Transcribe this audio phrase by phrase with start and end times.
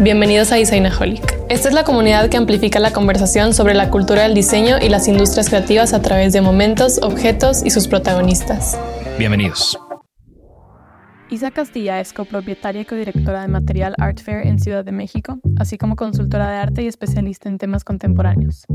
[0.00, 1.38] Bienvenidos a Designaholic.
[1.48, 5.06] Esta es la comunidad que amplifica la conversación sobre la cultura del diseño y las
[5.06, 8.76] industrias creativas a través de momentos, objetos y sus protagonistas.
[9.18, 9.78] Bienvenidos.
[11.34, 15.78] Isa Castilla es copropietaria y codirectora de Material Art Fair en Ciudad de México, así
[15.78, 18.66] como consultora de arte y especialista en temas contemporáneos.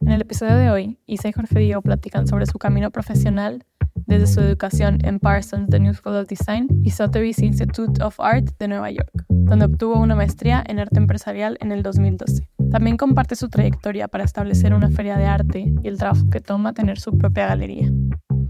[0.00, 3.66] En el episodio de hoy, Isa y Jorge Diego platican sobre su camino profesional,
[4.06, 8.48] desde su educación en Parsons The New School of Design y Sotheby's Institute of Art
[8.58, 12.48] de Nueva York, donde obtuvo una maestría en arte empresarial en el 2012.
[12.70, 16.72] También comparte su trayectoria para establecer una feria de arte y el trabajo que toma
[16.72, 17.90] tener su propia galería.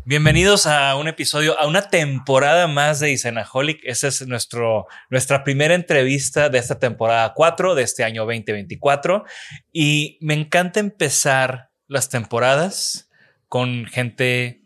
[0.09, 3.81] Bienvenidos a un episodio, a una temporada más de Isenaholic.
[3.83, 9.25] Esta es nuestro, nuestra primera entrevista de esta temporada 4 de este año 2024.
[9.73, 13.11] Y me encanta empezar las temporadas
[13.49, 14.63] con gente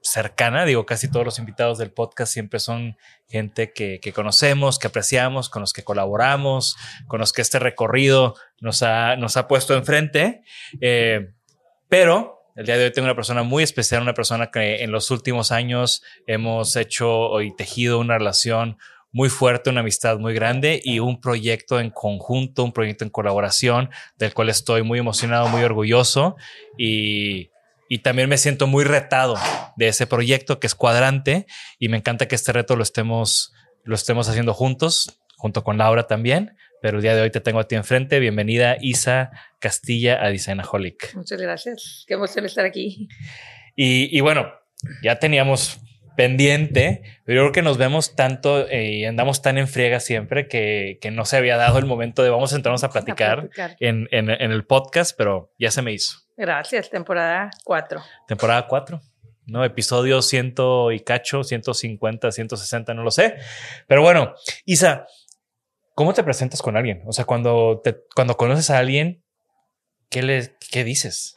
[0.00, 0.64] cercana.
[0.64, 2.96] Digo, casi todos los invitados del podcast siempre son
[3.28, 8.82] gente que, conocemos, que apreciamos, con los que colaboramos, con los que este recorrido nos
[8.82, 10.40] ha, nos ha puesto enfrente.
[10.80, 11.34] Eh,
[11.90, 15.10] pero el día de hoy tengo una persona muy especial, una persona que en los
[15.10, 18.78] últimos años hemos hecho y tejido una relación
[19.12, 23.90] muy fuerte, una amistad muy grande y un proyecto en conjunto, un proyecto en colaboración
[24.18, 26.36] del cual estoy muy emocionado, muy orgulloso
[26.76, 27.50] y
[27.88, 29.36] y también me siento muy retado
[29.76, 31.46] de ese proyecto que es cuadrante
[31.78, 33.52] y me encanta que este reto lo estemos,
[33.84, 36.56] lo estemos haciendo juntos, junto con Laura también.
[36.86, 38.20] Pero el día de hoy te tengo a ti enfrente.
[38.20, 41.16] Bienvenida Isa Castilla a Designaholic.
[41.16, 42.04] Muchas gracias.
[42.06, 43.08] Qué emoción estar aquí.
[43.74, 44.52] Y, y bueno,
[45.02, 45.80] ya teníamos
[46.16, 50.46] pendiente, pero yo creo que nos vemos tanto eh, y andamos tan en friega siempre
[50.46, 53.40] que, que, no se había dado el momento de vamos a entrarnos a platicar, a
[53.40, 53.76] platicar.
[53.80, 56.20] En, en, en el podcast, pero ya se me hizo.
[56.36, 58.00] Gracias, temporada 4.
[58.28, 59.02] Temporada 4.
[59.46, 59.64] ¿no?
[59.64, 63.36] Episodio ciento y cacho, 150, 160, no lo sé.
[63.86, 65.06] Pero bueno, Isa,
[65.96, 67.02] ¿cómo te presentas con alguien?
[67.06, 69.24] O sea, cuando, te, cuando conoces a alguien,
[70.08, 71.34] ¿qué, le, qué dices?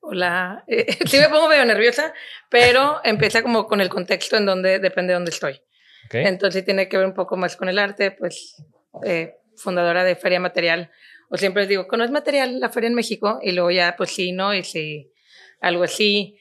[0.00, 2.12] Hola, eh, sí me pongo medio nerviosa,
[2.50, 5.62] pero empieza como con el contexto en donde depende de dónde estoy.
[6.06, 6.26] Okay.
[6.26, 8.62] Entonces tiene que ver un poco más con el arte, pues
[9.04, 10.90] eh, fundadora de Feria Material
[11.30, 13.38] o siempre les digo, ¿conoces material la feria en México?
[13.42, 14.54] Y luego ya, pues sí, ¿no?
[14.54, 15.12] Y sí,
[15.60, 16.38] algo así.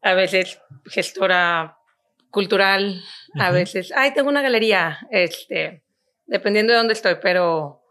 [0.00, 1.78] A veces gestora
[2.30, 3.02] cultural,
[3.38, 5.83] a veces, ay, tengo una galería, este,
[6.26, 7.82] dependiendo de dónde estoy, pero,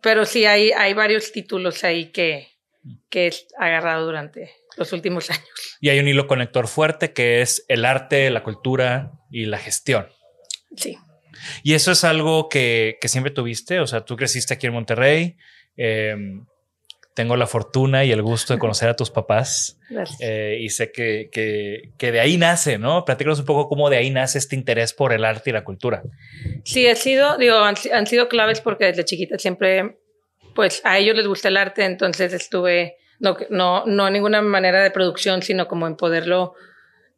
[0.00, 2.48] pero sí hay, hay varios títulos ahí que,
[3.08, 5.78] que he agarrado durante los últimos años.
[5.80, 10.08] Y hay un hilo conector fuerte que es el arte, la cultura y la gestión.
[10.76, 10.96] Sí.
[11.62, 15.36] Y eso es algo que, que siempre tuviste, o sea, tú creciste aquí en Monterrey.
[15.76, 16.14] Eh,
[17.14, 19.78] tengo la fortuna y el gusto de conocer a tus papás
[20.20, 23.04] eh, y sé que, que, que, de ahí nace, ¿no?
[23.04, 26.02] Platícanos un poco cómo de ahí nace este interés por el arte y la cultura.
[26.64, 29.98] Sí, ha sido, digo, han, han sido claves porque desde chiquita siempre,
[30.54, 34.82] pues a ellos les gusta el arte, entonces estuve, no, no, no en ninguna manera
[34.82, 36.54] de producción, sino como en poderlo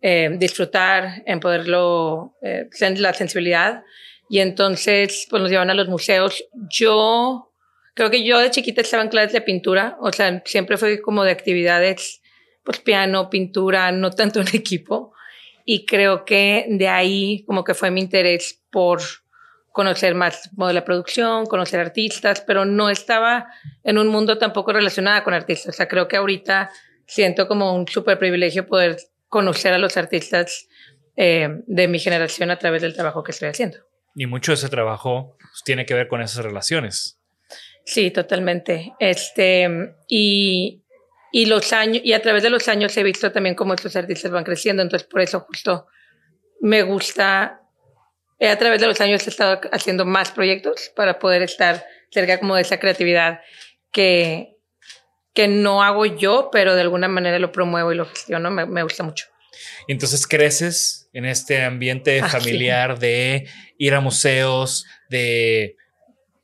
[0.03, 3.83] eh, disfrutar, en poderlo, eh, la sensibilidad
[4.28, 6.44] y entonces, pues nos llevan a los museos.
[6.69, 7.53] Yo
[7.94, 11.25] creo que yo de chiquita estaba en clases de pintura, o sea, siempre fue como
[11.25, 12.21] de actividades,
[12.65, 15.12] pues piano, pintura, no tanto en equipo.
[15.65, 19.00] Y creo que de ahí como que fue mi interés por
[19.72, 23.49] conocer más de la producción, conocer artistas, pero no estaba
[23.83, 25.75] en un mundo tampoco relacionado con artistas.
[25.75, 26.71] O sea, creo que ahorita
[27.06, 30.69] siento como un súper privilegio poder conocer a los artistas
[31.16, 33.78] eh, de mi generación a través del trabajo que estoy haciendo.
[34.15, 37.19] Y mucho de ese trabajo pues, tiene que ver con esas relaciones.
[37.84, 38.95] Sí, totalmente.
[38.99, 39.69] Este,
[40.09, 40.83] y,
[41.33, 44.31] y los años, y a través de los años he visto también cómo estos artistas
[44.31, 44.83] van creciendo.
[44.83, 45.87] Entonces, por eso justo
[46.61, 47.61] me gusta,
[48.39, 52.39] eh, a través de los años he estado haciendo más proyectos para poder estar cerca
[52.39, 53.41] como de esa creatividad
[53.93, 54.56] que,
[55.34, 58.51] que no hago yo, pero de alguna manera lo promuevo y lo gestiono.
[58.51, 59.27] Me, me gusta mucho.
[59.89, 63.01] Entonces creces en este ambiente ah, familiar sí.
[63.01, 63.48] de
[63.78, 65.77] ir a museos, de,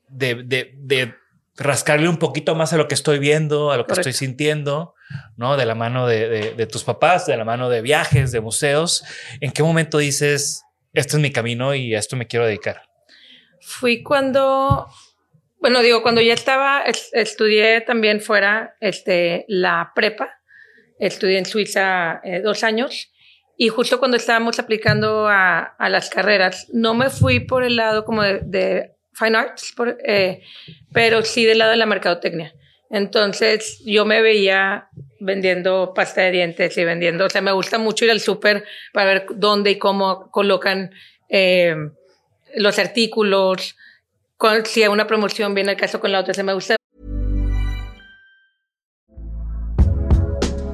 [0.07, 1.13] de, de, de,
[1.61, 4.09] rascarle un poquito más a lo que estoy viendo, a lo que Correcto.
[4.09, 4.95] estoy sintiendo,
[5.37, 5.57] ¿no?
[5.57, 9.03] De la mano de, de, tus papás, de la mano de viajes, de museos.
[9.39, 10.63] ¿En qué momento dices,
[10.93, 12.83] este es mi camino y a esto me quiero dedicar?
[13.61, 14.87] Fui cuando,
[15.59, 20.41] bueno, digo, cuando ya estaba, estudié también fuera este, la prepa
[21.01, 23.11] estudié en Suiza eh, dos años
[23.57, 28.05] y justo cuando estábamos aplicando a, a, las carreras, no me fui por el lado
[28.05, 30.43] como de, de Fine Arts, por, eh,
[30.93, 32.53] pero sí del lado de la mercadotecnia.
[32.89, 38.05] Entonces yo me veía vendiendo pasta de dientes y vendiendo, o sea, me gusta mucho
[38.05, 40.91] ir al súper para ver dónde y cómo colocan
[41.29, 41.75] eh,
[42.55, 43.77] los artículos,
[44.65, 46.75] si a una promoción viene el caso con la otra, se me gusta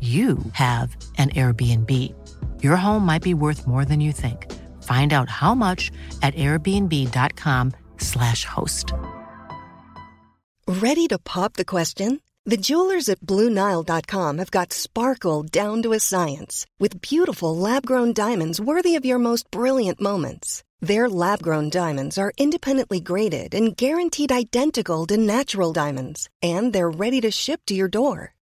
[0.00, 1.92] you have an Airbnb.
[2.62, 4.50] Your home might be worth more than you think.
[4.82, 5.90] Find out how much
[6.22, 8.92] at airbnb.com/slash host.
[10.66, 12.20] Ready to pop the question?
[12.46, 18.12] The jewelers at Bluenile.com have got sparkle down to a science with beautiful lab grown
[18.12, 20.62] diamonds worthy of your most brilliant moments.
[20.80, 26.90] Their lab grown diamonds are independently graded and guaranteed identical to natural diamonds, and they're
[26.90, 28.34] ready to ship to your door.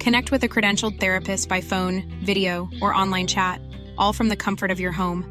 [0.00, 3.60] Connect with a credentialed therapist by phone, video, or online chat,
[3.98, 5.24] all from the comfort of your home.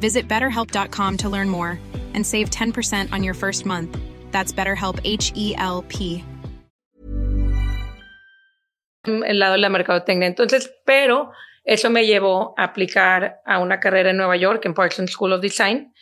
[0.00, 1.78] Visit betterhelp.com to learn more
[2.14, 3.98] and save 10% on your first month.
[4.30, 6.24] That's BetterHelp H E L P.
[9.04, 10.28] El lado de la mercadotecnia.
[10.28, 11.32] Entonces, pero
[11.64, 15.40] eso me llevó a aplicar a una carrera en Nueva York, en Parsons School of
[15.40, 15.92] Design.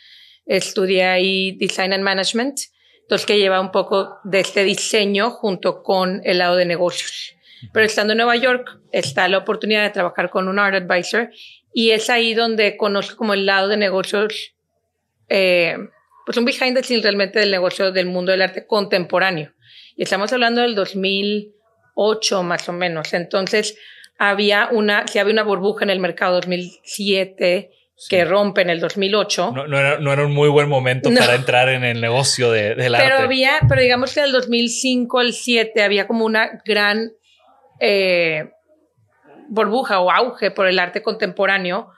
[0.45, 2.59] Estudié ahí Design and Management,
[3.01, 7.35] entonces que lleva un poco de este diseño junto con el lado de negocios.
[7.73, 11.29] Pero estando en Nueva York, está la oportunidad de trabajar con un art advisor
[11.73, 14.55] y es ahí donde conozco como el lado de negocios,
[15.29, 15.77] eh,
[16.25, 19.53] pues un behind the scenes realmente del negocio del mundo del arte contemporáneo.
[19.95, 23.13] Y estamos hablando del 2008 más o menos.
[23.13, 23.77] Entonces,
[24.17, 27.71] había una, si había una burbuja en el mercado 2007
[28.09, 29.51] que rompe en el 2008.
[29.55, 32.75] No, no, era, no, era, un muy buen momento para entrar en el negocio de,
[32.75, 33.23] del pero arte.
[33.23, 37.11] Había, pero digamos que del 2005 al 7 había como una gran
[37.81, 38.51] eh,
[39.49, 41.91] burbuja o auge por el arte contemporáneo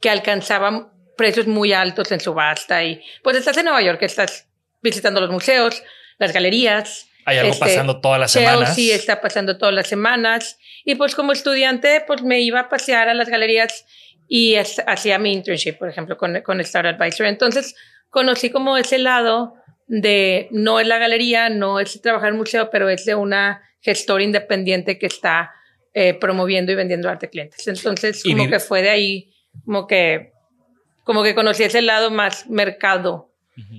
[0.00, 2.82] que alcanzaba precios muy altos en subasta.
[2.84, 4.48] Y pues estás en Nueva York, estás
[4.82, 5.82] visitando los museos,
[6.18, 7.08] las galerías.
[7.26, 8.74] Hay algo este, pasando todas las semanas.
[8.74, 10.58] Sí, está pasando todas las semanas.
[10.84, 13.86] Y pues como estudiante, pues me iba a pasear a las galerías
[14.26, 17.26] y hacía mi internship, por ejemplo, con, con Star Advisor.
[17.26, 17.76] Entonces
[18.08, 19.54] conocí como ese lado
[19.86, 24.22] de no es la galería, no es trabajar en museo, pero es de una gestor
[24.22, 25.52] independiente que está
[25.92, 27.66] eh, promoviendo y vendiendo arte a clientes.
[27.66, 29.32] Entonces, como que fue de ahí,
[29.64, 30.32] como que,
[31.04, 33.32] como que conocí ese lado más mercado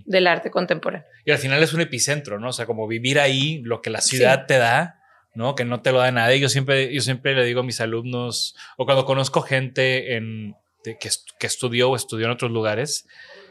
[0.05, 1.07] del arte contemporáneo.
[1.25, 2.49] Y al final es un epicentro, ¿no?
[2.49, 4.99] O sea, como vivir ahí, lo que la ciudad te da,
[5.33, 5.55] ¿no?
[5.55, 6.39] Que no te lo da nadie.
[6.39, 10.97] Yo siempre, yo siempre le digo a mis alumnos, o cuando conozco gente en, que,
[11.39, 13.07] que, estudió o estudió en otros lugares,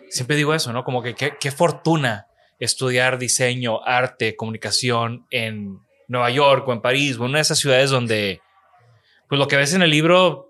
[0.08, 0.84] siempre digo eso, ¿no?
[0.84, 2.26] Como que qué fortuna
[2.58, 7.58] estudiar diseño, arte, comunicación en Nueva York o en París o en una de esas
[7.58, 8.40] ciudades donde,
[9.28, 10.48] pues lo que ves en el libro,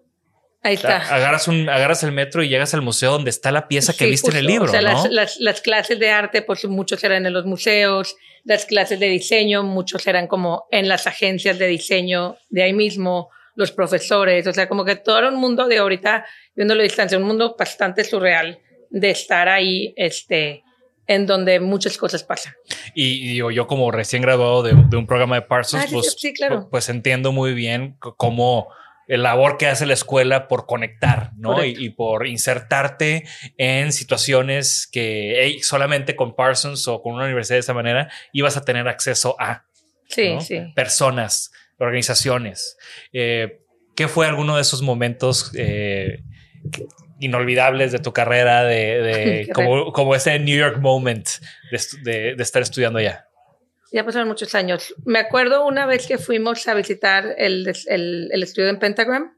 [0.63, 0.99] Ahí está.
[0.99, 4.31] Agarras, un, agarras el metro y llegas al museo donde está la pieza que viste
[4.31, 4.67] en el libro.
[4.67, 8.15] O sea, las, las, las, clases de arte, pues muchos eran en los museos,
[8.45, 13.31] las clases de diseño, muchos eran como en las agencias de diseño de ahí mismo,
[13.55, 17.17] los profesores, o sea, como que todo era un mundo de ahorita, viéndolo a distancia,
[17.17, 18.59] un mundo bastante surreal
[18.91, 20.63] de estar ahí, este,
[21.11, 22.55] en donde muchas cosas pasan.
[22.95, 26.69] Y, digo, yo como recién graduado de, un programa de Parsons, Ah, pues, sí, claro.
[26.71, 28.69] pues entiendo muy bien cómo
[29.09, 31.65] el labor que hace la escuela por conectar, ¿no?
[31.65, 33.25] Y, y por insertarte
[33.59, 38.57] en situaciones que hey, solamente con Parsons o con una universidad de esa manera ibas
[38.57, 39.65] a tener acceso a
[40.07, 40.41] Sí, ¿no?
[40.41, 40.61] sí.
[40.77, 42.77] personas, organizaciones.
[43.13, 43.59] Eh,
[43.97, 46.23] ¿Qué fue alguno de esos momentos eh,
[47.21, 51.27] inolvidables de tu carrera, de, de como, como ese New York moment
[51.71, 53.27] de, de- de estar estudiando allá?
[53.93, 54.95] Ya pasaron muchos años.
[55.05, 59.37] Me acuerdo una vez que fuimos a visitar el, el, el estudio en Pentagram.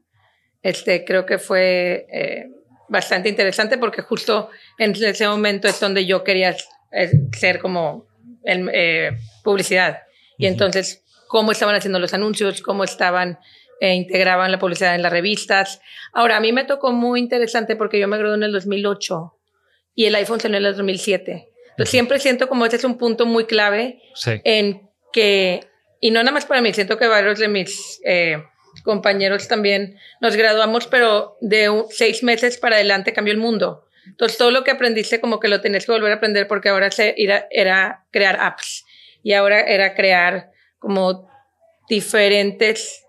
[0.61, 2.45] Este, creo que fue eh,
[2.87, 6.55] bastante interesante porque justo en ese momento es donde yo quería
[6.91, 8.05] eh, ser como
[8.45, 9.11] eh,
[9.43, 10.03] publicidad.
[10.37, 10.53] Y Ujú.
[10.53, 13.39] entonces, cómo estaban haciendo los anuncios, cómo estaban,
[13.83, 15.81] eh, integraban la publicidad en las revistas.
[16.13, 19.33] Ahora, a mí me tocó muy interesante porque yo me gradué en el 2008
[19.93, 21.49] y el iPhone salió en el 2007.
[21.71, 24.39] Entonces, siempre siento como ese es un punto muy clave Sí.
[24.45, 25.67] en que,
[25.99, 28.41] y no nada más para mí, siento que varios de mis eh,
[28.85, 33.85] compañeros también nos graduamos, pero de seis meses para adelante cambió el mundo.
[34.07, 36.89] Entonces todo lo que aprendiste como que lo tenías que volver a aprender porque ahora
[36.89, 38.85] se, era, era crear apps
[39.23, 41.27] y ahora era crear como
[41.89, 43.02] diferentes,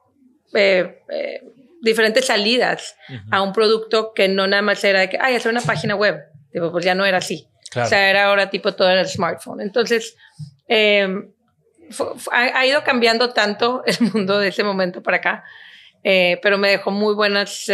[0.54, 1.42] eh, eh,
[1.82, 2.96] diferentes salidas
[3.30, 6.20] a un producto que no nada más era de que, ay, hacer una página web.
[6.50, 7.48] Tipo, pues ya no era así.
[7.76, 9.60] O sea, era ahora tipo todo en el smartphone.
[9.60, 10.16] Entonces,
[10.68, 11.32] em,
[12.30, 15.44] ha, ido cambiando tanto el mundo de ese momento para acá,
[16.02, 17.66] eh, pero me dejó muy, buenas,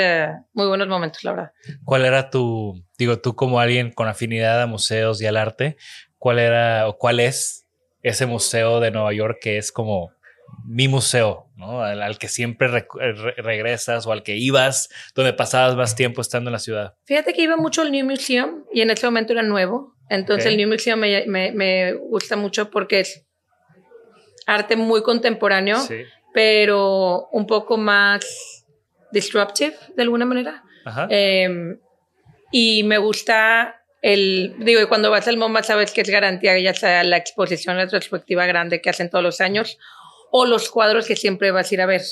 [0.52, 1.52] muy buenos momentos, la verdad.
[1.84, 5.76] ¿Cuál era tu, digo, tú como alguien con afinidad a museos y al arte,
[6.18, 7.66] cuál era o cuál es
[8.02, 10.12] ese museo de Nueva York que es como
[10.64, 11.82] mi museo, ¿no?
[11.82, 12.86] Al, que siempre
[13.36, 16.94] regresas o al que ibas, donde pasabas más tiempo estando en la ciudad.
[17.04, 19.94] Fíjate que iba mucho al New Museum y en ese momento era nuevo.
[20.08, 23.26] Entonces el New Museum me, me, gusta mucho porque es
[24.46, 25.78] arte muy contemporáneo,
[26.32, 28.64] pero un poco más
[29.12, 30.64] disruptive de alguna manera.
[31.08, 31.78] Em,
[32.50, 36.74] y me gusta el, digo, cuando vas al MoMA sabes que es garantía que ya
[36.74, 39.78] sea la exposición retrospectiva grande que hacen todos los años
[40.30, 42.02] o los cuadros que siempre vas a ir a ver.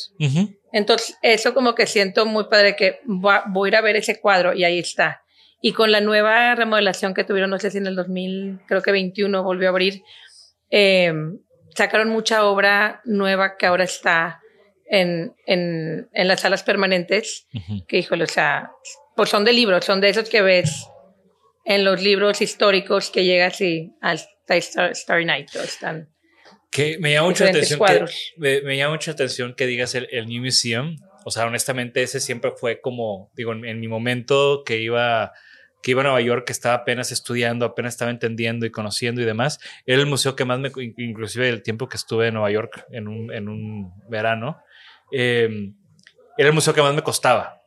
[0.73, 4.55] Entonces, eso como que siento muy padre que voy a ir a ver ese cuadro
[4.55, 5.23] y ahí está.
[5.61, 8.93] Y con la nueva remodelación que tuvieron, no sé si en el 2000, creo que
[8.93, 10.03] 21 volvió a abrir,
[10.71, 11.13] eh,
[11.75, 14.41] sacaron mucha obra nueva que ahora está
[14.87, 17.47] en, en, en las salas permanentes,
[17.87, 18.71] que híjole, o sea,
[19.17, 20.87] pues son de libros, son de esos que ves
[21.65, 24.19] en los libros históricos que llegas y al
[24.95, 26.09] Starry Night, están
[26.71, 30.97] que me llama mucha atención que, me, llama mucha atención que digas el, New Museum.
[31.25, 35.33] O sea, honestamente, ese siempre fue como, digo, en, mi momento que iba,
[35.83, 39.25] que iba a Nueva York, que estaba apenas estudiando, apenas estaba entendiendo y conociendo y
[39.25, 42.87] demás, era el museo que más me, inclusive el tiempo que estuve en Nueva York
[42.91, 44.63] en un, en un verano,
[45.11, 45.75] em,
[46.37, 47.63] era el museo que más me costaba,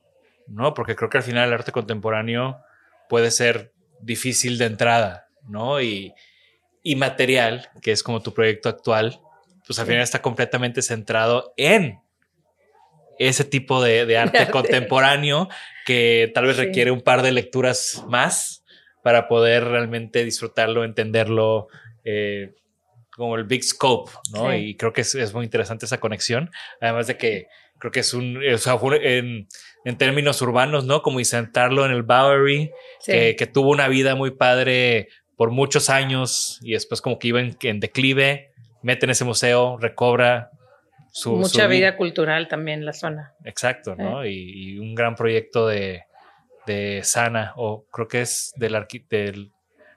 [0.47, 0.73] ¿no?
[0.73, 2.61] Porque creo que al final el arte contemporáneo
[3.09, 5.81] puede ser difícil de entrada, ¿no?
[5.81, 6.13] Y,
[6.83, 9.19] y material, que es como tu proyecto actual,
[9.65, 11.99] pues al final está completamente centrado en
[13.19, 15.47] ese tipo de, arte, contemporáneo
[15.85, 18.63] que tal vez requiere un par de lecturas más
[19.03, 21.67] para poder realmente disfrutarlo, entenderlo,
[22.03, 22.55] eh,
[23.15, 24.55] como el big scope, ¿no?
[24.55, 27.47] Y creo que es, muy interesante esa conexión, además de que
[27.77, 29.47] creo que es un, o sea, en,
[29.85, 31.01] en, términos urbanos, ¿no?
[31.01, 32.71] Como insertarlo en el Bowery,
[33.05, 35.09] que tuvo una vida muy padre
[35.41, 38.51] por muchos años y después como que iba en, declive,
[38.83, 40.51] mete en ese museo, recobra
[41.11, 41.35] su...
[41.35, 43.33] Mucha vida cultural también en la zona.
[43.43, 44.23] Exacto, ¿no?
[44.23, 46.03] Y, un gran proyecto de,
[46.67, 49.51] de Sana, o creo que es del, del...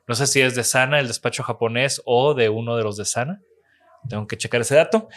[0.09, 3.05] No sé si es de Sana, el despacho japonés, o de uno de los de
[3.05, 3.43] Sana.
[4.09, 5.09] Tengo que checar ese dato.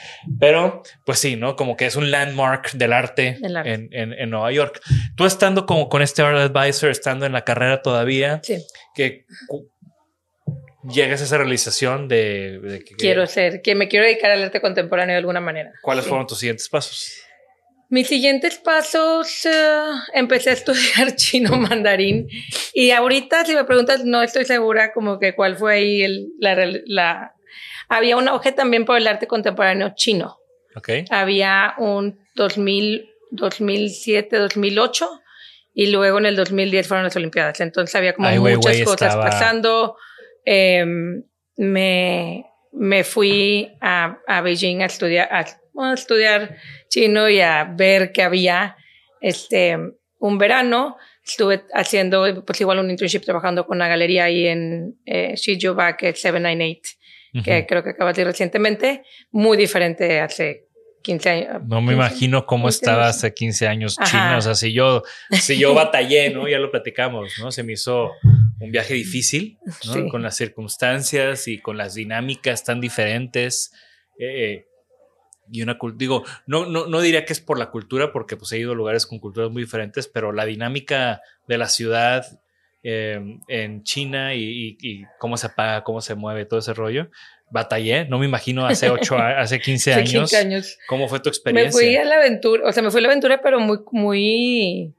[0.42, 1.56] Pero, pues sí, ¿no?
[1.56, 4.82] Como que es un landmark del arte, En, en, Nueva York.
[5.16, 8.58] Tú estando como con este Art Advisor, estando en la carrera todavía, sí.
[8.94, 9.26] que,
[10.84, 15.14] llegas a esa realización de, que quiero ser, que me quiero dedicar al arte contemporáneo
[15.14, 15.74] de alguna manera.
[15.82, 17.22] ¿Cuáles fueron tus siguientes pasos?
[17.90, 19.80] Mis siguientes pasos, eh,
[20.14, 22.28] empecé a estudiar chino mandarín
[22.74, 27.34] y ahorita si me preguntas no estoy segura como que cuál fue ahí el, la,
[27.88, 30.38] Había un auge también por el arte contemporáneo chino.
[30.76, 31.06] Okay.
[31.10, 35.22] Había un 2000, 2007, 2008
[35.74, 37.62] y luego en el 2010 fueron las Olimpiadas.
[37.62, 39.96] Entonces había como muchas cosas pasando
[40.50, 41.24] Em,
[41.58, 46.56] me, me, fui a, a, Beijing a estudiar, a, estudiar
[46.88, 48.77] chino y a ver que había
[49.20, 49.77] este,
[50.20, 50.96] un verano.
[51.22, 56.10] Estuve haciendo, pues igual un internship trabajando con una galería ahí en eh, Shijuba, que
[56.10, 59.04] es 798, que creo que acaba de ir recientemente.
[59.32, 60.67] Muy diferente hace
[61.08, 61.62] 15 años.
[61.66, 64.36] No me imagino cómo estaba hace 15 años China.
[64.38, 66.50] O sea, si yo, si yo batallé, ¿no?
[66.50, 67.50] Ya lo platicamos, ¿no?
[67.50, 68.12] Se me hizo
[68.60, 70.10] un viaje difícil, ¿no?
[70.10, 73.72] Con las circunstancias y con las dinámicas tan diferentes.
[74.20, 74.66] Eh,
[75.50, 78.58] y una digo, no, no, no diría que es por la cultura, porque pues he
[78.58, 82.26] ido a lugares con culturas muy diferentes, pero la dinámica de la ciudad
[82.84, 87.10] eh, en China y, y, cómo se apaga, cómo se mueve, todo ese rollo,
[87.50, 90.12] batallé, no me imagino hace 8, hace 15 años.
[90.12, 90.80] 15 años.
[90.88, 91.68] ¿Cómo fue tu experiencia?
[91.68, 94.94] Me fui a la aventura, o sea, me fui a la aventura, pero muy, muy,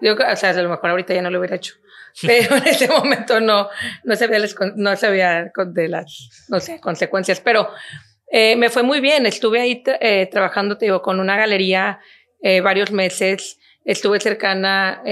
[0.00, 1.74] yo, o sea, a lo mejor ahorita ya no lo hubiera hecho,
[2.22, 3.68] pero en ese momento no,
[4.04, 7.68] no sabía, las, no sabía de las, no sé, consecuencias, pero
[8.30, 12.00] eh, me fue muy bien, estuve ahí eh, trabajando, te digo, con una galería
[12.42, 15.02] eh, varios meses, estuve cercana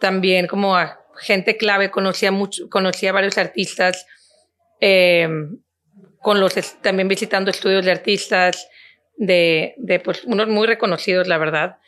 [0.00, 4.06] también como a gente clave, conocía mucho, conocía a varios artistas,
[4.80, 5.28] eh,
[6.28, 8.68] con los también visitando estudios de artistas,
[9.16, 11.78] de, de pues, unos muy reconocidos, la verdad.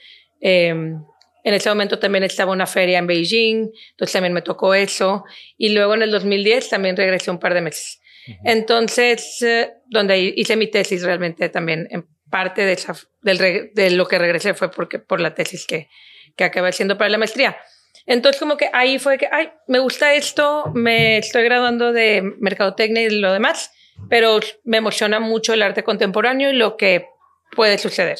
[0.40, 1.04] Em,
[1.44, 5.24] en ese momento también estaba una feria en Beijing, entonces también me tocó eso.
[5.58, 8.00] Y luego en el 2010 también regresé un par de meses.
[8.42, 14.08] Entonces, eh, donde hice mi tesis realmente también, en parte de, esa, del, de lo
[14.08, 15.90] que regresé fue porque, por la tesis que,
[16.34, 17.58] que acabé haciendo para la maestría.
[18.06, 23.02] Entonces, como que ahí fue que, ay, me gusta esto, me estoy graduando de mercadotecnia
[23.02, 23.72] y lo demás,
[24.08, 27.06] pero me emociona mucho el arte contemporáneo y lo que
[27.54, 28.18] puede suceder.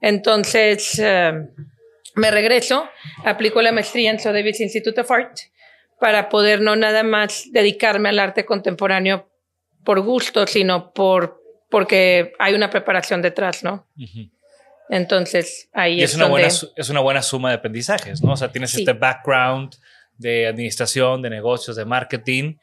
[0.00, 1.32] Entonces, eh,
[2.14, 2.88] me regreso,
[3.24, 5.38] aplico la maestría en Sotheby's Institute of Art
[6.00, 9.30] para poder no nada más dedicarme al arte contemporáneo
[9.84, 13.88] por gusto, sino por porque hay una preparación detrás, ¿no?
[14.90, 18.32] Entonces, ahí es, es, una buena, es una buena suma de aprendizajes, ¿no?
[18.32, 19.74] O sea, tienes este background
[20.18, 22.56] de administración, de negocios, de marketing.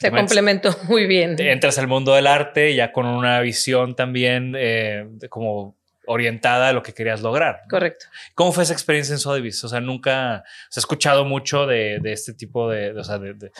[0.00, 1.36] Se complementó muy bien.
[1.38, 5.76] Entras al mundo del arte ya con una visión también eh, como
[6.06, 7.60] orientada a lo que querías lograr.
[7.68, 8.06] Correcto.
[8.34, 9.62] ¿Cómo fue esa experiencia en Sotheby's?
[9.62, 13.52] O sea, nunca se ha escuchado mucho de, de, este tipo de, o sea, de,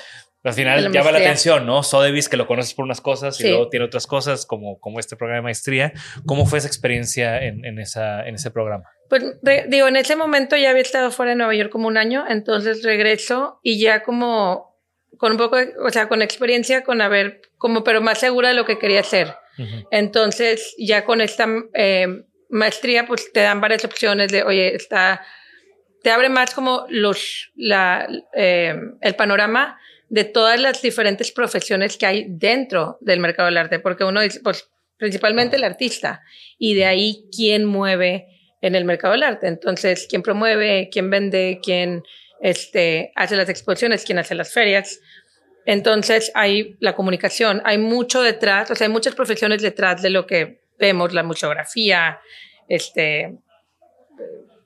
[0.42, 1.82] al final llama la atención, ¿no?
[1.82, 5.14] Sotheby's, que lo conoces por unas cosas y luego tiene otras cosas como, como este
[5.14, 5.92] programa de maestría.
[6.24, 8.84] ¿Cómo fue esa experiencia en, en esa, en ese programa?
[9.10, 9.22] Pues
[9.68, 12.82] digo, en ese momento ya había estado fuera de Nueva York como un año, entonces
[12.82, 14.69] regreso y ya como
[15.18, 18.64] con un poco, o sea, con experiencia, con haber, como, pero más segura de lo
[18.64, 19.34] que quería hacer.
[19.90, 25.22] Entonces, ya con esta eh, maestría, pues te dan varias opciones de, oye, está,
[26.02, 32.06] te abre más como los, la, eh, el panorama de todas las diferentes profesiones que
[32.06, 36.22] hay dentro del mercado del arte, porque uno dice, pues principalmente el artista,
[36.58, 38.26] y de ahí quién mueve
[38.60, 39.46] en el mercado del arte.
[39.46, 42.02] Entonces, quién promueve, quién vende, quién
[42.40, 45.00] este, hace las exposiciones, quién hace las ferias.
[45.66, 50.26] Entonces, hay la comunicación, hay mucho detrás, o sea, hay muchas profesiones detrás de lo
[50.26, 52.20] que vemos la museografía,
[52.68, 53.38] este,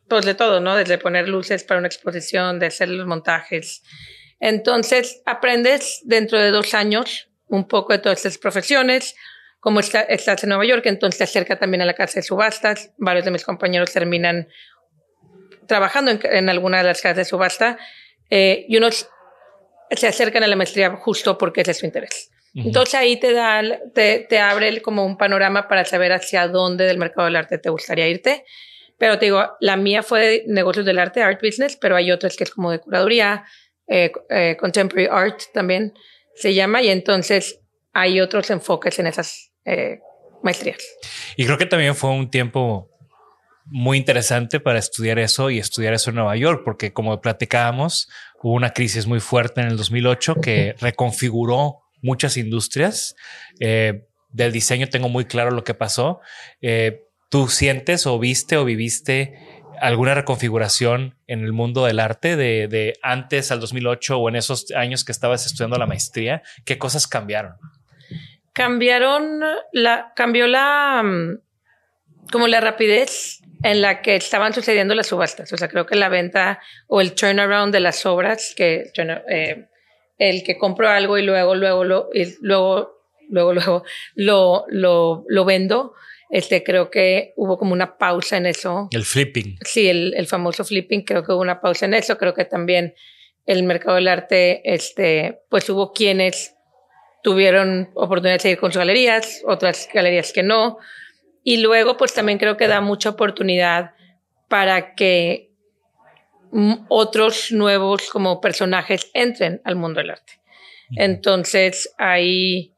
[0.08, 0.76] pues de todo, ¿no?
[0.76, 3.82] Desde poner luces para una exposición, de hacer los montajes.
[4.38, 9.14] Entonces, aprendes dentro de dos años un poco de todas estas profesiones.
[9.58, 12.92] Como estás en Nueva York, entonces te acerca también a la casa de subastas.
[12.98, 14.48] Varios de mis compañeros terminan
[15.66, 17.78] trabajando en, alguna de las casas de subasta
[18.30, 19.08] eh, y unos
[19.90, 22.30] se acercan a la maestría justo porque ese es su interés.
[22.54, 23.62] Entonces ahí te da,
[23.94, 27.68] te, te, abre como un panorama para saber hacia dónde del mercado del arte te
[27.68, 28.44] gustaría irte.
[28.96, 32.36] Pero te digo, la mía fue de negocios del arte, art business, pero hay otras
[32.36, 33.44] que es como de curaduría,
[33.88, 35.94] eh, eh, contemporary art también
[36.34, 37.60] se llama, y entonces
[37.92, 39.98] hay otros enfoques en esas eh,
[40.42, 40.78] maestrías.
[41.36, 42.88] Y creo que también fue un tiempo
[43.66, 48.08] muy interesante para estudiar eso y estudiar eso en Nueva York, porque como platicábamos,
[48.42, 53.14] hubo una crisis muy fuerte en el 2008 que reconfiguró muchas industrias.
[53.60, 56.20] Eh, del diseño tengo muy claro lo que pasó.
[56.60, 59.38] Eh, ¿Tú sientes o viste o viviste
[59.80, 65.04] alguna reconfiguración en el mundo del arte de, antes al 2008 o en esos años
[65.04, 66.42] que estabas estudiando la maestría?
[66.64, 67.54] ¿Qué cosas cambiaron?
[68.52, 69.40] Cambiaron
[69.72, 71.38] la, cambió la, mm,
[72.30, 75.50] como la rapidez en la que estaban sucediendo las subastas.
[75.52, 78.92] O sea, creo que la venta o el turnaround de las obras, que
[79.28, 79.66] eh,
[80.18, 83.00] el que compro algo y luego, luego, lo, y luego,
[83.30, 85.94] luego, luego lo, lo, lo vendo.
[86.28, 88.88] Este, creo que hubo como una pausa en eso.
[88.90, 89.56] El flipping.
[89.62, 92.18] Sí, el, el, famoso flipping, creo que hubo una pausa en eso.
[92.18, 92.94] Creo que también
[93.46, 96.54] el mercado del arte, este, pues hubo quienes
[97.22, 100.78] tuvieron oportunidad de seguir con sus galerías, otras galerías que no.
[101.44, 103.92] Y luego, pues también creo que da mucha oportunidad
[104.48, 105.50] para que
[106.88, 110.40] otros nuevos como personajes entren al mundo del arte.
[110.96, 112.74] Entonces ahí,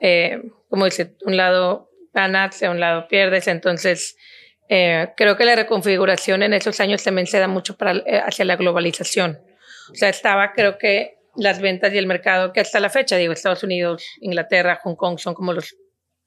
[0.00, 3.48] eh, como dice, un lado ganas, de un lado pierdes.
[3.48, 4.16] Entonces
[4.68, 8.44] eh, creo que la reconfiguración en esos años también se da mucho para, eh, hacia
[8.44, 9.38] la globalización.
[9.90, 13.32] O sea, estaba creo que las ventas y el mercado que hasta la fecha, digo,
[13.32, 15.76] Estados Unidos, Inglaterra, Hong Kong son como los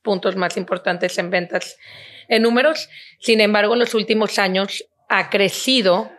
[0.06, 1.78] puntos más importantes en ventas
[2.30, 2.88] en números.
[3.20, 6.12] Sin embargo, en los últimos años ha crecido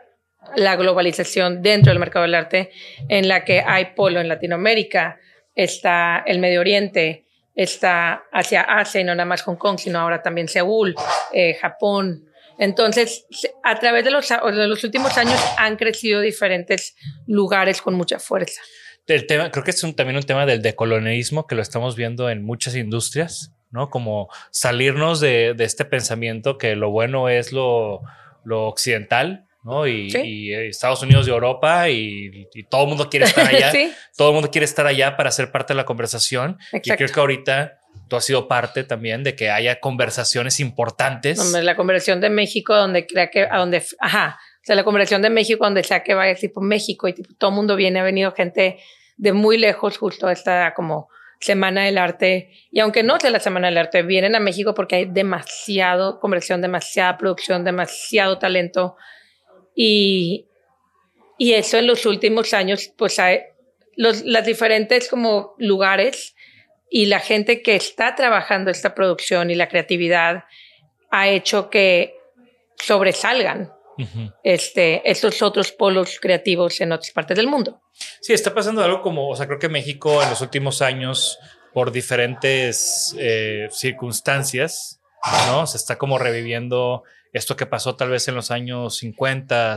[0.55, 2.70] la globalización dentro del mercado del arte,
[3.09, 5.18] en la que hay polo en Latinoamérica,
[5.55, 10.22] está el Medio Oriente, está hacia Asia y no nada más Hong Kong, sino ahora
[10.22, 10.94] también Seúl,
[11.33, 12.27] eh, Japón.
[12.59, 13.27] Entonces,
[13.64, 16.94] a través de los, de los últimos años han crecido diferentes
[17.27, 18.61] lugares con mucha fuerza.
[19.07, 22.44] El tema, creo que es también un tema del decolonialismo que lo estamos viendo en
[22.44, 23.90] muchas industrias, ¿no?
[23.90, 28.02] Como salirnos de, de este pensamiento que lo bueno es lo,
[28.44, 29.85] lo occidental ¿no?
[29.87, 30.18] Y, Sí.
[30.24, 33.70] y, eh, Estados Unidos y Europa y, y todo el mundo quiere estar allá.
[33.72, 33.92] Sí.
[34.16, 36.57] Todo el mundo quiere estar allá para ser parte de la conversación.
[36.72, 41.52] Y creo que ahorita tú has sido parte también de que haya conversaciones importantes.
[41.52, 45.31] La conversión de México, donde crea que, a donde, ajá, o sea, la conversión de
[45.31, 48.31] México, donde sea que vaya, tipo México, y tipo, todo el mundo viene, ha venido
[48.33, 48.79] gente
[49.16, 51.09] de muy lejos, justo esta como
[51.40, 54.96] Semana del Arte, y aunque no sea la Semana del Arte, vienen a México porque
[54.96, 58.96] hay demasiado conversión, demasiada producción, demasiado talento,
[59.75, 60.46] y,
[61.38, 63.40] y eso en los últimos años, pues hay
[63.94, 66.35] los, las diferentes como lugares
[66.90, 70.44] y la gente que está trabajando esta producción y la creatividad
[71.11, 72.14] ha hecho que
[72.79, 74.32] sobresalgan Ujú.
[74.42, 77.80] este, estos otros polos creativos en otras partes del mundo.
[78.20, 81.38] Sí, está pasando algo como, o sea, creo que México en los últimos años,
[81.72, 85.00] por diferentes eh, circunstancias,
[85.48, 85.66] ¿no?
[85.66, 89.76] Se está como reviviendo esto que pasó tal vez en los años 50,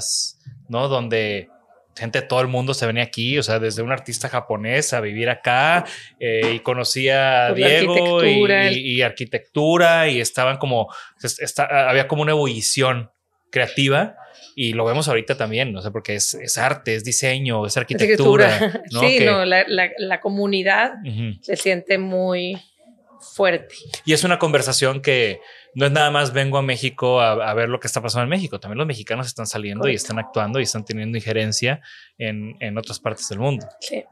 [0.69, 0.87] ¿no?
[0.87, 1.49] Donde
[1.97, 5.01] gente de todo el mundo se venía aquí, o sea, desde un artista japonés a
[5.01, 5.85] vivir acá
[6.19, 10.87] eh, y conocía a la Diego y, arquitectura, el- y- y arquitectura y estaban como,
[11.21, 13.11] es- está- había como una ebullición
[13.51, 14.15] creativa
[14.55, 18.83] y lo vemos ahorita también, no sé, porque es, es arte, es diseño, es arquitectura.
[18.91, 18.99] ¿no?
[19.01, 20.93] Sí, Que- no, la, la- la comunidad
[21.41, 22.57] se siente muy
[23.21, 23.75] fuerte.
[24.05, 25.41] Y es una conversación que
[25.75, 28.29] no es nada más vengo a México a, a ver lo que está pasando en
[28.29, 28.59] México.
[28.59, 31.81] También los mexicanos están saliendo y están actuando y están teniendo injerencia
[32.17, 33.67] en, en otras partes del mundo.
[33.81, 34.03] Sí.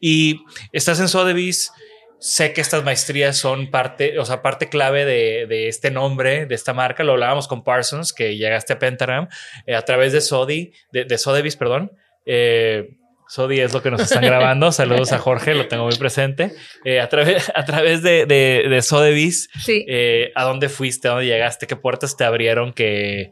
[0.00, 0.40] Y
[0.72, 1.72] estás en Sotheby's.
[2.20, 6.54] Sé que estas maestrías son parte, o sea, parte clave de, de este nombre, de
[6.54, 7.02] esta marca.
[7.02, 9.28] Lo hablábamos con Parsons, que llegaste a Pentagram
[9.66, 11.92] eh, a través de Sodi, de, de Sotheby's, perdón.
[12.26, 12.90] Eh,
[13.26, 14.70] Sodi es lo que nos están grabando.
[14.72, 16.52] Saludos a Jorge, lo tengo muy presente.
[16.84, 19.86] Eh, a, través, a través de, de, de Sotheby's, Sí.
[20.34, 21.08] ¿a dónde fuiste?
[21.08, 21.66] ¿A dónde llegaste?
[21.66, 23.30] ¿Qué puertas te abrieron que,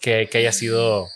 [0.00, 1.06] que, que haya sido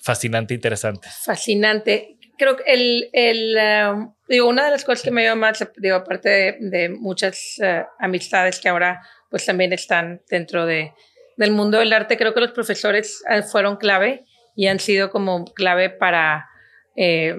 [0.00, 1.08] fascinante, e interesante?
[1.24, 2.15] fascinante.
[2.38, 3.56] Creo que el, el
[3.94, 7.58] um, digo, una de las cosas que me dio más, digo, aparte de, de muchas
[7.62, 10.92] eh, amistades que ahora pues también están dentro de,
[11.36, 15.44] del mundo del arte, creo que los profesores eh, fueron clave y han sido como
[15.46, 16.46] clave para,
[16.96, 17.34] eh,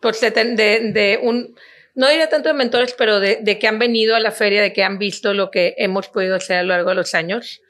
[0.00, 1.54] pues de, de- de un,
[1.94, 4.72] no diría tanto de mentores, pero de, de que han venido a la feria, de
[4.72, 7.60] que han visto lo que hemos podido hacer a lo largo de los años.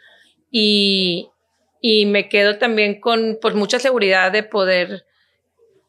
[0.50, 1.28] Y,
[1.80, 5.04] y me quedo también con pues mucha seguridad de poder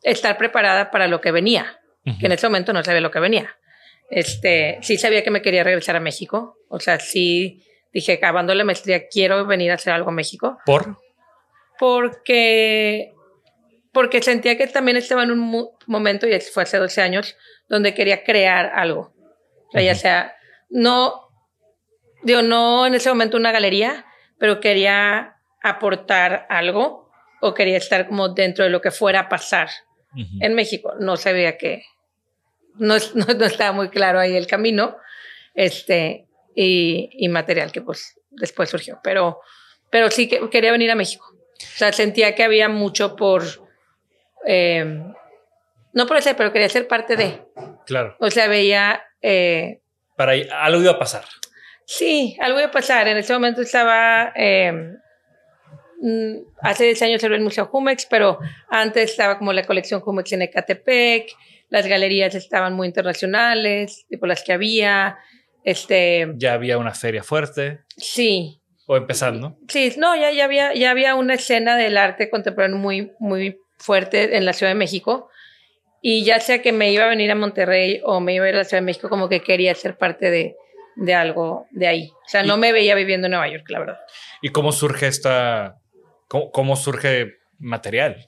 [0.05, 1.79] estar preparada para lo que venía,
[2.19, 3.57] que en ese momento no sabía lo que venía.
[4.09, 8.63] Este, sí sabía que me quería regresar a México, o sea, sí dije, acabando la
[8.63, 10.99] maestría, quiero venir a hacer algo a México, ¿Por?
[11.79, 13.13] porque,
[13.91, 17.35] porque sentía que también estaba en un momento, y fue hace 12 años,
[17.67, 19.11] donde quería crear algo.
[19.69, 20.35] O sea, ya sea,
[20.69, 21.29] no,
[22.21, 24.05] digo, no en ese momento una galería,
[24.37, 27.09] pero quería aportar algo
[27.41, 29.69] o quería estar como dentro de lo que fuera a pasar
[30.39, 30.93] En México.
[30.99, 31.83] No sabía que,
[32.75, 34.97] no, no, no estaba muy claro ahí el camino,
[35.53, 39.39] este, y, y material que pues después surgió, pero,
[39.89, 41.25] pero sí que quería venir a México.
[41.31, 43.43] O sea, sentía que había mucho por,
[44.45, 45.01] eh,
[45.93, 47.41] no por hacer, pero quería ser parte de.
[47.85, 48.15] Claro.
[48.19, 49.79] O sea, veía, eh,
[50.17, 51.23] Para algo iba a pasar.
[51.85, 53.07] sí, algo iba a pasar.
[53.07, 54.95] En ese momento estaba, eh, mm,
[56.61, 60.43] hace 10 años cerró el Museo Jumex, pero antes estaba como la colección Jumex en
[60.43, 61.29] Ecatepec,
[61.69, 65.17] las galerías estaban muy internacionales, tipo las que había,
[65.63, 69.57] este, Ya había una feria fuerte sí, o empezando.
[69.67, 74.37] Sí, no, ya, ya, había, ya había una escena del arte contemporáneo muy, muy fuerte
[74.37, 75.29] en la Ciudad de México.
[76.01, 78.55] Y ya sea que me iba a venir a Monterrey o me iba a ir
[78.55, 80.55] a la Ciudad de México, como que quería ser parte de,
[80.95, 82.11] de algo de ahí.
[82.11, 83.99] O sea, no me veía viviendo en Nueva York, la verdad.
[84.43, 85.79] ¿Y cómo surge esta,
[86.27, 88.25] cómo, cómo surge material?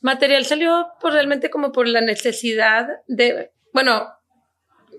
[0.00, 4.08] Material salió por realmente como por la necesidad de, bueno,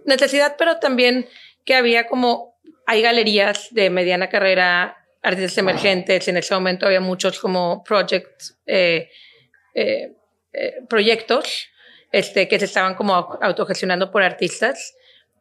[0.06, 1.28] necesidad, pero también
[1.65, 7.39] que había como, hay galerías de mediana carrera, artistas emergentes, en ese momento había muchos
[7.39, 9.10] como projects, eh,
[9.73, 10.13] eh,
[10.54, 11.67] eh, proyectos
[12.12, 14.95] este, que se estaban como au- autogestionando por artistas.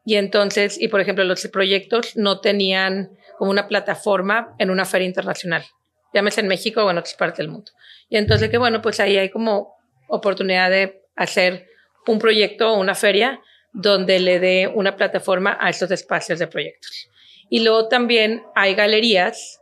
[0.04, 5.06] Y entonces, y por ejemplo, los proyectos no tenían como una plataforma en una feria
[5.06, 5.64] internacional,
[6.16, 7.70] llámese en México o en otras partes del mundo.
[8.08, 9.76] Y entonces que bueno, pues ahí hay como
[10.08, 11.68] oportunidad de hacer
[12.06, 13.40] un proyecto o una feria
[13.74, 17.10] donde le dé una plataforma a estos espacios de proyectos.
[17.50, 19.60] Y luego también hay galerías.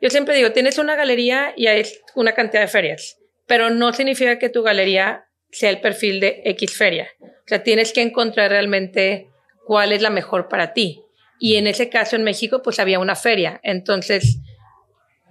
[0.00, 4.38] Yo siempre digo, tienes una galería y hay una cantidad de ferias, pero no significa
[4.38, 7.08] que tu galería sea el perfil de X feria.
[7.20, 9.30] O sea, tienes que encontrar realmente
[9.66, 11.02] cuál es la mejor para ti.
[11.40, 13.60] Y en ese caso en México, pues había una feria.
[13.64, 14.38] Entonces,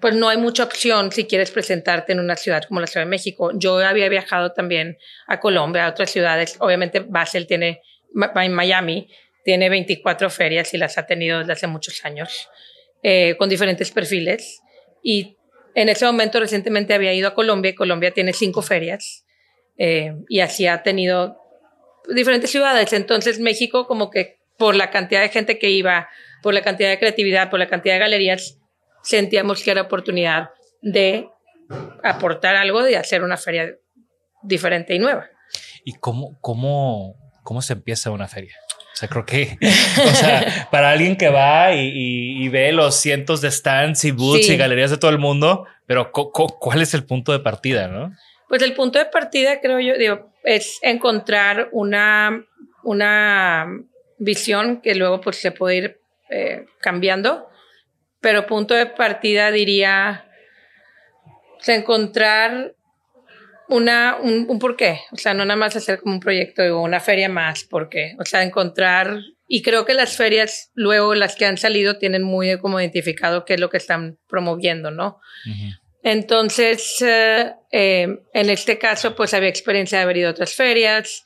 [0.01, 3.09] pues no hay mucha opción si quieres presentarte en una ciudad como la Ciudad de
[3.09, 3.51] México.
[3.53, 6.55] Yo había viajado también a Colombia, a otras ciudades.
[6.59, 7.81] Obviamente Basel tiene,
[8.35, 9.09] en Miami,
[9.45, 12.49] tiene 24 ferias y las ha tenido desde hace muchos años,
[13.03, 14.61] eh, con diferentes perfiles.
[15.03, 15.37] Y
[15.75, 19.25] en ese momento recientemente había ido a Colombia y Colombia tiene cinco ferias
[19.77, 21.37] eh, y así ha tenido
[22.09, 22.91] diferentes ciudades.
[22.93, 26.09] Entonces México como que por la cantidad de gente que iba,
[26.41, 28.60] por la cantidad de creatividad, por la cantidad de galerías,
[29.03, 30.49] sentíamos que era oportunidad
[30.81, 31.29] de
[32.03, 33.75] aportar algo, de hacer una feria
[34.43, 35.29] diferente y nueva.
[35.83, 38.55] ¿Y cómo, cómo, cómo se empieza una feria?
[38.93, 39.57] O sea, creo que,
[40.05, 44.57] o sea, para alguien que va y, ve los cientos de stands y booths y
[44.57, 48.11] galerías de todo el mundo, pero ¿cuál es el punto de partida, no?
[48.47, 52.45] Pues el punto de partida, creo yo, digo, es encontrar una,
[52.83, 53.65] una
[54.19, 57.47] visión que luego pues se puede ir eh, cambiando,
[58.21, 60.25] pero punto de partida diría
[61.67, 62.75] encontrar
[63.67, 66.99] una, un, un porqué, o sea, no nada más hacer como un proyecto o una
[66.99, 71.57] feria más, porque, o sea, encontrar, y creo que las ferias, luego las que han
[71.57, 75.19] salido, tienen muy como identificado qué es lo que están promoviendo, ¿no?
[76.03, 81.25] Entonces, eh, eh, en este caso, pues había experiencia de haber ido a otras ferias,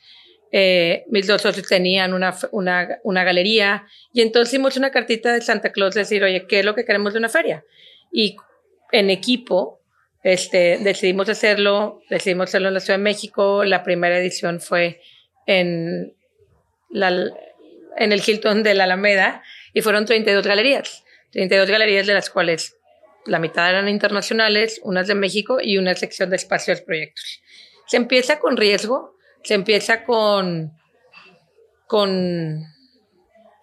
[0.57, 5.41] eh, mis dos socios tenían una, una, una, galería, y entonces hicimos una cartita de
[5.41, 7.65] Santa Claus, decir, oye, ¿qué es lo que queremos de una feria?
[8.09, 8.37] Y
[8.93, 9.81] en equipo,
[10.23, 13.65] este, decidimos hacerlo, decidimos hacerlo en la Ciudad de México.
[13.65, 15.01] La primera edición fue
[15.45, 16.15] en,
[16.89, 17.09] la,
[17.97, 21.03] en el Hilton de la Alameda y fueron 32 galerías.
[21.31, 22.77] 32 galerías de las cuales
[23.25, 27.41] la mitad eran internacionales, unas de México y una sección de espacios proyectos.
[27.87, 29.14] Se empieza con riesgo,
[29.45, 30.73] se empieza con,
[31.87, 32.65] con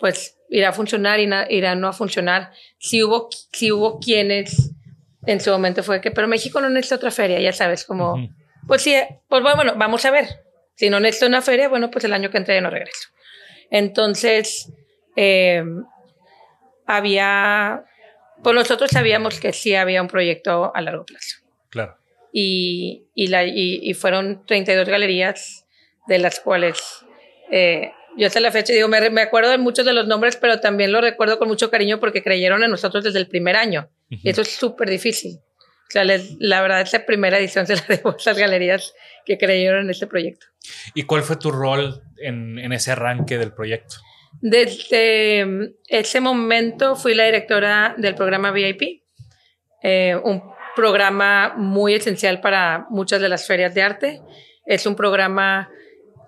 [0.00, 2.52] pues irá a funcionar, irá no a funcionar.
[2.78, 4.72] Si hubo, si hubo quienes
[5.26, 8.28] en su momento fue que, pero México no necesita otra feria, ya sabes, como,
[8.66, 8.94] pues sí,
[9.28, 10.26] pues bueno, vamos a ver.
[10.74, 13.08] Si no necesito una feria, bueno, pues el año que entra ya no regreso.
[13.70, 14.72] Entonces,
[15.16, 15.64] eh,
[16.86, 17.84] había,
[18.42, 21.36] pues nosotros sabíamos que sí había un proyecto a largo plazo.
[21.70, 21.96] Claro.
[22.32, 25.61] Y, y, la, y, fueron 32 galerías,
[26.06, 27.04] de las cuales
[27.50, 30.60] eh, yo hasta la fecha digo, me, me, acuerdo de muchos de los nombres, pero
[30.60, 33.90] también lo recuerdo con mucho cariño porque creyeron en nosotros desde el primer año.
[34.08, 35.38] Y eso es súper difícil.
[35.38, 39.84] O sea, la verdad, esa primera edición se la debo a esas galerías que creyeron
[39.84, 40.46] en este proyecto.
[40.94, 43.96] ¿Y cuál fue tu rol en, en ese arranque del proyecto?
[44.40, 49.02] Desde ese momento fui la directora del programa VIP,
[49.82, 50.42] eh, un
[50.74, 54.20] programa muy esencial para muchas de las ferias de arte.
[54.64, 55.70] Es un programa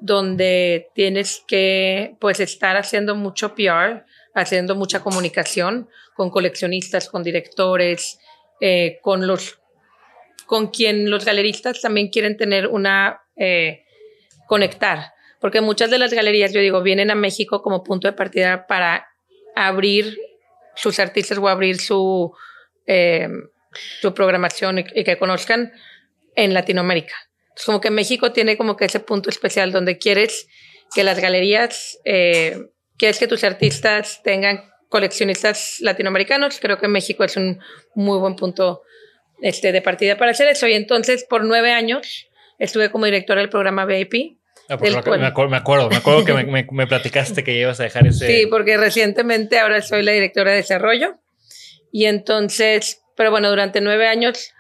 [0.01, 4.05] donde tienes que pues estar haciendo mucho PR,
[4.35, 8.19] haciendo mucha comunicación con coleccionistas, con directores,
[8.61, 9.61] eh, con los
[10.47, 13.85] con quien los galeristas también quieren tener una eh,
[14.47, 18.67] conectar, porque muchas de las galerías, yo digo, vienen a México como punto de partida
[18.67, 19.09] para
[19.55, 20.19] abrir
[20.75, 22.33] sus artistas o abrir su,
[22.87, 23.29] eh,
[24.01, 25.73] su programación y, que conozcan
[26.35, 27.15] en Latinoamérica.
[27.65, 30.49] Como que México tiene como que ese punto especial donde quieres
[30.95, 36.61] que las galerías, quieres que tus artistas tengan coleccionistas latinoamericanos.
[36.61, 37.61] Creo que México es un
[37.95, 38.83] muy buen punto
[39.43, 40.67] este, de partida para hacer eso.
[40.69, 44.39] Y entonces, por nueve años, estuve como directora del programa VIP.
[44.69, 48.07] Ah, me, acuerdo, me, acuerdo, me acuerdo que me, me, platicaste que ibas a dejar
[48.07, 48.27] ese.
[48.27, 51.17] Sí, porque recientemente ahora soy la directora de desarrollo.
[51.93, 54.53] Y entonces, pero bueno, durante nueve años,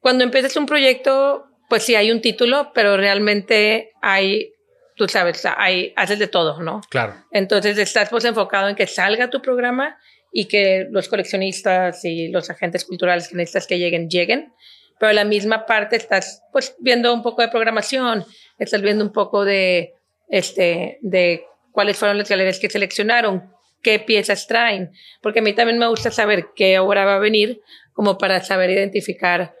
[0.00, 4.54] cuando empiezas un proyecto, pues sí hay un título, pero realmente hay
[4.96, 6.80] tú sabes, hay, haces de todo, ¿no?
[6.88, 7.14] Claro.
[7.32, 9.98] Entonces estás pues enfocado en que salga tu programa
[10.32, 14.52] y que los coleccionistas y los agentes culturales que necesitas que lleguen, lleguen.
[14.98, 18.24] Pero a la misma parte estás pues viendo un poco de programación,
[18.58, 19.94] estás viendo un poco de,
[20.28, 25.78] este, de cuáles fueron las galerías que seleccionaron, qué piezas traen, porque a mí también
[25.78, 27.60] me gusta saber qué obra va a venir,
[27.92, 29.54] como para saber identificar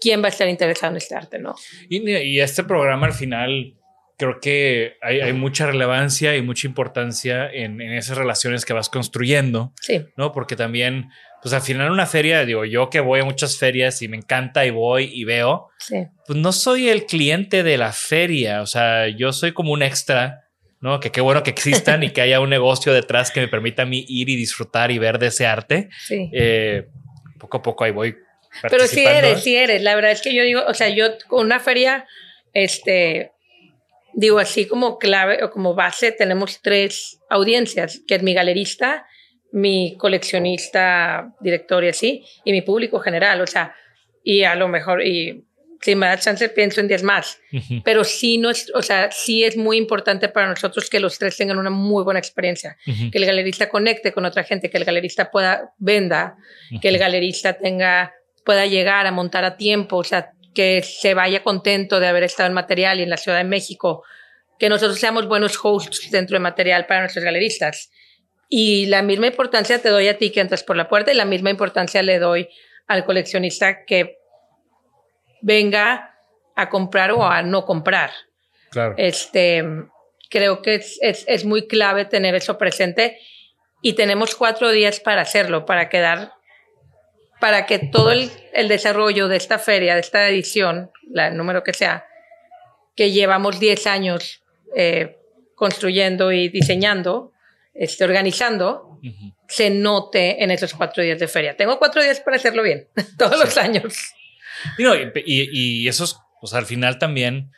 [0.00, 1.54] quién va a estar interesado en este arte, ¿no?
[1.88, 3.74] Y, y este programa al final
[4.16, 9.72] creo que hay, mucha relevancia y mucha importancia en, esas relaciones que vas construyendo.
[9.80, 10.04] Sí.
[10.16, 10.32] ¿No?
[10.32, 11.10] Porque también,
[11.42, 14.64] pues al final una feria, digo, yo que voy a muchas ferias y me encanta
[14.64, 16.06] y voy y veo, sí.
[16.26, 20.40] pues no soy el cliente de la feria, o sea, yo soy como un extra.
[20.80, 21.00] ¿no?
[21.00, 23.86] Que qué bueno que existan y que haya un negocio detrás que me permita a
[23.86, 25.88] mí ir y disfrutar y ver de ese arte.
[25.98, 26.28] Sí.
[26.30, 26.88] Eh,
[27.38, 28.14] poco a poco ahí voy.
[28.62, 29.82] Pero sí eres, sí eres.
[29.82, 32.06] La verdad es que yo digo, o sea, yo con una feria,
[32.52, 33.32] este,
[34.12, 39.06] digo así como clave o como base tenemos tres audiencias, que es mi galerista,
[39.52, 43.74] mi coleccionista, director y así, y mi público general, o sea,
[44.22, 45.44] y a lo mejor, y
[45.80, 47.38] si me da chance pienso en 10 más,
[47.84, 51.36] pero sí, no es, o sea, sí es muy importante para nosotros que los tres
[51.36, 55.30] tengan una muy buena experiencia, que el galerista conecte con otra gente, que el galerista
[55.30, 56.36] pueda venda,
[56.80, 58.14] que el galerista tenga,
[58.44, 62.48] pueda llegar a montar a tiempo, o sea, que se vaya contento de haber estado
[62.48, 64.04] en material y en la Ciudad de México,
[64.58, 67.90] que nosotros seamos buenos hosts dentro de material para nuestros galeristas
[68.48, 71.24] y la misma importancia te doy a ti que entras por la puerta y la
[71.24, 72.48] misma importancia le doy
[72.86, 74.18] al coleccionista que
[75.40, 76.14] venga
[76.54, 78.12] a comprar o a no comprar.
[78.70, 78.94] Claro.
[78.96, 79.64] Este,
[80.30, 83.18] creo que es, es, es muy clave tener eso presente
[83.82, 86.33] y tenemos cuatro días para hacerlo, para quedar,
[87.44, 91.62] para que todo el, el desarrollo de esta feria, de esta edición, la, el número
[91.62, 92.06] que sea,
[92.96, 94.42] que llevamos 10 años
[94.74, 95.18] eh,
[95.54, 97.32] construyendo y diseñando,
[97.74, 98.98] este, organizando,
[99.46, 101.54] se note en esos cuatro días de feria.
[101.54, 103.94] Tengo cuatro días para hacerlo bien, todos los años.
[104.78, 107.52] Y, y, y, eso es, pues al final también,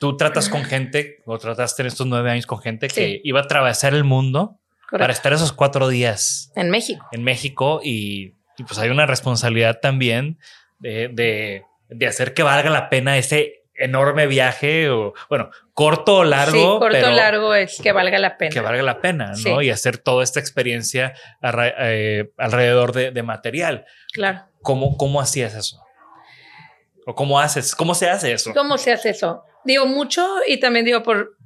[0.00, 3.20] tú tratas con gente, o trataste en estos nueve años con gente que Sí.
[3.24, 4.58] iba a atravesar el mundo
[4.90, 5.12] para Correcto.
[5.12, 7.04] estar esos cuatro días En México.
[7.12, 10.38] en México y, y, pues hay una responsabilidad también
[10.78, 16.24] de, de, de hacer que valga la pena ese enorme viaje o bueno, corto o
[16.24, 18.50] largo, sí, corto pero o largo es que valga la pena.
[18.52, 19.36] que valga la pena, ¿no?
[19.36, 19.50] Sí.
[19.62, 23.84] Y hacer toda esta experiencia arra- eh, alrededor de, de material.
[24.12, 24.44] Claro.
[24.62, 25.80] ¿Cómo, ¿Cómo hacías eso?
[27.06, 27.74] ¿O cómo haces?
[27.74, 28.52] ¿Cómo se hace eso?
[28.54, 29.44] ¿Cómo se hace eso?
[29.64, 31.36] Digo mucho y también digo por,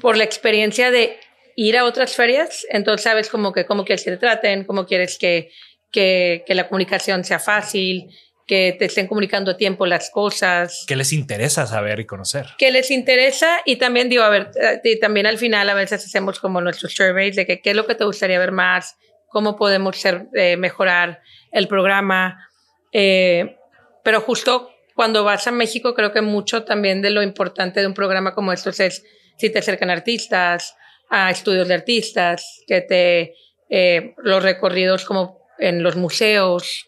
[0.00, 1.18] por la experiencia de
[1.56, 5.18] ir a otras ferias, entonces sabes como que cómo quieres que te traten, cómo quieres
[5.18, 5.50] que,
[5.90, 8.10] que, que la comunicación sea fácil,
[8.46, 10.84] que te estén comunicando a tiempo las cosas.
[10.88, 12.46] ¿Qué les interesa saber y conocer?
[12.56, 16.04] que les interesa y también digo, a ver, eh, y también al final a veces
[16.04, 18.96] hacemos como nuestros surveys de que qué es lo que te gustaría ver más,
[19.28, 21.20] cómo podemos ser, eh, mejorar
[21.52, 22.48] el programa.
[22.92, 23.56] Eh,
[24.02, 27.94] pero justo cuando vas a México, creo que mucho también de lo importante de un
[27.94, 29.04] programa como estos es
[29.36, 30.74] si te acercan artistas,
[31.10, 33.34] a estudios de artistas, que te,
[33.70, 36.86] eh, los recorridos como en los museos.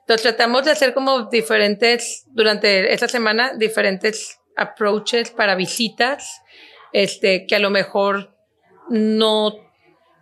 [0.00, 6.42] Entonces tratamos de hacer como diferentes, durante esta semana, diferentes approaches para visitas,
[6.92, 8.34] este, que a lo mejor
[8.88, 9.54] no,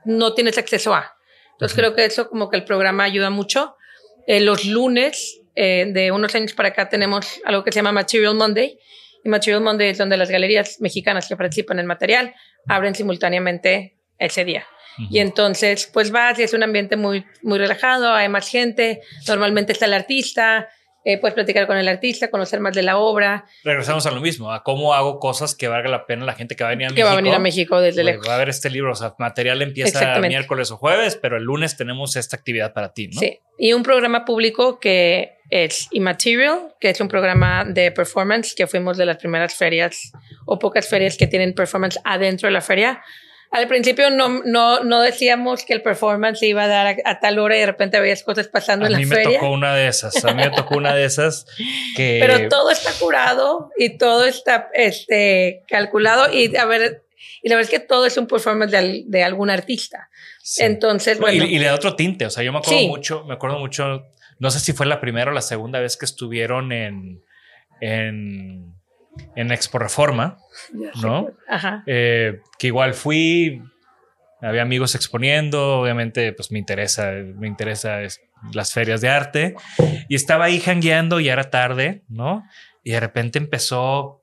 [0.05, 1.17] no tienes acceso a.
[1.53, 3.77] Entonces creo que eso como que el programa ayuda mucho.
[4.27, 8.35] Eh, los lunes, eh, de unos años para acá, tenemos algo que se llama Material
[8.35, 8.79] Monday.
[9.25, 12.35] Y Material Monday es donde las galerías mexicanas que participan en material
[12.67, 14.67] abren simultáneamente ese día.
[14.99, 19.73] Y entonces, pues vas y es un ambiente muy, muy relajado, hay más gente, normalmente
[19.73, 20.69] está el artista,
[21.03, 24.53] eh, puedes platicar con el artista, conocer más de la obra, Regresamos a lo mismo,
[24.53, 26.89] a cómo hago cosas que valga la pena la gente que va a venir a
[26.89, 27.07] que México.
[27.07, 28.29] va a venir a México desde lejos.
[28.29, 31.79] Va a ver este libro, o sea, material empieza miércoles o jueves, pero el lunes
[31.79, 33.19] tenemos esta actividad para ti, ¿no?
[33.19, 38.67] Sí, y un programa público que es Immaterial, que es un programa de performance que
[38.67, 40.13] fuimos de las primeras ferias
[40.45, 43.03] o pocas ferias que tienen performance adentro de la feria.
[43.53, 47.39] Al principio no, no, no decíamos que el performance iba a dar a, a tal
[47.41, 49.39] hora y de repente veías cosas pasando A en la mí me feria.
[49.41, 51.47] tocó una de esas, a mí me tocó una de esas
[51.97, 52.19] que...
[52.25, 57.03] Pero todo está curado y todo está este, calculado y a ver,
[57.43, 60.09] y la verdad es que todo es un performance de, de algún artista.
[60.43, 60.63] Sí.
[60.63, 62.87] Entonces, y- bueno, y, le da otro tinte, o sea, yo me acuerdo Sí.
[62.87, 64.05] mucho, me acuerdo mucho,
[64.39, 67.23] no sé si fue la primera o la segunda vez que estuvieron en,
[67.81, 68.75] en,
[69.35, 70.39] en Expo Reforma,
[71.03, 71.29] ¿no?
[71.49, 73.63] ajá, Eh, que igual fui,
[74.41, 78.21] había amigos exponiendo, obviamente pues me interesa, me interesa es-
[78.53, 79.55] las ferias de arte
[80.09, 82.43] y estaba ahí jangueando y era tarde, ¿no?
[82.83, 84.23] Y de repente empezó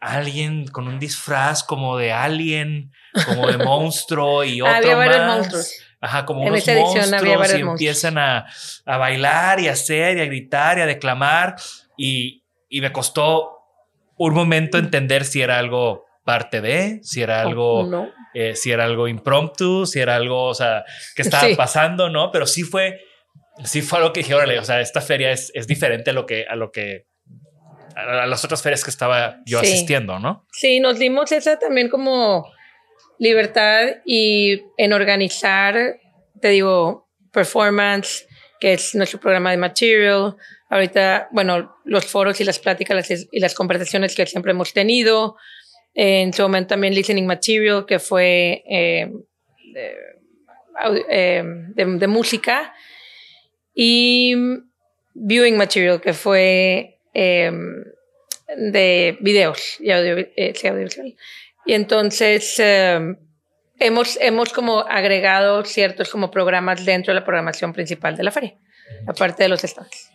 [0.00, 2.92] alguien con un disfraz como de alien,
[3.26, 5.36] como de monstruo y otro había varios más.
[5.38, 5.72] monstruos.
[6.00, 8.46] Ajá, como En unos monstruos había varios y empiezan a,
[8.84, 11.56] a bailar y a hacer y a gritar y a declamar
[11.96, 13.55] y, y me costó
[14.16, 18.10] un momento entender si era algo parte de, si era algo, No.
[18.34, 21.54] eh, si era algo impromptu, si era algo, o sea, que estaba Sí.
[21.54, 22.30] pasando, ¿no?
[22.32, 23.00] Pero sí fue,
[23.64, 26.26] sí fue algo que dije, órale, o sea, esta feria es, es diferente a lo
[26.26, 27.06] que, a lo que,
[27.94, 29.66] a, a las otras ferias que estaba yo Sí.
[29.66, 30.46] asistiendo, ¿no?
[30.52, 32.50] Sí, nos dimos esa también como
[33.18, 35.96] libertad y en organizar,
[36.40, 38.26] te digo, performance,
[38.60, 40.36] que es nuestro programa de material.
[40.68, 45.36] Ahorita, bueno, los foros y las pláticas las- y las conversaciones que siempre hemos tenido.
[45.94, 49.10] En su momento también listening material, que fue eh,
[49.72, 49.94] de,
[51.08, 51.42] eh,
[51.74, 52.74] de- de música.
[53.74, 54.34] Y
[55.14, 57.50] viewing material, que fue eh,
[58.56, 61.14] de videos y audio, audiovisual.
[61.64, 62.60] Y entonces,
[63.78, 68.54] hemos, hemos como agregado ciertos como programas dentro de la programación principal de la feria,
[69.06, 70.10] aparte de los stands.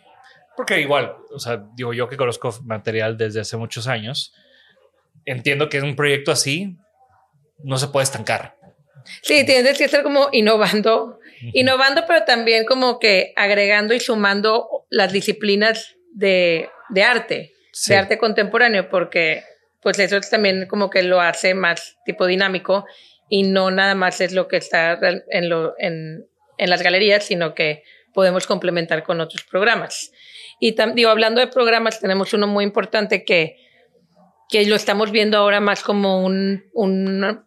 [0.62, 4.32] Porque igual, o sea, digo yo que conozco material desde hace muchos años,
[5.26, 6.78] entiendo que es un proyecto así
[7.64, 8.56] no se puede estancar.
[9.24, 11.20] Sí, tienes que estar como innovando,
[11.54, 17.54] innovando, pero también como que agregando y sumando las disciplinas de, de arte,
[17.88, 19.44] de arte contemporáneo, porque
[19.82, 22.86] pues eso también como que lo hace más tipo dinámico
[23.30, 25.00] y no nada más es lo que está
[25.32, 26.28] en, lo, en,
[26.60, 27.82] en las galerías, sino que
[28.14, 30.12] podemos complementar con otros programas.
[30.64, 33.58] Y digo, hablando de programas, tenemos uno muy importante que,
[34.48, 37.44] que lo estamos viendo ahora más como un, un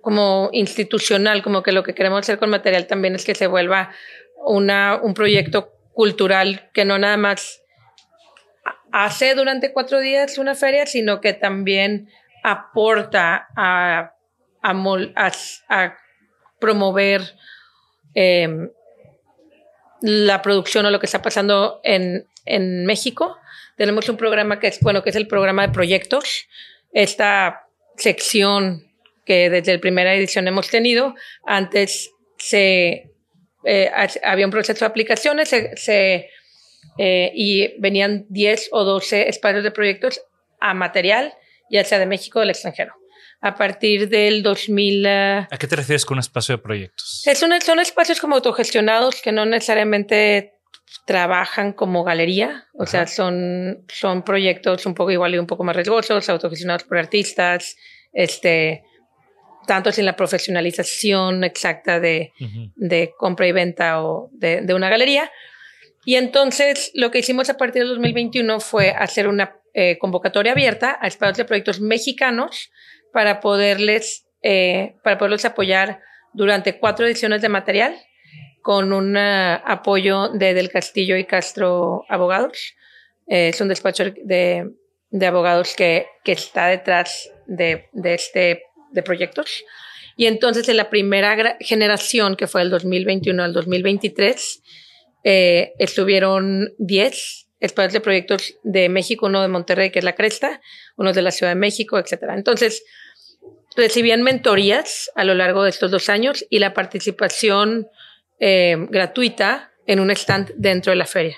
[0.00, 3.92] como institucional, como que lo que queremos hacer con material también es que se vuelva
[4.44, 7.62] una, un proyecto cultural que no nada más
[8.90, 12.08] hace durante cuatro días una feria, sino que también
[12.42, 14.14] aporta a,
[14.62, 15.96] a,
[16.58, 17.22] promover
[18.14, 18.68] em,
[20.00, 23.36] la producción o lo que está pasando en, en México.
[23.76, 26.46] Tenemos un programa que es, bueno, que es el programa de proyectos.
[26.92, 28.88] Esta sección
[29.28, 31.14] que desde la primera edición hemos tenido.
[31.44, 33.10] Antes se,
[33.64, 33.90] eh,
[34.24, 36.30] había un proceso de aplicaciones se,
[36.96, 40.22] eh, y venían 10 o 12 espacios de proyectos
[40.60, 41.34] a material,
[41.70, 42.94] ya sea de México o del extranjero.
[43.40, 45.06] A partir del 2000...
[45.06, 47.22] ¿A qué te refieres con un espacio de proyectos?
[47.24, 50.58] Es son espacios como autogestionados que no necesariamente
[51.06, 55.74] trabajan como galería, o sea, son, son proyectos un poco igual y un poco más
[55.74, 57.76] riesgosos, autogestionados por artistas,
[58.12, 58.82] este,
[59.66, 62.32] tanto sin la profesionalización exacta de,
[62.76, 65.30] de compra y venta o de, de, una galería.
[66.04, 70.98] Y entonces lo que hicimos a partir del 2021 fue hacer una eh, convocatoria abierta
[71.00, 72.70] a espacios de proyectos mexicanos
[73.12, 76.00] para poderles, eh, para poderlos apoyar
[76.32, 77.96] durante cuatro ediciones de material
[78.62, 82.74] con un uh, apoyo de Del Castillo y Castro Abogados.
[83.26, 84.70] Eh, es un despacho de,
[85.10, 89.64] de abogados que, que, está detrás de, de este de proyectos.
[90.16, 94.62] Y entonces en la primera generación, que fue el 2021 al 2023,
[95.24, 100.60] eh, estuvieron 10 espacios de proyectos de México, uno de Monterrey, que es la Cresta,
[100.96, 102.24] uno de la Ciudad de México, etc.
[102.34, 102.84] Entonces,
[103.76, 107.88] recibían mentorías a lo largo de estos dos años y la participación
[108.40, 111.36] eh, gratuita en un stand dentro de la feria.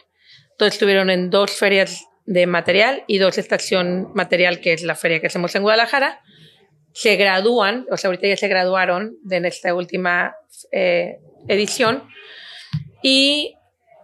[0.52, 5.20] Entonces, estuvieron en dos ferias de material y dos estación material, que es la feria
[5.20, 6.20] que hacemos en Guadalajara
[6.92, 10.34] se gradúan, o sea, ahorita ya se graduaron de en esta última
[10.72, 11.18] eh,
[11.48, 12.04] edición
[13.02, 13.54] y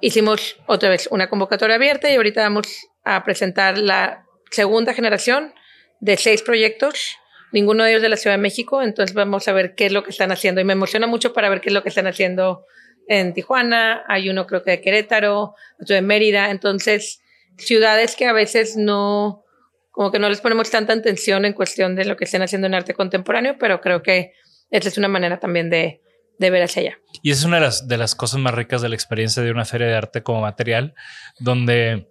[0.00, 5.54] hicimos otra vez una convocatoria abierta y ahorita vamos a presentar la segunda generación
[6.00, 7.16] de seis proyectos,
[7.52, 10.02] ninguno de ellos de la Ciudad de México, entonces vamos a ver qué es lo
[10.02, 10.60] que están haciendo.
[10.60, 12.66] Y me emociona mucho para ver qué es lo que están haciendo
[13.08, 17.20] en Tijuana, hay uno creo que de Querétaro, otro de Mérida, entonces
[17.56, 19.44] ciudades que a veces no,
[19.92, 22.74] como que no les ponemos tanta atención en cuestión de lo que estén haciendo en
[22.74, 24.32] arte contemporáneo, pero creo que
[24.70, 26.02] esa es una manera también de,
[26.38, 26.98] de ver hacia allá.
[27.22, 29.64] Y es una de las, de las cosas más ricas de la experiencia de una
[29.64, 30.94] feria de arte como material,
[31.38, 32.08] donde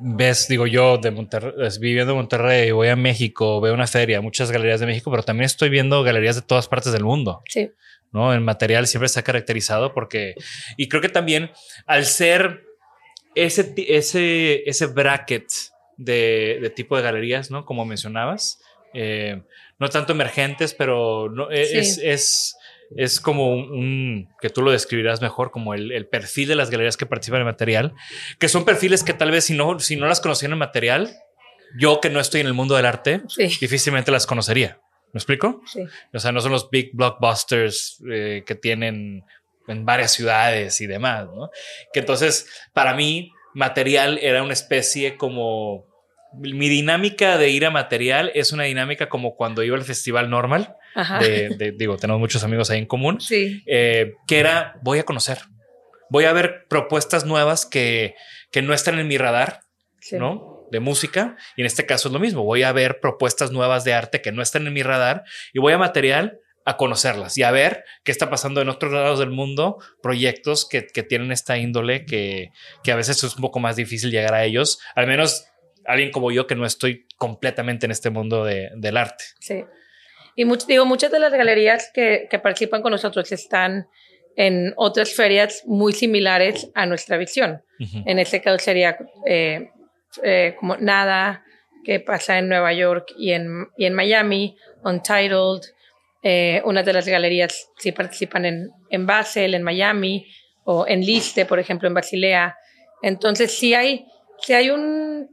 [0.00, 4.50] ves, digo yo, de Monterrey, viviendo en Monterrey, voy a México, veo una feria, muchas
[4.50, 7.42] galerías de México, pero también estoy viendo galerías de todas partes del mundo.
[7.48, 7.70] Sí.
[8.12, 8.32] ¿no?
[8.32, 10.34] El material siempre está caracterizado porque,
[10.76, 11.50] y creo que también
[11.86, 12.64] al ser
[13.34, 15.46] ese, ese, ese bracket
[15.96, 17.64] de, tipo de galerías, ¿no?
[17.64, 18.60] Como mencionabas.
[18.94, 19.42] Eh,
[19.78, 22.56] no tanto emergentes, pero no, e, es, es,
[22.96, 26.96] es, como un, que tú lo describirás mejor, como el, el, perfil de las galerías
[26.96, 27.94] que participan en material,
[28.38, 31.10] que son perfiles que tal vez si no, si no las conocían en material,
[31.78, 33.22] yo que no estoy en el mundo del arte,
[33.60, 34.80] difícilmente las conocería.
[35.12, 35.62] ¿Me explico?
[35.66, 35.80] Sí.
[36.12, 39.24] O sea, no son los big blockbusters eh, que tienen
[39.66, 41.50] en varias ciudades y demás, ¿no?
[41.92, 45.86] Que entonces, para mí, material era una especie como
[46.34, 50.76] mi dinámica de ir a material es una dinámica como cuando iba al festival normal.
[50.94, 53.20] De, digo, tenemos muchos amigos ahí en común.
[53.20, 53.62] Sí.
[53.66, 55.38] Eh, que era voy a conocer,
[56.10, 58.14] voy a ver propuestas nuevas que,
[58.50, 59.60] que no están en mi radar,
[60.12, 60.66] ¿no?
[60.70, 61.36] De música.
[61.56, 62.44] Y en este caso es lo mismo.
[62.44, 65.72] Voy a ver propuestas nuevas de arte que no están en mi radar y voy
[65.72, 69.78] a material a conocerlas y a ver qué está pasando en otros lados del mundo,
[70.02, 72.50] proyectos que, que tienen esta índole que,
[72.84, 75.46] que a veces es un poco más difícil llegar a ellos, al menos
[75.86, 79.24] alguien como yo que no estoy completamente en este mundo de, del arte.
[79.40, 79.64] Sí.
[80.38, 83.88] Y digo, muchas de las galerías que, que, participan con nosotros están
[84.36, 87.64] en otras ferias muy similares a nuestra visión.
[88.06, 89.70] En este caso sería eh,
[90.22, 91.42] eh, como Nada,
[91.84, 95.62] que pasa en Nueva York y en, y en Miami, Untitled,
[96.22, 100.24] Eh, unas de las galerías sí participan en, en Basel, en Miami,
[100.64, 102.56] o en Liste, por ejemplo, en Basilea.
[103.02, 104.06] Entonces, sí hay,
[104.40, 105.30] sí hay un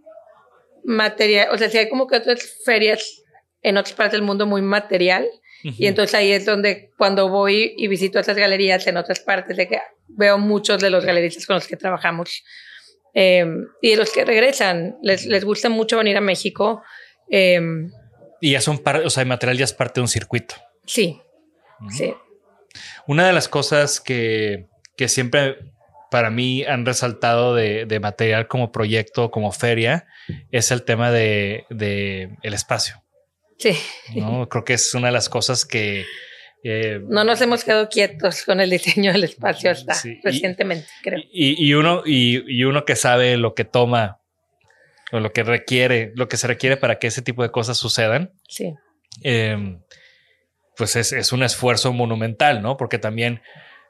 [0.84, 3.25] material, o sea, sí hay como que otras ferias
[3.66, 5.28] en otras partes del mundo muy material.
[5.64, 9.68] Y entonces ahí es donde cuando voy y visito esas galerías en otras partes, de
[9.68, 12.44] que veo muchos de los galeristas con los que trabajamos.
[13.16, 16.84] Em, y de los que regresan, les, les gusta mucho venir a México.
[17.32, 17.90] Em,
[18.40, 20.54] y ya son parte, o sea, el material ya es parte de un circuito.
[20.86, 21.20] Sí,
[21.90, 22.14] sí.
[23.08, 25.58] Una de las cosas que, que siempre
[26.12, 30.06] para mí han resaltado de, de, material como proyecto, como feria,
[30.52, 33.05] es el tema de, de el espacio.
[33.58, 33.78] Sí.
[34.16, 34.48] ¿no?
[34.50, 36.06] Creo que es una de las cosas que...
[36.64, 41.04] Eh, no nos hemos quedado quietos con el diseño del espacio hasta sí, recientemente, y,
[41.04, 41.20] creo.
[41.32, 44.20] Y, y uno, y, y, uno que sabe lo que toma
[45.12, 48.34] o lo que requiere, lo que se requiere para que ese tipo de cosas sucedan.
[48.50, 48.74] Sí.
[49.22, 49.78] Eh,
[50.76, 52.78] pues es, es, un esfuerzo monumental, ¿no?
[52.78, 53.42] Porque también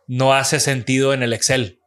[0.08, 1.80] no hace sentido en el Excel,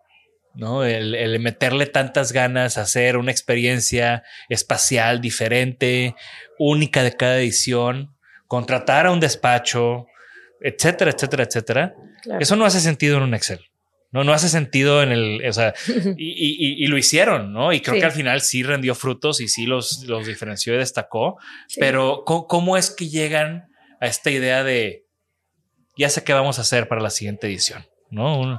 [0.59, 0.85] ¿no?
[0.85, 6.17] El, el, meterle tantas ganas a hacer una experiencia espacial diferente,
[6.59, 8.17] única de cada edición,
[8.49, 10.09] contratar a un despacho,
[10.61, 11.95] etcétera, etcétera, etcétera.
[12.25, 12.41] Claro.
[12.41, 13.61] Eso no hace sentido en un Excel.
[14.11, 15.75] No, no hace sentido en el, o sea,
[16.17, 17.73] y, y, y lo hicieron, ¿no?
[17.73, 18.01] Y creo sí.
[18.01, 21.37] que al final sí rendió frutos y sí los, los diferenció y destacó.
[21.69, 21.79] Sí.
[21.79, 23.69] Pero ¿cómo, ¿cómo es que llegan
[24.01, 25.05] a esta idea de,
[25.97, 28.41] ya sé qué vamos a hacer para la siguiente edición, ¿no?
[28.41, 28.59] Un,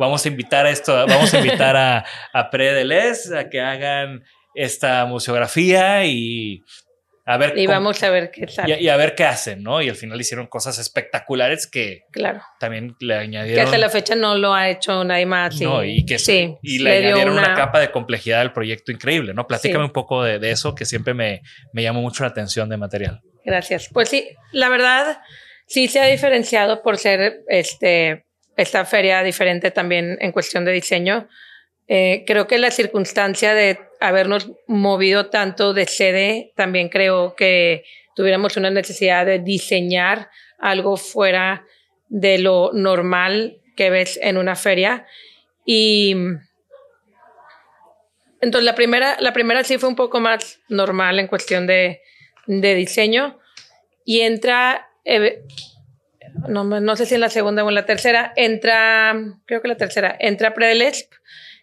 [0.00, 4.24] vamos a invitar a esto, vamos a invitar a, a Pre Deleuze a que hagan
[4.54, 6.64] esta museografía y
[7.26, 8.78] a ver y cómo, vamos a ver qué sale.
[8.80, 9.80] Y, y, a ver qué hacen, ¿no?
[9.80, 12.42] Y al final hicieron cosas espectaculares que claro.
[12.58, 13.56] también le añadieron.
[13.56, 15.60] Que hasta la fecha no lo ha hecho nadie más.
[15.60, 17.48] Y, no, y que sí, y le, le añadieron una...
[17.48, 17.54] una...
[17.54, 19.46] capa de complejidad al proyecto increíble, ¿no?
[19.46, 19.86] Platícame sí.
[19.86, 21.42] un poco de, de, eso que siempre me,
[21.72, 23.20] me llamó mucho la atención de material.
[23.44, 23.88] Gracias.
[23.92, 25.20] Pues sí, la verdad
[25.66, 28.24] sí se ha diferenciado por ser este,
[28.56, 31.28] esta feria diferente también en cuestión de diseño.
[31.88, 37.84] Eh, creo que la circunstancia de habernos movido tanto de sede también creo que
[38.14, 41.64] tuviéramos una necesidad de diseñar algo fuera
[42.08, 45.06] de lo normal que ves en una feria.
[45.64, 46.14] Y
[48.40, 52.02] entonces la primera, la primera sí fue un poco más normal en cuestión de,
[52.46, 53.38] de diseño
[54.04, 55.42] y entra, eh,
[56.48, 59.14] no, no, sé si en la segunda o en la tercera, entra,
[59.46, 61.12] creo que la tercera, entra Predelesp,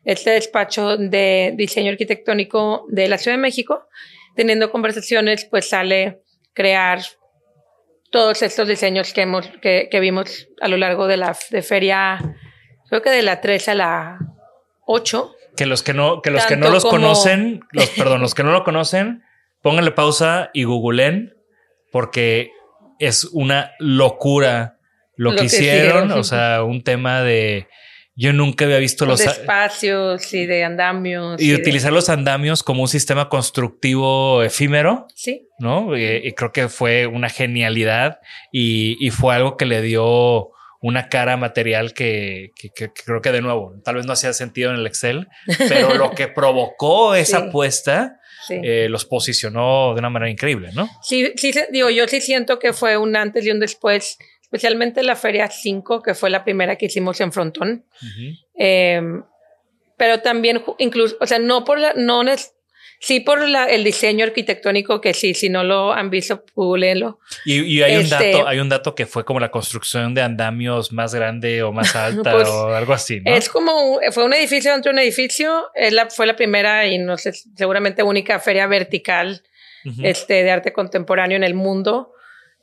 [0.04, 3.88] este despacho de diseño arquitectónico de la Ciudad de México,
[4.36, 6.22] teniendo conversaciones, pues sale
[6.54, 7.02] crear
[8.12, 12.20] todos estos diseños que, hemos, que, que vimos a lo largo de la de feria,
[12.90, 14.20] creo que de la 3 a la
[14.86, 15.36] 8.
[15.58, 16.98] Que los que no, que los, que no los como...
[16.98, 19.24] conocen, los, perdón, los que no lo conocen,
[19.62, 21.36] pónganle pausa y googleen,
[21.92, 22.52] porque
[23.00, 24.78] es una locura
[25.16, 26.12] lo, lo que, que, hicieron, hicieron.
[26.12, 27.68] o sea, un tema de
[28.20, 31.40] yo nunca había visto los, espacios y de andamios.
[31.40, 31.96] Y, y utilizar de...
[31.96, 35.06] los andamios como un sistema constructivo efímero.
[35.14, 35.48] Sí.
[35.60, 35.96] ¿No?
[35.96, 38.20] Y, y creo que fue una genialidad
[38.52, 40.50] y, y, fue algo que le dio
[40.82, 44.72] una cara material que, que, que, creo que de nuevo, tal vez no hacía sentido
[44.72, 45.28] en el Excel,
[45.70, 47.48] pero lo que provocó esa sí.
[47.48, 48.60] apuesta sí.
[48.64, 50.90] eh, los posicionó de una manera increíble, ¿no?
[51.02, 55.18] Sí, sí, digo, yo sí siento que fue un antes y un después especialmente la
[55.18, 57.86] Feria 5, que fue la primera que hicimos en Frontón.
[58.02, 58.38] Uh -huh.
[58.58, 59.02] eh,
[59.98, 62.54] pero también, incluso, o sea, no por la, no es,
[63.00, 67.20] sí por la, el diseño arquitectónico, que sí, si no lo han visto, googleenlo.
[67.46, 70.22] Y, y hay, este, un dato, hay un dato que fue como la construcción de
[70.22, 73.34] andamios más grande o más alta pues, o algo así, ¿no?
[73.34, 76.98] Es como, fue un edificio dentro de un edificio, es la, fue la primera y
[76.98, 79.44] no sé, seguramente única feria vertical
[79.86, 80.06] uh -huh.
[80.06, 82.14] este, de arte contemporáneo en el mundo.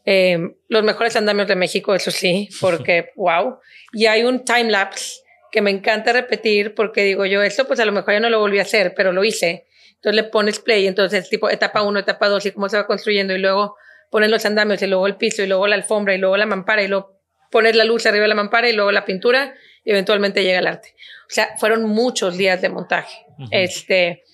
[0.07, 3.59] Eh, los mejores andamios de México, eso sí, porque wow.
[3.93, 5.21] Y hay un time lapse
[5.51, 8.41] que me encanta repetir porque digo yo, esto pues a lo mejor ya no lo
[8.41, 9.67] volví a hacer, pero lo hice.
[10.05, 13.35] Entonces le pones play, entonces tipo etapa 1, etapa 2 y cómo se va construyendo
[13.35, 13.77] y luego
[14.11, 16.83] pones los andamios y luego el piso y luego la alfombra y luego la mampara
[16.83, 17.19] y luego
[17.51, 20.67] pones la luz arriba de la mampara y luego la pintura y eventualmente llega el
[20.67, 20.95] arte.
[21.27, 23.25] O sea, fueron muchos días de montaje.
[23.39, 23.49] Uh -huh.
[23.51, 24.25] Este,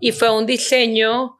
[0.00, 1.36] y fue un diseño,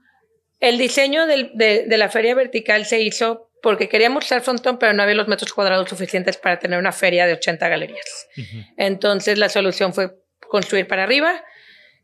[0.58, 4.92] el diseño del, de, de la feria vertical se hizo porque queríamos usar frontón, pero
[4.92, 8.28] no había los metros cuadrados suficientes para tener una feria de 80 galerías.
[8.36, 8.66] Uh -huh.
[8.76, 10.16] Entonces la solución fue
[10.48, 11.44] construir para arriba.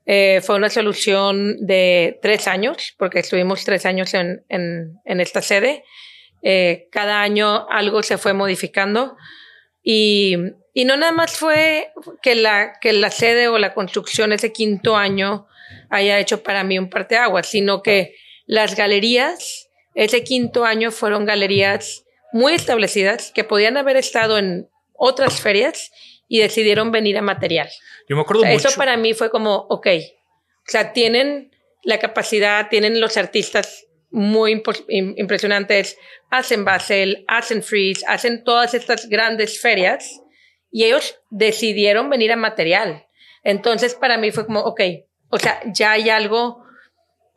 [0.07, 5.85] Eh, fue una solución de tres años, porque estuvimos tres años en, en, esta sede.
[6.43, 9.17] Eh, cada año algo se fue modificando
[9.83, 10.37] y,
[10.75, 11.91] y, no nada más fue
[12.23, 15.47] que la, que la sede o la construcción ese quinto año
[15.89, 18.15] haya hecho para mí un parteaguas, sino que
[18.47, 25.41] las galerías ese quinto año fueron galerías muy establecidas que podían haber estado en otras
[25.41, 25.93] ferias
[26.29, 27.69] y decidieron venir a material.
[28.09, 28.69] Yo me acuerdo mucho.
[28.69, 29.89] Eso para mí fue como, ok,
[30.67, 31.51] o sea, tienen
[31.83, 35.99] la capacidad, tienen los artistas muy impresionantes,
[36.31, 40.21] hacen Basel, hacen Freeze, hacen todas estas grandes ferias
[40.71, 43.07] y ellos decidieron venir a material.
[43.43, 44.81] Entonces para mí fue como, ok,
[45.31, 46.65] o sea, ya hay algo,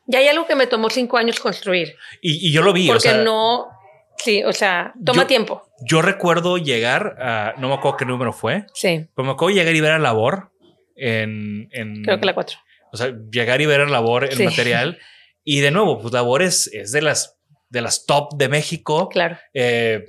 [0.05, 1.95] ya hay algo que me tomó cinco años construir.
[2.21, 2.87] Y, yo lo vi.
[2.87, 3.69] Porque no,
[4.17, 5.63] sí, o sea, toma tiempo.
[5.85, 8.65] Yo recuerdo llegar a, no me acuerdo qué número fue.
[8.73, 9.07] Sí.
[9.15, 10.51] Pero me acuerdo llegar y ver a Labor
[10.95, 11.69] en...
[11.71, 12.57] en Creo que la cuatro.
[12.91, 14.99] O sea, llegar y ver a Labor el material.
[15.43, 17.37] Y de nuevo, pues Labor es, de las
[17.69, 19.09] de las top de México.
[19.09, 19.37] Claro.
[19.53, 20.05] Eh,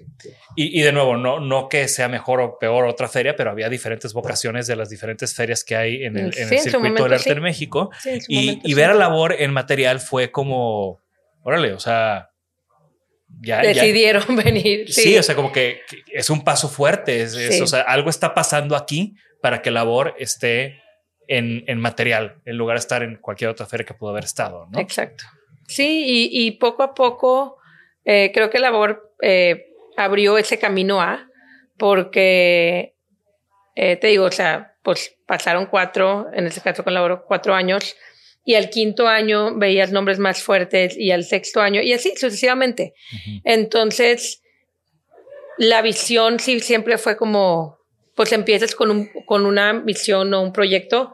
[0.55, 4.13] y, de nuevo, no, no que sea mejor o peor otra feria, pero había diferentes
[4.13, 7.91] vocaciones de las diferentes ferias que hay en el, circuito del arte en México.
[8.29, 11.01] y, ver a labor en material fue como,
[11.43, 12.31] órale, o sea,
[13.41, 13.61] ya.
[13.61, 14.93] Decidieron venir.
[14.93, 15.17] Sí.
[15.17, 17.23] o sea, como que, es un paso fuerte.
[17.23, 20.83] Es, o sea, algo está pasando aquí para que labor esté
[21.29, 24.79] en, material, en lugar de estar en cualquier otra feria que pudo haber estado, ¿no?
[24.81, 25.25] Exacto.
[25.67, 27.59] Sí, y, poco a poco
[28.05, 29.67] eh, creo que Labor eh,
[29.99, 31.29] abrió ese camino a,
[31.77, 32.95] porque
[33.75, 37.97] eh, te digo, o sea, pues pasaron cuatro, en este caso con Labor, cuatro años,
[38.45, 42.95] y al quinto año veías nombres más fuertes, y al sexto año, y así sucesivamente.
[43.45, 44.43] Entonces,
[45.59, 47.79] la visión sí siempre fue como,
[48.15, 51.13] pues empiezas con, un, con una misión o un proyecto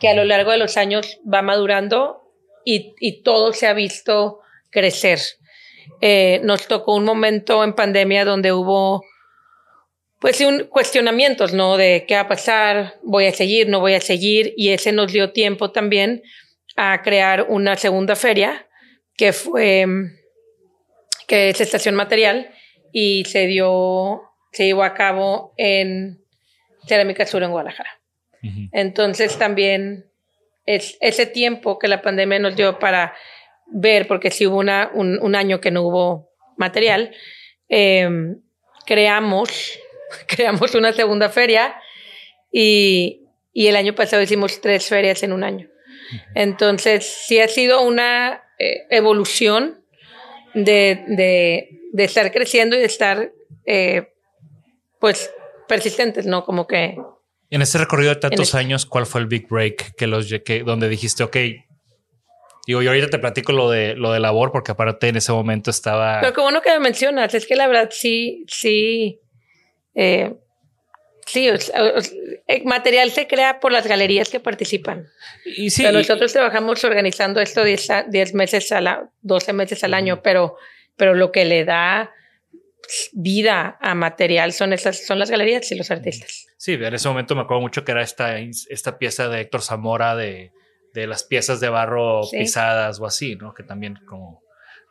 [0.00, 2.20] que a lo largo de los años va madurando
[2.64, 5.20] y, todo se ha visto crecer.
[6.00, 9.02] Eh, nos tocó un momento en pandemia donde hubo
[10.18, 11.76] pues un cuestionamientos, ¿no?
[11.76, 15.12] De qué va a pasar, voy a seguir, no voy a seguir, y ese nos
[15.12, 16.22] dio tiempo también
[16.76, 18.66] a crear una segunda feria
[19.16, 19.86] que fue,
[21.28, 22.50] que es Estación Material,
[22.92, 24.22] y se dio,
[24.52, 26.20] se llevó a cabo en
[26.86, 28.00] Cerámica Sur en Guadalajara.
[28.72, 30.04] Entonces también
[30.66, 33.14] es ese tiempo que la pandemia nos dio para
[33.66, 37.14] ver, porque si hubo una, un, año que no hubo material,
[37.68, 38.40] em,
[38.84, 39.78] creamos,
[40.28, 41.74] creamos una segunda feria
[42.52, 43.22] y,
[43.54, 45.68] y, el año pasado hicimos tres ferias en un año.
[46.34, 49.84] Entonces, sí ha sido una eh, evolución
[50.54, 53.32] de, de, de, estar creciendo y de estar,
[53.66, 54.12] eh,
[55.00, 55.30] pues,
[55.68, 56.44] persistentes, ¿no?
[56.44, 56.96] Como que...
[57.50, 60.88] En ese recorrido de tantos años, ¿cuál fue el big break que los que, donde
[60.88, 61.36] dijiste, ok,
[62.66, 65.70] digo, yo ahorita te platico lo de lo de labor, porque aparte en ese momento
[65.70, 66.20] estaba.
[66.20, 69.20] Pero qué bueno que me mencionas, es que la verdad sí, sí,
[69.94, 70.34] eh,
[71.26, 71.48] sí,
[72.46, 75.06] el material se crea por las galerías que participan.
[75.44, 80.56] Y sí, nosotros trabajamos organizando esto 10, meses a la, 12 meses al año, pero,
[80.96, 82.12] pero lo que le da
[83.12, 86.46] vida a material son esas, son las galerías y los artistas.
[86.56, 90.16] Sí, en ese momento me acuerdo mucho que era esta, esta pieza de Héctor Zamora
[90.16, 90.52] de,
[90.92, 93.52] de las piezas de barro pisadas o así, ¿no?
[93.52, 94.43] Que también como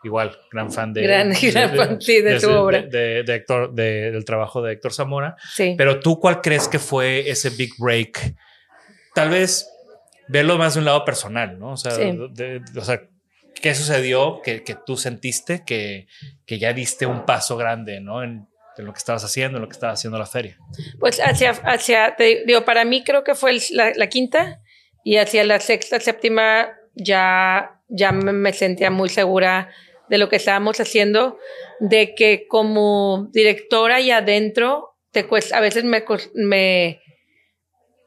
[0.04, 4.62] igual gran fan de gran, gran fan, sí, de, su obra de, Héctor del trabajo
[4.62, 5.76] de Héctor Zamora sí.
[5.78, 8.36] pero tú cuál crees que fue ese big break
[9.14, 9.70] tal vez
[10.28, 13.02] verlo más de un lado personal no o sea, o sea
[13.64, 16.08] ¿Qué sucedió que, que tú sentiste que,
[16.46, 18.22] que, ya diste un paso grande ¿no?
[18.22, 18.46] en,
[18.76, 20.58] lo que estabas haciendo, en lo que estaba haciendo la feria?
[21.00, 24.60] Pues hacia, hacia te digo, para mí creo que fue la, quinta
[25.06, 29.70] y hacia la sexta, séptima ya, ya me, sentía muy segura
[30.14, 31.40] de lo que estábamos haciendo,
[31.80, 36.06] de que como directora y adentro, te a veces me,
[36.36, 37.02] me,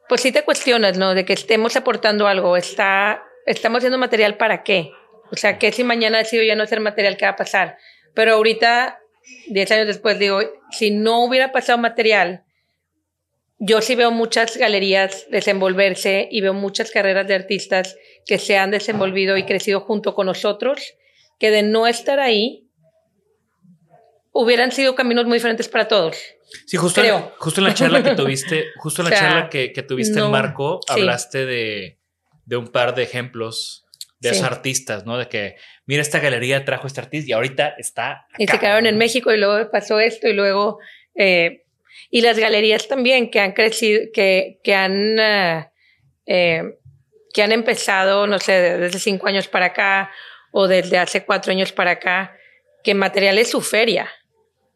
[0.07, 1.15] pues sí te cuestionas, ¿no?
[1.15, 4.89] De que estemos aportando algo, está, estamos haciendo material para qué.
[5.33, 7.77] O sea, que si mañana decido ya no hacer material, ¿qué va a pasar?
[8.13, 9.01] Pero ahorita,
[9.49, 10.39] 10 años después, digo,
[10.71, 12.45] si no hubiera pasado material,
[13.59, 18.71] yo sí veo muchas galerías desenvolverse y veo muchas carreras de artistas que se han
[18.71, 20.95] desenvolvido y crecido junto con nosotros,
[21.39, 22.67] que de no estar ahí,
[24.31, 26.17] hubieran sido caminos muy diferentes para todos.
[26.65, 29.83] Sí, justo, En, justo en la charla que tuviste, justo en la charla que, que
[29.83, 31.99] tuviste en Marco, hablaste de,
[32.45, 33.85] de un par de ejemplos
[34.19, 35.17] de esos artistas, ¿no?
[35.17, 38.27] De que, mira, esta galería trajo este artista y ahorita está.
[38.37, 40.79] Y se quedaron en México y luego pasó esto y luego.
[41.15, 41.65] Eh,
[42.09, 45.19] y las galerías también que han crecido, que, que han.
[45.19, 45.71] Eh,
[46.25, 46.63] eh,
[47.33, 50.11] que han empezado, no sé, desde cinco años para acá
[50.51, 52.35] o desde hace cuatro años para acá,
[52.83, 54.09] que material es su feria.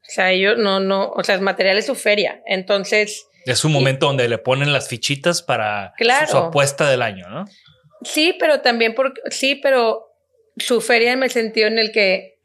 [0.01, 2.41] O sea, ellos no, no, o sea, material es su feria.
[2.45, 3.27] Entonces.
[3.45, 5.93] Es un momento donde le ponen las fichitas para
[6.29, 7.45] su apuesta del año, ¿no?
[8.03, 10.11] Sí, pero también porque, sí, pero
[10.57, 12.39] su feria en el sentido en el que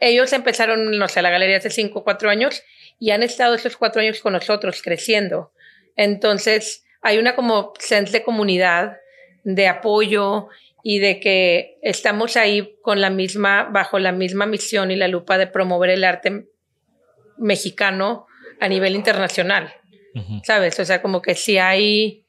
[0.00, 2.62] ellos empezaron, no sé, la galería hace cinco o cuatro años
[2.98, 5.52] y han estado estos cuatro años con nosotros creciendo.
[5.96, 8.96] Entonces, hay una como sense de comunidad,
[9.44, 10.48] de apoyo
[10.82, 15.38] y de que estamos ahí con la misma, bajo la misma misión y la lupa
[15.38, 16.46] de promover el arte
[17.38, 18.26] mexicano
[18.60, 19.72] a nivel internacional.
[20.44, 20.78] ¿Sabes?
[20.78, 22.26] O sea, como que sí hay,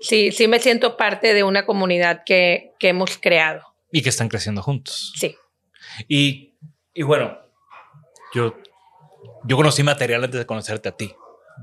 [0.00, 3.62] sí, sí me siento parte de una comunidad que, que hemos creado.
[3.92, 5.12] Y que están creciendo juntos.
[5.16, 5.36] Sí.
[6.08, 6.54] Y,
[6.94, 7.38] y bueno,
[8.34, 8.56] yo,
[9.44, 11.12] yo conocí material antes de conocerte a ti,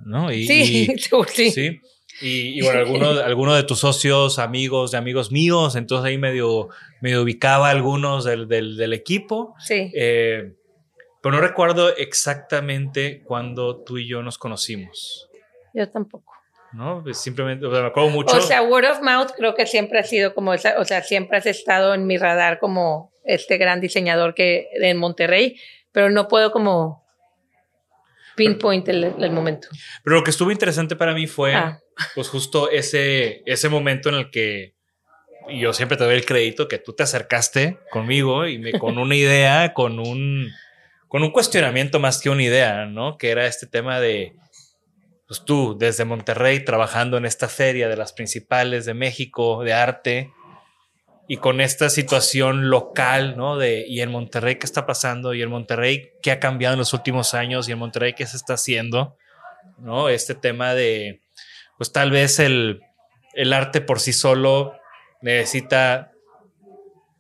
[0.05, 0.31] ¿no?
[0.31, 0.99] Y, sí, y-
[1.33, 1.51] sí.
[1.51, 1.79] sí.
[2.21, 6.69] Y, y bueno, alguno, alguno de tus socios, amigos de amigos míos, entonces ahí medio,
[7.01, 9.55] medio ubicaba algunos del, del, del equipo.
[9.59, 9.91] Sí.
[9.95, 10.53] Eh,
[11.21, 15.29] pero no recuerdo exactamente cuándo tú y yo nos conocimos,
[15.73, 16.33] Yo tampoco.
[16.73, 17.01] ¿no?
[17.03, 18.35] Pues simplemente, o sea, me acuerdo mucho.
[18.35, 21.37] O sea, word of mouth creo que siempre ha sido como esa, o sea, siempre
[21.37, 25.55] has estado en mi radar como este gran diseñador que en Monterrey,
[25.91, 27.03] pero no puedo como
[28.35, 29.67] pinpoint el, el momento.
[30.03, 31.79] pero lo que estuvo interesante para mí fue, Ah.
[32.15, 34.75] Pues justo ese, ese momento en el que
[35.49, 39.15] yo siempre te doy el crédito que tú te acercaste conmigo y me, con una
[39.15, 40.51] idea, con un,
[41.07, 43.17] con un cuestionamiento más que una idea, ¿no?
[43.17, 44.35] Que era este tema de,
[45.27, 50.31] pues tú desde Monterrey trabajando en esta feria de las principales de México de arte
[51.27, 53.57] y con esta situación local, ¿no?
[53.57, 56.93] De, y en Monterrey qué está pasando y en Monterrey qué ha cambiado en los
[56.93, 59.17] últimos años y en Monterrey qué se está haciendo,
[59.79, 60.09] ¿no?
[60.09, 61.22] Este tema de,
[61.77, 62.81] pues tal vez el,
[63.33, 64.73] el arte por sí solo
[65.21, 66.09] necesita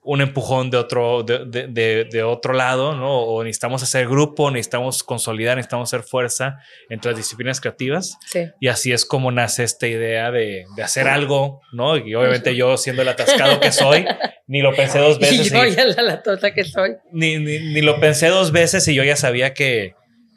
[0.05, 3.19] un empujón de otro, de, de- de- de otro lado, ¿no?
[3.21, 6.57] O necesitamos hacer grupo, necesitamos consolidar, necesitamos hacer fuerza
[6.89, 8.17] entre las disciplinas creativas.
[8.25, 8.47] Sí.
[8.59, 11.95] Y así es como nace esta idea de, de hacer algo, ¿no?
[11.95, 14.05] Y obviamente yo, siendo el atascado que soy,
[14.45, 15.47] ni lo pensé dos veces.
[15.47, 16.97] Y yo y- ya la latota que soy.
[17.13, 19.95] ni, ni, ni lo pensé dos veces y yo ya sabía que,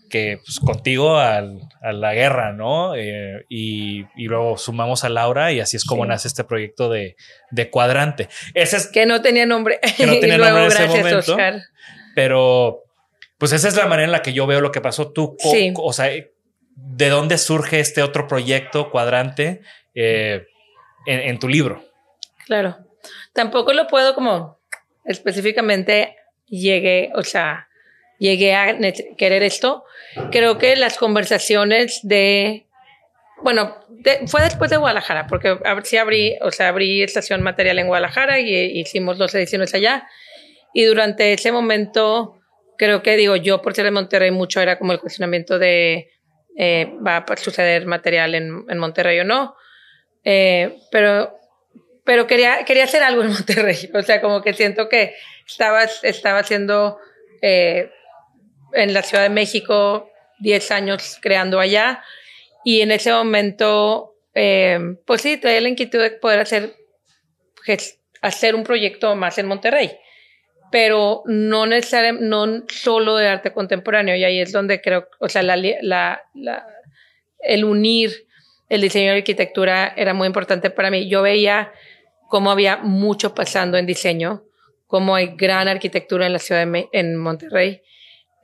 [0.09, 2.95] que pues, contigo al- a la guerra, ¿no?
[2.95, 6.09] Eh, y, y luego sumamos a Laura y así es como Sí.
[6.09, 7.17] nace este proyecto de,
[7.51, 8.29] de cuadrante.
[8.55, 9.79] Ese es, Que no tenía nombre.
[9.97, 11.19] Que no tenía y luego, nombre en ese momento.
[11.33, 11.61] Oscar.
[12.15, 12.83] pero
[13.39, 15.13] pues esa es la manera en la que yo veo lo que pasó.
[15.13, 15.73] Tú, Sí.
[15.77, 16.11] o sea,
[16.75, 19.61] ¿de dónde surge este otro proyecto cuadrante
[19.95, 20.47] eh,
[21.07, 21.85] en, en tu libro?
[22.47, 22.77] Claro.
[23.33, 24.59] Tampoco lo puedo como
[25.05, 27.66] específicamente llegué, o sea,
[28.19, 28.77] llegué a
[29.17, 29.85] querer esto.
[30.31, 32.67] Creo que las conversaciones de,
[33.43, 37.87] bueno, de- fue después de Guadalajara, porque sí abrí, o sea, abrí estación material en
[37.89, 40.07] Guadalajara y eh, hicimos dos ediciones allá.
[40.73, 42.39] Y durante ese momento,
[42.79, 46.11] creo que digo, yo por ser de Monterrey mucho era como el cuestionamiento de,
[46.59, 49.55] eh, ¿va a suceder material en, en Monterrey o no?
[50.25, 51.33] Eh, pero
[52.05, 53.91] pero quería, quería hacer algo en Monterrey.
[53.95, 55.15] O sea, como que siento que
[55.47, 56.99] estaba, estaba haciendo
[57.43, 57.91] eh,
[58.77, 62.03] en la Ciudad de México 10 años creando allá
[62.65, 66.75] y en ese momento, eh, pues sí, traía la inquietud de poder hacer,
[68.23, 69.93] hacer un proyecto más en Monterrey,
[70.71, 75.43] pero no necesariamente, no solo de arte contemporáneo y ahí es donde creo, o sea,
[75.43, 76.67] la, la, la-
[77.41, 78.27] el unir
[78.69, 81.09] el diseño y la arquitectura era muy importante para mí.
[81.09, 81.71] Yo veía
[82.29, 84.43] cómo había mucho pasando en diseño,
[84.89, 87.83] cómo hay gran arquitectura en la ciudad de en Monterrey.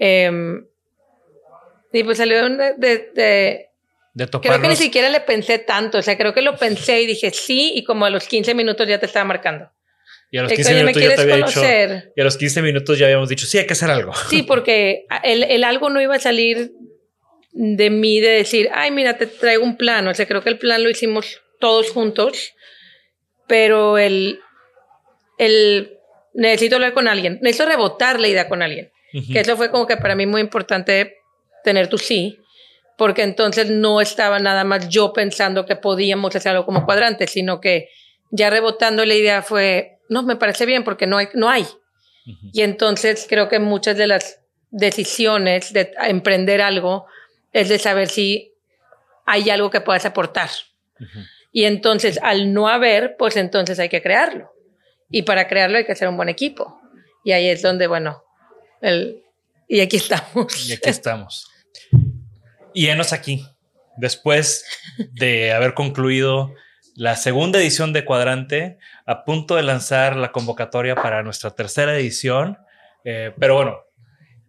[0.04, 0.66] Em,
[1.92, 3.68] y pues salió de, de- de-
[4.14, 7.06] De creo que ni siquiera le pensé tanto, o sea, creo que lo pensé y
[7.06, 9.70] dije sí, y como a los 15 minutos ya te estaba marcando.
[10.32, 11.60] Y a los De que, 15 "Oye, ¿me minutos yo te había dicho.
[12.16, 14.12] Y a los 15 minutos ya habíamos dicho, sí, hay que hacer algo.
[14.28, 16.72] Sí, porque el, el algo no iba a salir
[17.52, 20.08] de mí de decir, ay, mira, te traigo un plan.
[20.08, 22.54] O sea, creo que el plan lo hicimos todos juntos,
[23.46, 24.40] pero el,
[25.38, 25.98] el
[26.34, 28.90] necesito hablar con alguien, necesito rebotar la idea con alguien.
[29.12, 31.18] Que eso fue como que para mí muy importante
[31.64, 32.38] tener tu sí,
[32.96, 37.60] porque entonces no estaba nada más yo pensando que podíamos hacer algo como cuadrante, sino
[37.60, 37.88] que
[38.30, 41.28] ya rebotando la idea fue, no, me parece bien porque no hay.
[41.34, 41.66] No hay.
[42.52, 44.40] Y entonces creo que muchas de las
[44.70, 47.06] decisiones de emprender algo
[47.52, 48.54] es de saber si
[49.26, 50.48] hay algo que puedas aportar.
[51.52, 54.52] Y entonces al no haber, pues entonces hay que crearlo.
[55.10, 56.80] Y para crearlo hay que hacer un buen equipo.
[57.24, 58.22] Y ahí es donde, bueno,
[58.82, 59.22] el,
[59.68, 60.68] y aquí estamos.
[60.68, 61.50] Y aquí estamos.
[62.74, 63.46] Y enos aquí.
[63.96, 64.66] Después
[65.12, 66.54] de haber concluido
[66.94, 72.58] la segunda edición de Cuadrante, a punto de lanzar la convocatoria para nuestra tercera edición.
[73.04, 73.78] Eh, pero bueno,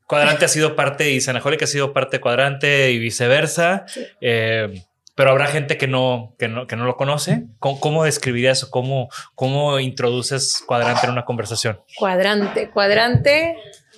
[0.07, 3.85] Cuadrante ha sido parte y Sanajolic ha sido parte de Cuadrante y viceversa.
[4.19, 4.83] Eh,
[5.15, 7.45] pero habrá gente que no, que no, que no lo conoce.
[7.59, 11.79] ¿Cómo, cómo describirías o cómo, cómo introduces Cuadrante en una conversación?
[11.97, 12.71] Cuadrante.
[12.71, 13.55] Cuadrante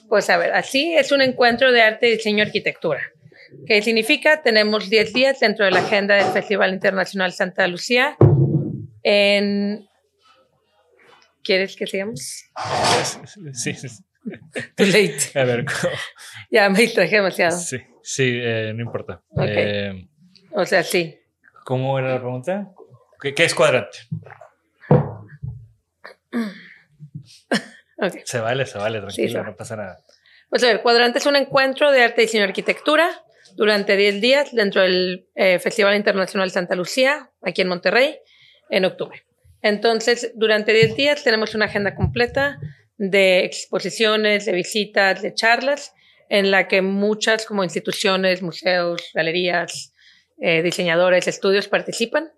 [0.10, 3.02] Pues a ver, así es un encuentro de arte, diseño y arquitectura.
[3.66, 4.42] ¿Qué significa?
[4.42, 8.18] Tenemos 10 días dentro de la agenda del Festival Internacional Santa Lucía.
[9.04, 9.88] En...
[11.44, 12.46] ¿Quieres que sigamos?
[13.54, 13.88] Sí, sí.
[14.76, 15.18] Too late.
[15.40, 15.66] A ver,
[16.52, 17.58] Ya me distraje demasiado.
[17.58, 19.22] sí, sí, eh, no importa.
[19.30, 19.44] Ok.
[19.48, 20.08] Eh,
[20.52, 21.20] O sea, sí.
[21.64, 22.72] ¿Cómo era la pregunta?
[23.22, 24.00] ¿Qué, qué es cuadrante?
[27.98, 28.22] Ok.
[28.24, 29.44] Se vale, se vale, tranquilo, se va.
[29.44, 30.00] no pasa nada.
[30.50, 33.10] Pues a ver, Cuadrante es un encuentro de arte, diseño y arquitectura
[33.56, 38.20] durante 10 días dentro del eh, Festival Internacional Santa Lucía, aquí en Monterrey,
[38.70, 39.24] en octubre.
[39.62, 42.60] Entonces, durante 10 días tenemos una agenda completa
[42.98, 45.94] de exposiciones, de visitas, de charlas,
[46.30, 49.94] en la que muchas como instituciones, museos, galerías,
[50.40, 52.32] eh, diseñadores, estudios participan.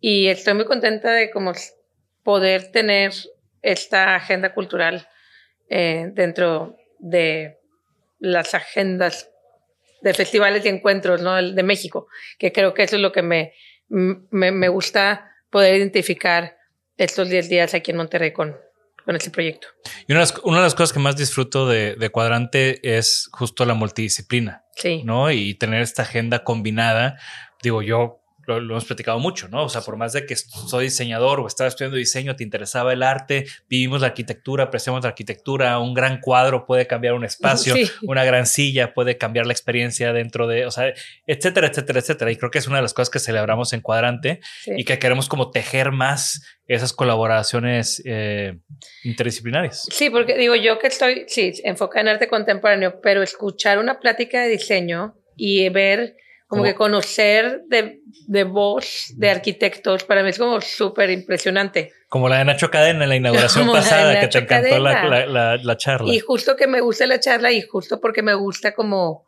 [0.00, 1.52] Y estoy muy contenta de como
[2.22, 3.12] poder tener
[3.64, 5.08] esta agenda cultural
[5.68, 7.58] eh, dentro de
[8.18, 9.30] las agendas
[10.02, 11.34] de festivales y encuentros ¿no?
[11.34, 12.08] de México,
[12.38, 13.54] que creo que eso es lo que me,
[13.88, 16.56] me, me gusta poder identificar
[16.96, 18.54] estos 10 días aquí en Monterrey con,
[19.04, 19.68] con este proyecto.
[20.06, 23.28] Y una de, las, una de las cosas que más disfruto de, de Cuadrante es
[23.32, 25.02] justo la multidisciplina, Sí.
[25.04, 25.30] ¿no?
[25.30, 27.18] Y tener esta agenda combinada.
[27.62, 29.64] Digo, yo lo, lo hemos platicado mucho, ¿no?
[29.64, 33.02] O sea, por más de que soy diseñador o estaba estudiando diseño, te interesaba el
[33.02, 37.90] arte, vivimos la arquitectura, apreciamos la arquitectura, un gran cuadro puede cambiar un espacio, Sí.
[38.02, 40.92] una gran silla puede cambiar la experiencia dentro de, o sea,
[41.26, 42.30] etcétera, etcétera, etcétera.
[42.30, 44.72] Y creo que es una de las cosas que celebramos en Cuadrante sí.
[44.76, 48.58] y que queremos como tejer más esas colaboraciones eh,
[49.02, 49.86] interdisciplinarias.
[49.90, 54.42] Sí, porque digo yo que estoy, sí, enfocada en arte contemporáneo, pero escuchar una plática
[54.42, 56.16] de diseño y ver,
[56.54, 61.92] como que conocer de, de voz de arquitectos, para mí es como súper impresionante.
[62.08, 65.04] Como la de Nacho Cadena en la inauguración Como la pasada, que te encantó la,
[65.08, 66.12] la- la- la charla.
[66.12, 69.26] Y justo que me gusta la charla y justo porque me gusta como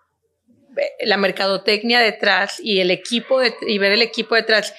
[0.76, 4.74] eh, la mercadotecnia detrás y el equipo de- y ver el equipo detrás.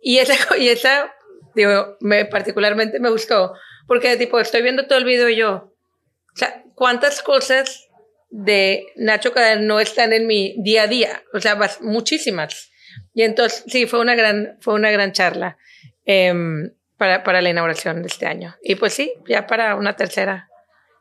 [0.00, 1.12] Y esa, y esa
[1.54, 3.52] digo, me, particularmente me gustó
[3.86, 5.50] porque tipo estoy viendo todo el video y yo,
[6.34, 7.88] o sea, ¿cuántas cosas
[8.34, 11.22] de Nacho Cadena no están en mi día a día?
[11.34, 12.70] O sea, muchísimas.
[13.14, 15.58] Y entonces, sí, fue una gran, fue una gran charla
[16.06, 18.56] em, para, para la inauguración de este año.
[18.62, 20.48] Y pues sí, ya para una tercera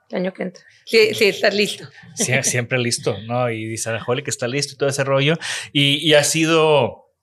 [0.09, 0.63] el año que entra.
[0.85, 1.87] Sí, sí, estás listo.
[2.17, 3.49] Sie- siempre listo, ¿no?
[3.49, 3.91] Y dice
[4.23, 5.37] que está listo y todo ese rollo.
[5.71, 7.13] Y, y ha sido.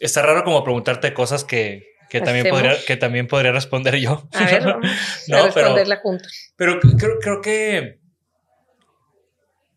[0.00, 4.28] Está raro como preguntarte cosas que, que, también podría, que también podría responder yo.
[4.34, 4.86] A ver, vamos
[5.28, 6.52] No, a pero- responderla juntos.
[6.56, 7.98] Pero creo, creo que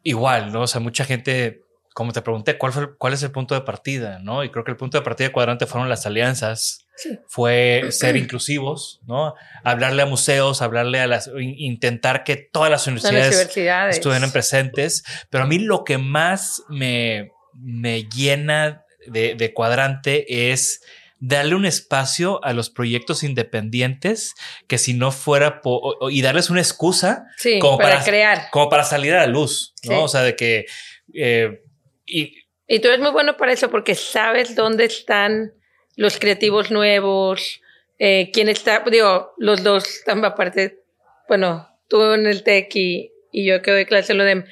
[0.03, 0.61] igual, ¿no?
[0.61, 1.61] O sea, mucha gente,
[1.93, 4.19] como te pregunté, ¿cuál, fue, ¿cuál es el punto de partida?
[4.19, 4.43] ¿no?
[4.43, 7.17] Y creo que el punto de partida de Cuadrante fueron las alianzas, Sí.
[7.27, 9.33] fue ser inclusivos, ¿no?
[9.63, 13.95] Hablarle a museos, hablarle a las, in- intentar que todas las Son las universidades universidades.
[13.95, 15.03] estuvieran presentes.
[15.31, 20.83] Pero a mí lo que más me, me llena de, de Cuadrante es
[21.23, 24.33] darle un espacio a los proyectos independientes
[24.67, 28.03] que si no fuera po- o- o- y darles una excusa Sí, como para, para-
[28.05, 28.41] crear.
[28.51, 29.91] como para salir a la luz, ¿no?
[29.93, 29.99] Sí.
[30.03, 30.65] O sea, de que
[31.13, 31.61] eh,
[32.05, 32.35] y
[32.67, 35.53] Y tú eres muy bueno para eso porque sabes dónde están
[35.95, 37.61] los creativos nuevos,
[37.99, 40.79] eh, quién está, digo, los dos están aparte,
[41.27, 44.43] bueno, tú en el TEC y, y yo que doy clase en lo de, o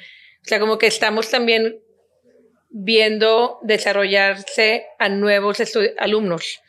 [0.44, 1.80] sea, como que estamos también
[2.70, 5.58] viendo desarrollarse a nuevos
[5.98, 6.60] alumnos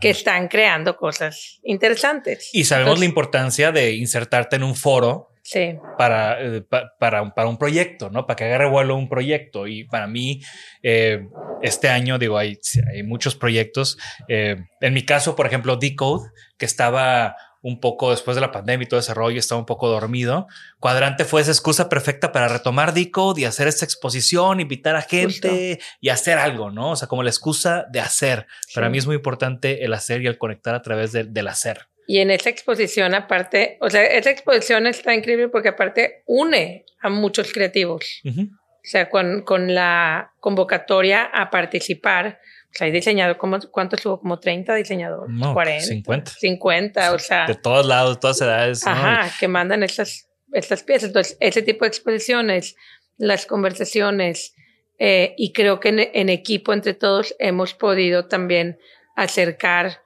[0.00, 2.50] que están creando cosas interesantes.
[2.52, 7.30] y sabemos la importancia de insertarte en un foro Sí, para, eh, pa- para, un-
[7.30, 8.26] para un proyecto, ¿no?
[8.26, 9.68] Para que agarre vuelo un proyecto.
[9.68, 10.40] Y para mí,
[10.82, 11.20] eh,
[11.62, 12.58] este año, digo, hay,
[12.92, 13.96] hay muchos proyectos.
[14.26, 16.28] Eh, en mi caso, por ejemplo, Decode,
[16.58, 17.36] que estaba
[17.68, 20.46] un poco después de la pandemia y todo ese rollo, estaba un poco dormido.
[20.78, 25.80] Cuadrante fue esa excusa perfecta para retomar Decode y hacer esta exposición, invitar a gente
[26.00, 26.92] y hacer algo, ¿no?
[26.92, 28.46] O sea, como la excusa de hacer.
[28.72, 31.88] Para mí es muy importante el hacer y el conectar a través de- del hacer.
[32.06, 37.08] Y en esa exposición, aparte, o sea, esa exposición está increíble porque aparte une a
[37.08, 38.20] muchos creativos.
[38.24, 38.42] Ujú.
[38.42, 42.38] O sea, con, con la convocatoria a participar,
[42.84, 44.20] hay diseñador, como, ¿cuántos hubo?
[44.20, 46.30] Como 30 diseñadores, No, 40, 50.
[46.32, 48.84] 50, o sea, De todos lados, de todas edades.
[48.84, 48.92] ¿no?
[48.92, 51.08] ajá, que mandan estas, estas piezas.
[51.08, 52.76] Entonces, ese tipo de exposiciones,
[53.16, 54.54] las conversaciones,
[54.98, 58.78] eh, y creo que en, en equipo entre todos hemos podido también
[59.14, 60.02] acercar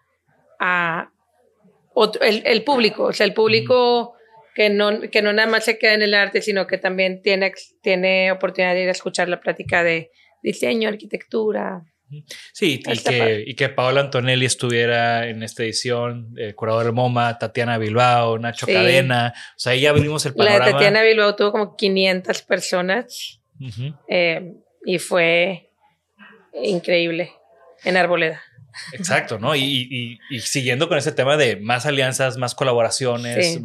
[0.58, 1.10] a
[1.94, 4.14] otro, el, el público, o sea, el público
[4.54, 7.52] que no, que no nada más se queda en el arte, sino que también tiene,
[7.82, 10.10] tiene oportunidad de ir a escuchar la plática de
[10.42, 11.84] diseño, arquitectura,
[12.52, 17.78] Sí, y que, y que, Paola Antonelli estuviera en esta edición, el curador MoMA, Tatiana
[17.78, 19.32] Bilbao, Nacho Cadena.
[19.36, 20.58] O sea, ahí ya abrimos el panorama.
[20.58, 23.40] La de Tatiana Bilbao tuvo como 500 personas
[24.08, 24.54] eh,
[24.84, 25.70] y fue
[26.54, 27.32] increíble
[27.84, 28.42] en Arboleda.
[28.92, 29.54] Exacto, ¿no?
[29.56, 33.60] Y, siguiendo con ese tema de más alianzas, más colaboraciones,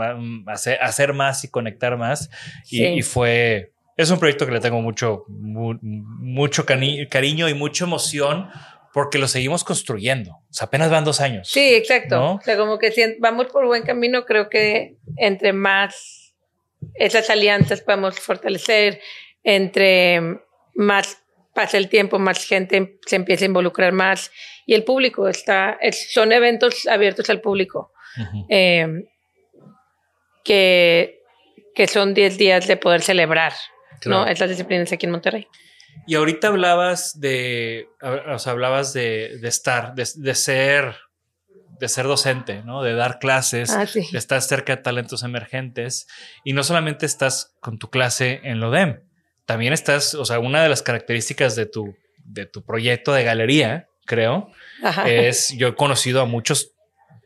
[0.48, 2.30] hacer, más y conectar más.
[2.70, 8.50] Y, fue, es un proyecto que le tengo mucho, mucho cariño y mucha emoción
[8.94, 10.32] porque lo seguimos construyendo.
[10.32, 11.50] O sea, apenas van dos años.
[11.50, 12.36] Sí, exacto.
[12.36, 16.34] O sea, como que si vamos por buen camino, creo que entre más
[16.94, 19.02] esas alianzas podemos fortalecer,
[19.44, 20.40] entre
[20.76, 21.22] más
[21.54, 24.32] pasa el tiempo, más gente se empieza a involucrar más
[24.66, 27.92] y el público está, son eventos abiertos al público.
[28.48, 29.06] Em,
[30.46, 31.22] que,
[31.74, 33.52] que son 10 días de poder celebrar
[34.06, 34.26] ¿no?
[34.28, 35.48] estas disciplinas aquí en Monterrey.
[36.08, 40.96] Y ahorita hablabas de, o sea, hablabas de, de estar, de, de, ser,
[41.80, 42.84] de ser docente, ¿no?
[42.84, 46.08] De dar clases, ah, de estar cerca de talentos emergentes.
[46.44, 49.00] Y no solamente estás con tu clase en LODEM,
[49.46, 53.88] también estás, o sea, una de las características de tu, de tu proyecto de galería,
[54.06, 54.52] creo,
[55.06, 56.75] es, yo he conocido a muchos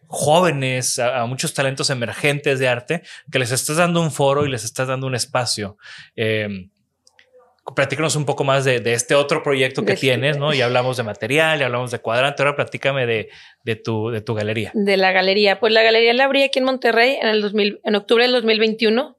[0.10, 4.64] jóvenes, a, muchos talentos emergentes de arte, que les estás dando un foro y les
[4.64, 5.78] estás dando un espacio.
[6.16, 6.68] Eh,
[7.76, 10.52] platícanos un poco más de, este otro proyecto que tienes, ¿no?
[10.52, 13.30] Ya hablamos de material, ya hablamos de cuadrante, ahora platícame de,
[13.64, 14.72] de, tu, de tu galería.
[14.74, 15.60] De la galería.
[15.60, 19.16] Pues la galería la abrí aquí en Monterrey en, el 2000, en octubre del 2021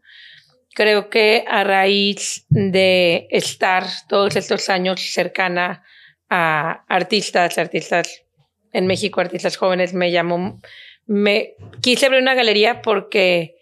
[0.75, 5.85] creo que a raíz de estar todos estos años cercana
[6.29, 8.25] a artistas, artistas
[8.73, 10.61] en México, artistas jóvenes, me llamó,
[11.07, 13.57] me quise abrir una galería porque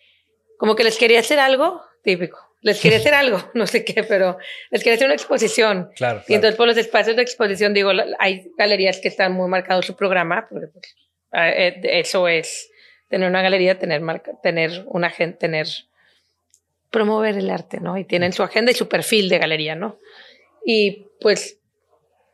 [0.58, 2.38] como que les quería hacer algo típico.
[2.60, 4.38] Les quería hacer algo, no sé qué, pero
[4.70, 5.90] les quería hacer una exposición.
[5.96, 9.86] Claro, Y entonces por los espacios de exposición, digo, hay galerías que están muy marcados
[9.86, 10.96] su programa, porque pues,
[11.32, 12.70] eh, eso es
[13.08, 15.66] tener una galería, tener marca, tener una gente, tener
[16.90, 17.98] promover el arte, ¿no?
[17.98, 19.98] Y tienen su agenda y su perfil de galería, ¿no?
[20.64, 21.57] Y pues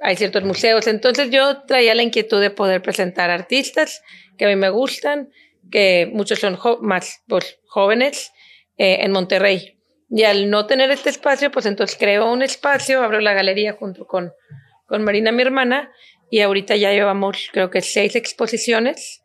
[0.05, 0.87] hay ciertos museos.
[0.87, 4.03] Entonces yo traía la inquietud de poder presentar artistas
[4.39, 5.31] que a mí me gustan,
[5.71, 8.33] que muchos son más pues, jóvenes
[8.77, 9.79] eh, en Monterrey.
[10.11, 14.07] Y al no tener este espacio, pues entonces creo un espacio, abro la galería junto
[14.07, 14.33] con,
[14.87, 15.91] con Marina, mi hermana,
[16.31, 19.23] y ahorita ya llevamos creo que seis exposiciones,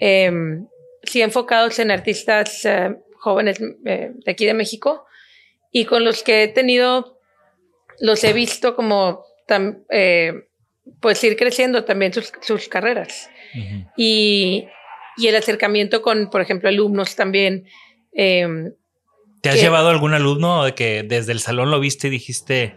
[0.00, 0.30] eh,
[1.04, 5.06] sí enfocados en artistas eh, jóvenes eh, de aquí de México
[5.70, 7.20] y con los que he tenido,
[8.00, 9.24] los he visto como
[9.90, 10.48] eh,
[11.00, 13.30] pues ir creciendo también sus, sus carreras.
[13.96, 14.66] y,
[15.16, 17.66] y, el acercamiento con, por ejemplo, alumnos también.
[18.12, 18.72] Em,
[19.40, 22.74] ¿Te has llevado algún alumno de que desde el salón lo viste y dijiste,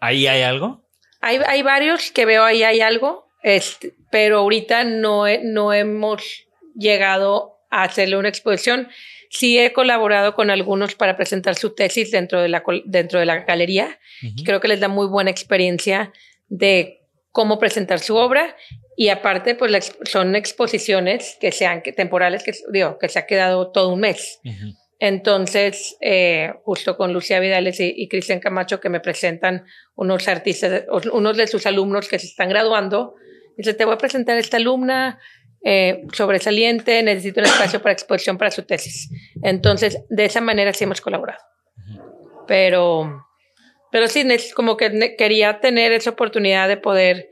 [0.00, 0.84] ahí hay algo?
[1.20, 6.22] Hay, hay varios que veo ahí hay algo, este, pero ahorita no, no hemos
[6.74, 8.88] llegado a hacerle una exposición.
[9.34, 13.40] Sí he colaborado con algunos para presentar su tesis dentro de la, dentro de la
[13.40, 13.98] galería.
[14.44, 16.12] Creo que les da muy buena experiencia
[16.48, 17.00] de
[17.32, 18.56] cómo presentar su obra
[18.96, 23.92] y aparte pues son exposiciones que sean temporales, que, digo, que se ha quedado todo
[23.92, 24.40] un mes.
[25.00, 29.64] Entonces, eh, justo con Lucía Vidales y, Cristian Camacho que me presentan
[29.96, 33.16] unos artistas, unos de sus alumnos que se están graduando,
[33.56, 35.18] dice, te voy a presentar esta alumna,
[35.66, 39.10] eh, sobresaliente, necesito un espacio para exposición para su tesis.
[39.42, 41.42] Entonces, de esa manera sí hemos colaborado.
[42.46, 43.26] Pero,
[43.90, 47.30] pero sí, como que quería tener esa oportunidad de poder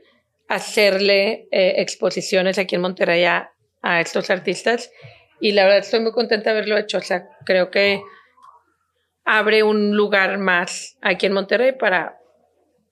[0.49, 3.51] hacerle eh, exposiciones aquí en Monterrey a,
[3.83, 4.91] a, estos artistas.
[5.39, 6.97] Y la verdad estoy muy contenta de haberlo hecho.
[6.97, 8.01] O sea, creo que
[9.25, 12.17] abre un lugar más aquí en Monterrey para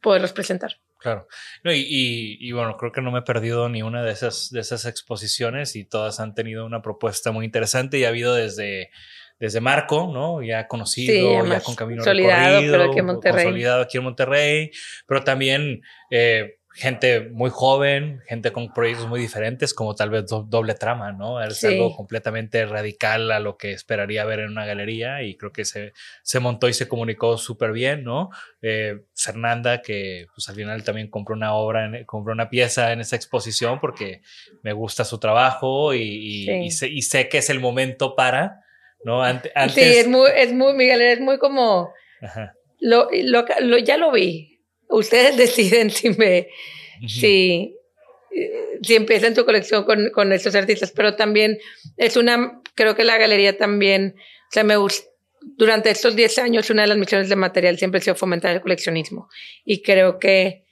[0.01, 0.77] poderlos presentar.
[1.01, 1.27] Claro.
[1.63, 5.75] y, bueno, creo que no me he perdido ni una de esas, de esas exposiciones
[5.75, 8.91] y todas han tenido una propuesta muy interesante y ha habido desde,
[9.39, 10.43] desde Marco, ¿no?
[10.43, 13.43] Ya conocido, ya con camino recorrido, pero aquí en Monterrey.
[13.43, 14.71] consolidado aquí en Monterrey,
[15.07, 15.81] pero también
[16.11, 21.43] eh, gente muy joven, gente con proyectos muy diferentes, como tal vez doble trama, ¿no?
[21.43, 25.65] Es algo completamente radical a lo que esperaría ver en una galería y creo que
[25.65, 25.93] se,
[26.23, 28.29] se montó y se comunicó súper bien, ¿no?
[28.61, 33.17] Eh, Fernanda, que pues al final también compró una obra, compró una pieza en esa
[33.17, 34.21] exposición porque
[34.63, 38.61] me gusta su trabajo y, y, sé, que es el momento para,
[39.03, 39.23] ¿no?
[39.23, 41.91] Antes, sí, es muy, es muy, Miguel, es muy como...
[42.79, 44.50] Lo, lo, ya lo vi,
[44.91, 46.47] ustedes deciden si me,
[47.07, 47.75] si,
[48.81, 51.57] si empiezan su colección con, con, estos artistas, pero también
[51.97, 55.07] es una, creo que la galería también, o sea, me gusta,
[55.41, 58.61] durante estos 10 años una de las misiones de material siempre ha sido fomentar el
[58.61, 59.27] coleccionismo.
[59.65, 60.65] Y creo que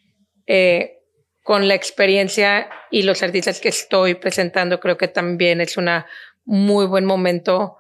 [0.46, 1.00] eh,
[1.44, 6.06] con la experiencia y los artistas que estoy presentando, creo que también es una
[6.46, 7.78] muy buen momento,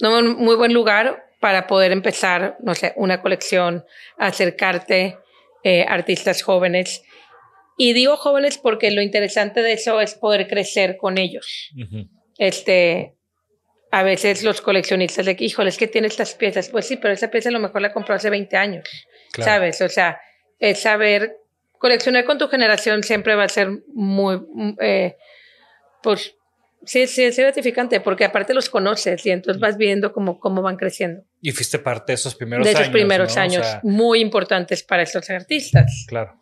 [0.00, 3.84] no, un muy buen lugar para poder empezar, no sé, una colección,
[4.18, 5.18] acercarte
[5.64, 7.02] eh, artistas jóvenes.
[7.76, 11.70] Y digo jóvenes porque lo interesante de eso es poder crecer con ellos.
[12.38, 13.14] Este,
[13.90, 16.68] a veces los coleccionistas de, híjole, es que tiene estas piezas.
[16.68, 18.88] Pues sí, pero esa pieza a lo mejor la compró hace 20 años,
[19.38, 19.80] ¿sabes?
[19.80, 20.20] O sea,
[20.58, 21.36] es saber,
[21.78, 24.40] coleccionar con tu generación siempre va a ser muy,
[24.80, 25.16] eh,
[26.02, 26.34] pues,
[26.84, 30.76] sí, sí, es gratificante, porque aparte los conoces y entonces vas viendo cómo, cómo van
[30.76, 31.22] creciendo.
[31.40, 32.76] Y fuiste parte de esos primeros años.
[32.76, 36.06] De esos primeros años, muy importantes para estos artistas.
[36.08, 36.34] Claro.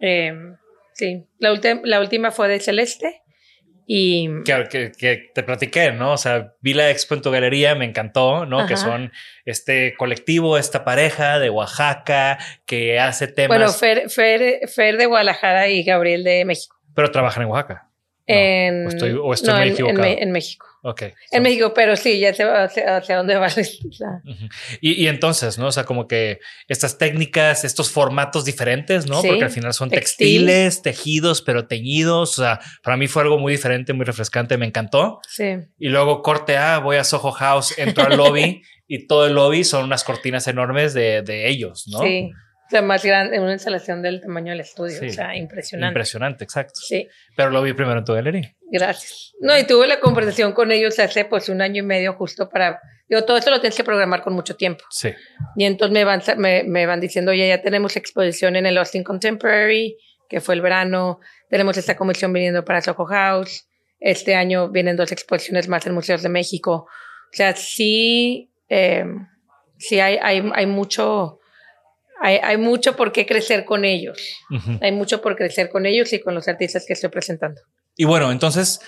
[0.00, 0.56] Em,
[0.94, 3.22] sí, la, la última fue de Celeste.
[3.92, 6.12] Y que, que, te platiqué, ¿no?
[6.12, 8.64] O sea, vi la expo en tu galería, me encantó, ¿no?
[8.64, 9.10] Que son
[9.44, 13.58] este colectivo, esta pareja de Oaxaca que hace temas.
[13.58, 16.76] Bueno, Fer, Fer, Fer de Guadalajara y Gabriel de México.
[16.94, 17.89] Pero trabajan en Oaxaca.
[18.26, 20.04] En, o estoy, o estoy muy equivocado.
[20.06, 20.66] En, México.
[20.82, 21.02] Ok.
[21.32, 23.48] En México, pero sí, ya sé hacia, dónde va.
[24.80, 25.66] y, y, entonces, ¿no?
[25.66, 29.22] O sea, como que estas técnicas, estos formatos diferentes, ¿no?
[29.22, 32.38] Porque al final son textiles, tejidos, pero teñidos.
[32.38, 35.20] O sea, para mí fue algo muy diferente, muy refrescante, me encantó.
[35.28, 35.56] Sí.
[35.78, 39.64] Y luego corte A, voy a Soho House, entro al lobby y todo el lobby
[39.64, 42.00] son unas cortinas enormes de, de ellos, ¿no?
[42.00, 42.30] Sí.
[42.70, 45.00] O sea, más grande, una instalación del tamaño del estudio.
[45.04, 45.90] O sea, impresionante.
[45.90, 46.78] Impresionante, exacto.
[46.80, 47.08] Sí.
[47.36, 48.54] Pero lo vi primero en tu galería.
[48.70, 49.32] Gracias.
[49.40, 52.80] No, y tuve la conversación con ellos hace pues un año y medio justo para...
[53.08, 54.84] Digo, todo esto lo tienes que programar con mucho tiempo.
[54.88, 55.12] Sí.
[55.56, 59.02] Y entonces me van, me, me van diciendo, oye, ya tenemos exposición en el Austin
[59.02, 59.96] Contemporary,
[60.28, 61.18] que fue el verano.
[61.48, 63.66] Tenemos esta comisión viniendo para Soho House.
[63.98, 66.86] Este año vienen dos exposiciones más en Museos de México.
[67.32, 69.06] O sea, sí, eh,
[69.76, 71.39] sí hay, hay, hay mucho
[72.20, 74.36] hay, mucho por qué crecer con ellos.
[74.80, 77.60] Hay mucho por crecer con ellos y con los artistas que estoy presentando.
[77.96, 78.80] Y bueno, entonces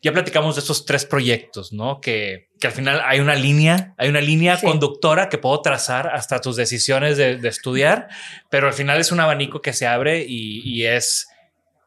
[0.00, 2.00] ya platicamos de estos tres proyectos, ¿no?
[2.00, 6.40] Que, que al final hay una línea, hay una línea conductora que puedo trazar hasta
[6.40, 8.08] tus decisiones de, estudiar,
[8.50, 11.26] pero al final es un abanico que se abre y, y, es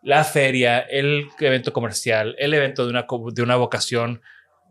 [0.02, 4.22] la feria, el evento comercial, el evento de una, de una vocación,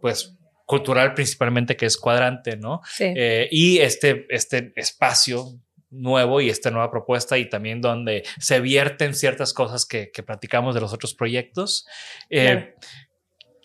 [0.00, 0.34] pues
[0.66, 2.80] cultural principalmente que es cuadrante, ¿no?
[2.90, 3.12] Sí.
[3.16, 5.60] Eh, y este, este espacio
[5.96, 10.74] nuevo y esta nueva propuesta y también donde se vierten ciertas cosas que, que platicamos
[10.74, 11.86] de los otros proyectos.
[12.30, 12.74] Eh,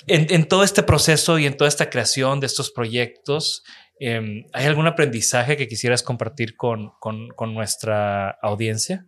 [0.07, 3.63] en, todo este proceso y en toda esta creación de estos proyectos,
[3.99, 9.05] em, ¿hay algún aprendizaje que quisieras compartir con, con, nuestra audiencia?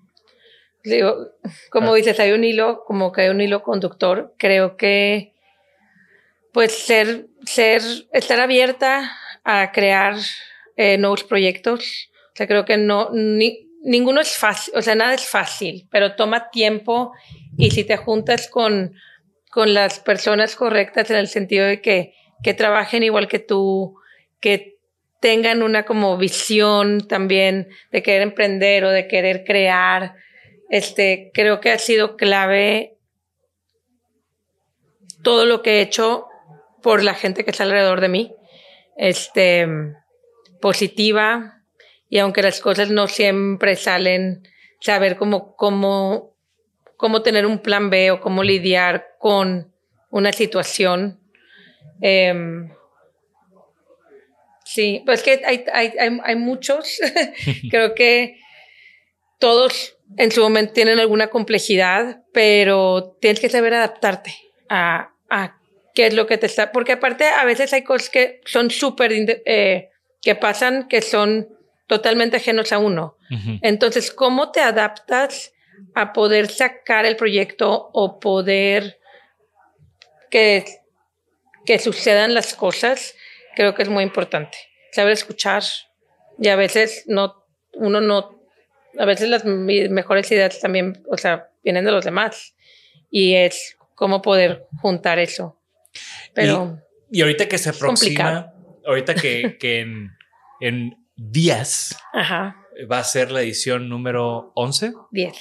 [0.84, 1.30] Digo,
[1.72, 1.96] como ah.
[1.96, 4.36] dices, hay un hilo, como que hay un hilo conductor.
[4.38, 5.34] Creo que,
[6.52, 9.12] pues, ser, ser, estar abierta
[9.44, 10.16] a crear
[10.76, 15.14] eh, nuevos proyectos, o sea, creo que no, ni, ninguno es fácil, o sea, nada
[15.14, 17.14] es fácil, pero toma tiempo
[17.58, 18.96] y si te juntas con,
[19.52, 23.96] con las personas correctas en el sentido de que, que trabajen igual que tú,
[24.40, 24.78] que
[25.20, 30.16] tengan una como visión también de querer emprender o de querer crear,
[30.70, 32.98] este, creo que ha sido clave
[35.22, 36.26] todo lo que he hecho
[36.82, 38.36] por la gente que está alrededor de mí,
[38.98, 39.68] este,
[40.60, 41.63] positiva,
[42.14, 44.48] y aunque las cosas no siempre salen,
[44.80, 46.36] saber cómo, cómo,
[46.96, 49.74] cómo tener un plan B o cómo lidiar con
[50.12, 51.20] una situación.
[52.02, 52.70] Em,
[54.64, 55.92] sí, pues que hay, hay,
[56.24, 57.00] hay, muchos.
[57.72, 58.38] Creo que
[59.40, 64.36] todos en su momento tienen alguna complejidad, pero tienes que saber adaptarte
[64.70, 65.58] a, a
[65.96, 66.72] qué es lo que te está.
[66.72, 69.12] Porque aparte, a veces hay cosas que son súper.
[69.48, 69.90] Eh,
[70.22, 71.50] que pasan que son
[71.94, 73.18] totalmente ajenos a uno.
[73.62, 75.54] Entonces, ¿cómo te adaptas
[75.94, 79.00] a poder sacar el proyecto o poder
[80.32, 80.66] que,
[81.68, 83.14] que sucedan las cosas?
[83.56, 84.58] Creo que es muy importante.
[84.92, 85.62] Saber escuchar
[86.40, 88.42] y a veces no, uno no,
[88.98, 92.56] a veces las mejores ideas también, o sea, vienen de los demás
[93.12, 95.60] y es cómo poder juntar eso.
[96.34, 96.80] Pero
[97.12, 98.52] y, ahorita que se aproxima,
[98.84, 100.10] ahorita que, que en,
[100.60, 101.98] en días.
[102.92, 104.94] Va a ser la edición número 11.
[105.12, 105.36] 10.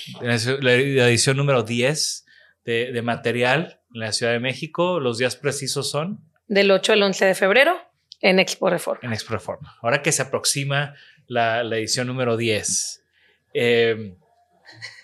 [0.60, 2.26] La edición número 10
[2.64, 5.00] de, de, material en la Ciudad de México.
[5.00, 6.20] Los días precisos son.
[6.46, 7.76] Del 8 al 11 de febrero
[8.20, 9.00] en Expo Reforma.
[9.02, 9.76] En Expo Reforma.
[9.82, 10.94] Ahora que se aproxima
[11.26, 13.02] la, la edición número 10,
[13.54, 14.14] eh,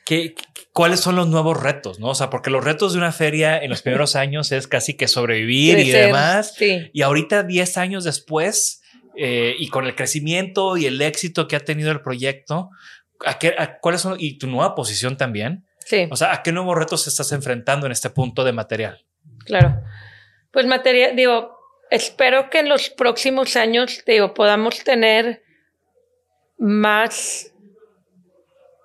[0.04, 0.34] ¿qué,
[0.72, 1.98] ¿cuáles son los nuevos retos?
[1.98, 2.08] ¿no?
[2.08, 5.08] O sea, porque los retos de una feria en los primeros años es casi que
[5.08, 6.54] sobrevivir y demás.
[6.56, 6.90] Sí.
[6.92, 8.82] Y ahorita, 10 años después,
[9.20, 12.70] eh, y con el crecimiento y el éxito que ha tenido el proyecto,
[13.26, 14.14] ¿a qué, ¿cuáles son?
[14.16, 15.66] Y tu nueva posición también.
[15.84, 16.06] Sí.
[16.08, 19.04] O sea, ¿a qué nuevos retos estás enfrentando en este punto de material?
[19.44, 19.82] Claro.
[20.52, 21.58] Pues material, digo,
[21.90, 25.42] espero que en los próximos años, digo, podamos tener
[26.56, 27.52] más,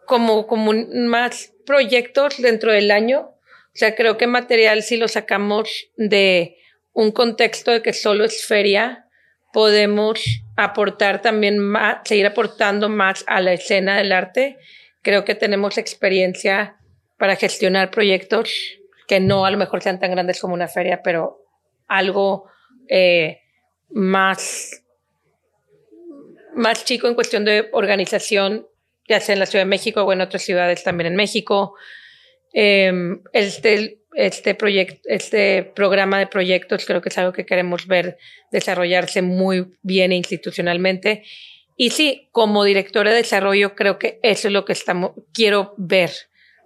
[0.08, 3.20] como, como más proyectos dentro del año.
[3.20, 6.58] O sea, creo que material, si lo sacamos de
[6.92, 9.04] un contexto de que solo es feria,
[9.54, 14.58] podemos aportar también más, seguir aportando más a la escena del arte.
[15.04, 16.78] Creo que tenemos experiencia
[17.18, 18.52] para gestionar proyectos
[19.08, 21.46] que no a lo mejor sean tan grandes como una feria, pero
[21.88, 22.50] algo
[22.90, 23.42] eh,
[23.90, 24.84] más,
[26.56, 28.68] más chico en cuestión de organización,
[29.08, 31.76] ya sea en la Ciudad de México o en otras ciudades también en México.
[32.54, 38.18] Em, este, este, proyecto, este programa de proyectos creo que es algo que queremos ver
[38.52, 41.24] desarrollarse muy bien institucionalmente.
[41.76, 46.12] Y sí, como directora de desarrollo, creo que eso es lo que estamos, quiero ver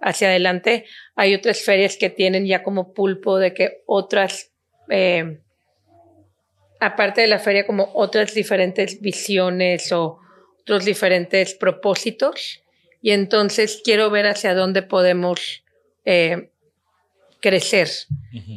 [0.00, 0.84] hacia adelante.
[1.16, 4.52] Hay otras ferias que tienen ya como pulpo de que otras,
[4.90, 5.40] eh,
[6.80, 10.18] aparte de la feria, como otras diferentes visiones o
[10.60, 12.62] otros diferentes propósitos.
[13.00, 15.64] Y entonces quiero ver hacia dónde podemos
[16.04, 16.50] eh,
[17.40, 17.88] crecer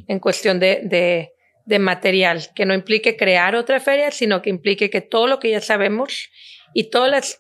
[0.08, 1.34] en cuestión de, de,
[1.66, 5.52] de, material, que no implique crear otra feria, sino que implique que todo lo que
[5.52, 6.30] ya sabemos
[6.74, 7.40] y todas las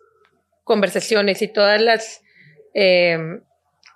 [0.63, 2.21] conversaciones y todas las
[2.73, 3.17] eh,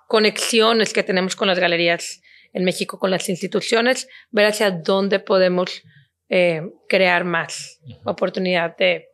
[0.08, 5.82] conexiones que tenemos con las galerías en México, con las instituciones, ver hacia dónde podemos
[6.28, 9.08] eh, crear más oportunidad de,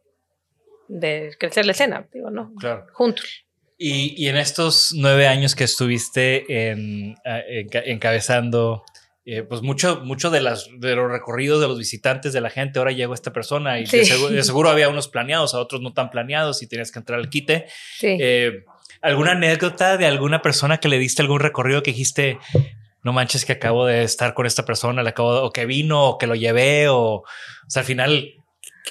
[0.88, 2.52] de crecer la escena, digo, ¿no?
[2.58, 2.86] Claro.
[2.92, 3.44] Juntos.
[3.84, 8.84] Y, y, en estos nueve años que estuviste en, en, encabezando,
[9.26, 12.78] eh, pues mucho, mucho de, las, de los recorridos de los visitantes, de la gente,
[12.78, 13.98] ahora llegó esta persona y sí.
[13.98, 17.00] de, seguro, de, seguro, había unos planeados, a otros no tan planeados y tenías que
[17.00, 17.66] entrar al quite.
[17.98, 18.18] Sí.
[18.20, 18.62] Eh,
[19.00, 22.38] ¿Alguna anécdota de alguna persona que le diste algún recorrido que dijiste,
[23.02, 26.04] no manches que acabo de estar con esta persona, le acabo de, o que vino,
[26.04, 27.24] o que lo llevé, o, o
[27.66, 28.34] sea, al final,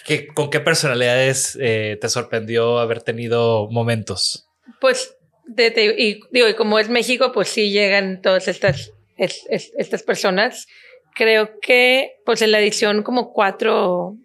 [0.05, 4.49] ¿qué, ¿con qué personalidades eh, te sorprendió haber tenido momentos?
[4.79, 5.15] Pues,
[5.45, 9.71] de, de, y digo, y como es México, pues sí llegan todas estas, es, es,
[9.77, 10.67] estas personas.
[11.15, 14.15] Creo que, pues en la edición como cuatro,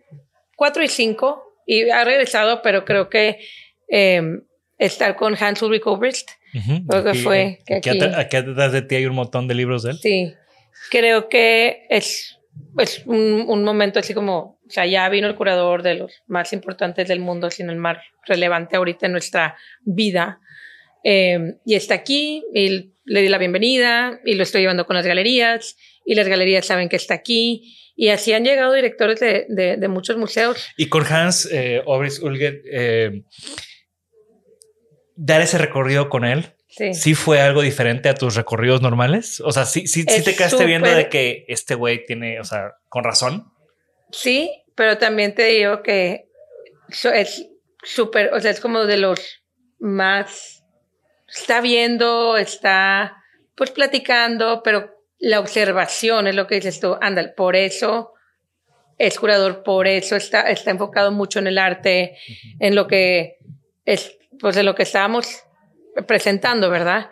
[0.56, 3.40] cuatro y cinco, y ha regresado, pero creo que
[3.88, 4.22] eh,
[4.78, 6.86] estar con Hans Ulrich Obrist, uh -huh.
[6.88, 7.58] creo que aquí, fue.
[7.66, 9.98] Que aquí, aquí, atrás de ti hay un montón de libros de él.
[9.98, 10.32] Sí,
[10.90, 12.38] creo que es,
[12.78, 16.52] es un, un momento así como, o sea, ya vino el curador de los más
[16.52, 20.40] importantes del mundo, sino el más relevante ahorita en nuestra vida.
[21.04, 25.06] Eh, y está aquí, y le di la bienvenida, y lo estoy llevando con las
[25.06, 29.76] galerías, y las galerías saben que está aquí, y así han llegado directores de, de,
[29.76, 30.66] de muchos museos.
[30.76, 33.22] Y con Hans eh, Obrist Ulger, eh,
[35.14, 36.92] dar ese recorrido con él, Sí.
[36.92, 39.40] ¿Sí fue algo diferente a tus recorridos normales?
[39.40, 42.74] O sea, sí, sí, sí te quedaste viendo de que este güey tiene, o sea,
[42.90, 43.46] con razón.
[44.10, 46.28] Sí, pero también te digo que
[46.88, 47.48] es
[47.82, 49.42] súper, o sea, es como de los
[49.78, 50.64] más,
[51.28, 53.16] está viendo, está
[53.54, 58.12] pues platicando, pero la observación es lo que dices tú, anda, por eso
[58.98, 62.56] es curador, por eso está, está enfocado mucho en el arte, uh -huh.
[62.60, 63.38] en lo que
[63.84, 65.44] es, pues lo que estábamos
[66.06, 67.10] presentando, ¿verdad?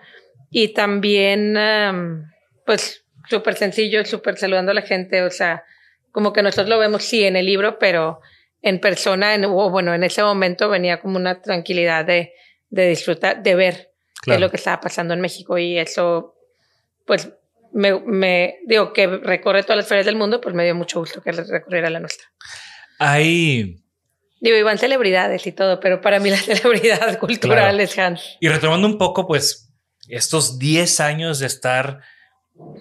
[0.51, 2.25] Y también, um,
[2.67, 5.65] pues, súper sencillo, súper saludando a la gente, o sea,
[6.15, 8.21] como que nosotros lo vemos, sí, en el libro, pero
[8.63, 12.33] en persona, en, o bueno, en ese momento venía como una tranquilidad de,
[12.71, 13.91] de disfrutar, de ver claro.
[14.23, 16.37] qué es lo que estaba pasando en México y eso,
[17.05, 17.33] pues,
[17.73, 21.21] me, me, digo, que recorre todas las ferias del mundo, pues me dio mucho gusto
[21.21, 22.29] que recorriera la nuestra.
[23.01, 23.85] Hay
[24.41, 27.83] Digo, iban celebridades y todo, pero para mí la celebridad cultural claro.
[27.83, 28.37] es Hans.
[28.39, 29.73] Y retomando un poco, pues,
[30.07, 32.03] estos 10 años de estar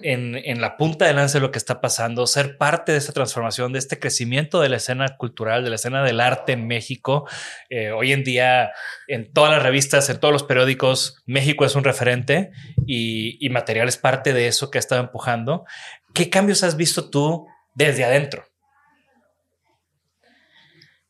[0.02, 3.12] en, en, la punta de lanza de lo que está pasando, ser parte de esta
[3.12, 7.28] transformación, de este crecimiento de la escena cultural, de la escena del arte en México.
[7.70, 8.72] Eh, hoy en día,
[9.08, 12.50] en todas las revistas, en todos los periódicos, México es un referente
[12.86, 15.64] y, y material es parte de eso que ha estado empujando.
[16.12, 18.44] ¿Qué cambios has visto tú desde adentro?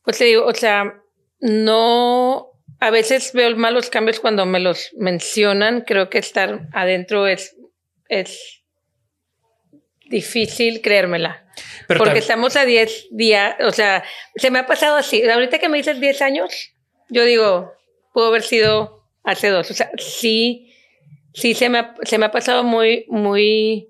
[0.03, 1.01] Pues te digo, o sea,
[1.39, 5.81] no, a veces veo malos cambios cuando me los mencionan.
[5.81, 7.55] Creo que estar adentro es,
[8.09, 8.63] es
[10.07, 11.45] difícil creérmela.
[11.87, 14.03] Pero porque estamos a 10 días, o sea,
[14.35, 15.27] se me ha pasado así.
[15.27, 16.73] Ahorita que me dices 10 años,
[17.09, 17.73] yo digo,
[18.13, 19.71] pudo haber sido hace dos.
[19.71, 20.73] O sea, sí,
[21.33, 23.89] sí se me ha, se me ha pasado muy, muy,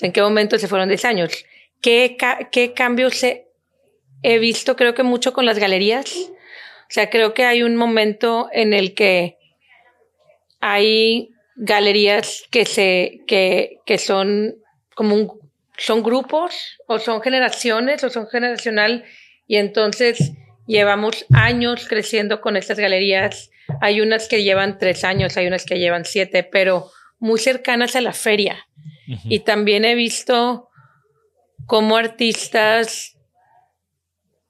[0.00, 1.44] ¿en qué momento se fueron 10 años?
[1.80, 2.16] ¿Qué,
[2.50, 3.44] qué cambios se,
[4.24, 6.16] he visto creo que mucho con las galerías.
[6.16, 9.38] O sea, creo que hay un momento en el que
[10.60, 14.56] hay galerías que se, que, que son
[14.94, 15.44] como un,
[15.76, 19.04] son grupos o son generaciones o son generacional
[19.46, 20.32] y entonces
[20.66, 23.50] llevamos años creciendo con estas galerías.
[23.80, 28.00] Hay unas que llevan tres años, hay unas que llevan siete, pero muy cercanas a
[28.00, 28.66] la feria.
[29.24, 30.70] Y también he visto
[31.66, 33.16] como artistas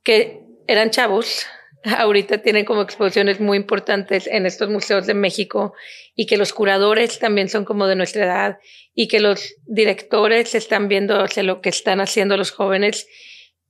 [0.05, 1.47] que eran chavos,
[1.85, 5.75] ahorita tienen como exposiciones muy importantes en estos museos de México
[6.15, 8.59] y que los curadores también son como de nuestra edad
[8.95, 13.07] y que los directores están viendo lo que están haciendo los jóvenes.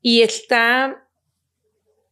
[0.01, 1.09] Y está,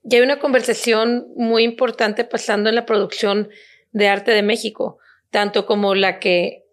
[0.02, 3.50] ya hay una conversación muy importante pasando en la producción
[3.92, 4.98] de arte de México,
[5.30, 6.64] tanto como la que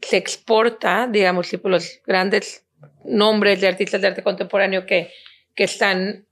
[0.00, 2.66] se exporta, digamos, tipo los grandes
[3.04, 5.12] nombres de artistas de arte contemporáneo que,
[5.54, 6.26] que están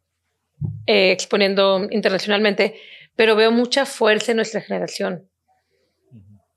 [0.86, 2.80] eh, exponiendo internacionalmente,
[3.16, 5.28] pero veo mucha fuerza en nuestra generación.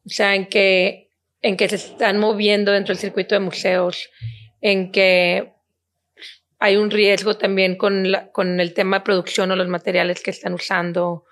[0.06, 1.10] O sea, en que,
[1.42, 4.10] en que se están moviendo dentro del circuito de museos,
[4.62, 5.54] en que
[6.60, 10.54] hay un riesgo también con, con el tema de producción o los materiales que están
[10.54, 11.26] usando.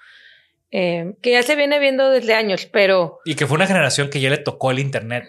[0.72, 3.20] Eh, que ya se viene viendo desde años, pero...
[3.26, 5.28] Y que fue una generación que ya le tocó el Internet.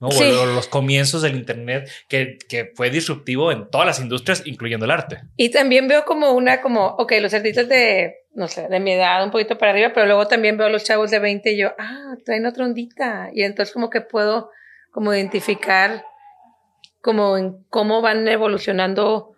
[0.00, 0.08] ¿No?
[0.46, 5.20] los comienzos del Internet, que, que, fue disruptivo en todas las industrias, incluyendo el arte.
[5.36, 9.22] Y también veo como una, como, ok, los artistas de, no sé, de mi edad,
[9.22, 11.72] un poquito para arriba, pero luego también veo a los chavos de 20 y yo,
[11.78, 13.30] ah, traen otra ondita.
[13.32, 14.50] Y entonces como que puedo
[14.90, 16.04] como identificar
[17.00, 19.34] como en cómo van evolucionando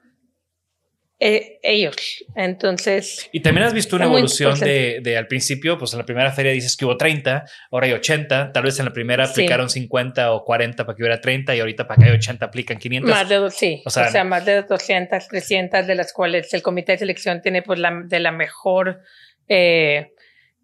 [1.24, 2.24] eh, ellos.
[2.34, 3.30] Entonces.
[3.30, 6.50] Y también has visto una evolución de, de, al principio, pues en la primera feria
[6.50, 10.44] dices que hubo 30, ahora hay 80, tal vez en la primera aplicaron 50 o
[10.44, 13.08] 40 para que hubiera 30 y ahorita para que haya 80 aplican 500.
[13.08, 16.98] Más de, sí, o sea, más de 200, 300 de las cuales el comité de
[16.98, 19.02] selección tiene pues la, de la mejor,
[19.46, 20.14] eh,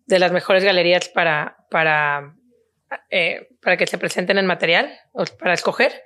[0.07, 2.35] de las mejores galerías para, para,
[3.11, 6.03] eh, para que se presenten en material, o para escoger.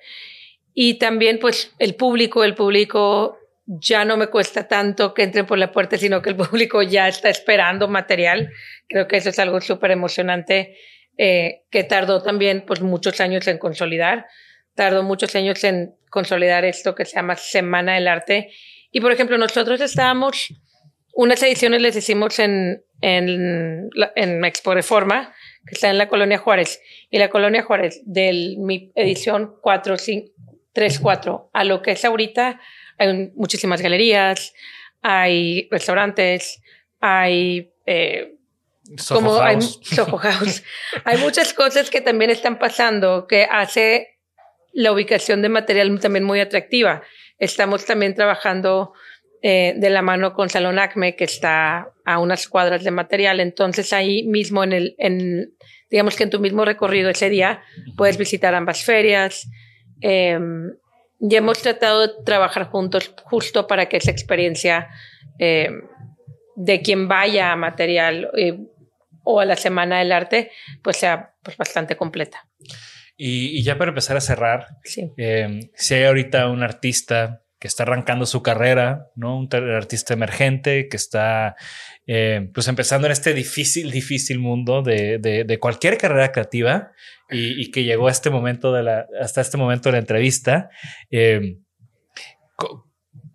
[0.74, 5.58] Y también pues el público, el público ya no me cuesta tanto que entre por
[5.58, 8.50] la puerta, sino que el público ya está esperando material.
[8.88, 10.76] Creo que eso es algo súper emocionante
[11.18, 14.26] eh, que tardó también pues, muchos años en consolidar.
[14.74, 18.50] Tardó muchos años en consolidar esto que se llama Semana del Arte.
[18.90, 20.54] Y, por ejemplo, nosotros estábamos,
[21.14, 25.34] unas ediciones les hicimos en, en, en Expo Reforma,
[25.66, 26.80] que está en la Colonia Juárez.
[27.10, 30.32] Y la Colonia Juárez, de mi edición 4, 5,
[30.72, 32.60] 3, 4, a lo que es ahorita,
[32.98, 34.52] hay muchísimas galerías,
[35.02, 36.62] hay restaurantes,
[37.00, 37.70] hay...
[37.86, 38.36] Eh,
[39.08, 39.56] como hay
[41.04, 44.18] hay muchas cosas que también están pasando que hace
[44.72, 47.02] la ubicación de material también muy atractiva.
[47.38, 48.92] Estamos también trabajando
[49.42, 53.40] eh, de la mano con Salón Acme, que está a unas cuadras de material.
[53.40, 55.54] Entonces ahí mismo en el, en,
[55.90, 57.62] digamos que en tu mismo recorrido ese día,
[57.96, 59.48] puedes visitar ambas ferias.
[60.00, 60.38] Eh,
[61.22, 64.88] y hemos tratado de trabajar juntos justo para que esa experiencia
[65.38, 65.70] eh,
[66.56, 68.58] de quien vaya a material eh,
[69.22, 70.50] o a la Semana del Arte
[70.82, 72.48] pues sea pues, bastante completa.
[73.16, 74.66] Y, ya para empezar a cerrar,
[75.16, 79.38] eh, si hay ahorita un artista que está arrancando su carrera, ¿no?
[79.38, 81.54] Un artista emergente que está
[82.06, 86.92] pues empezando en este difícil, difícil mundo de, de, cualquier carrera creativa
[87.30, 90.70] y, que llegó a este momento de la, hasta este momento de la entrevista.
[91.10, 91.58] Eh,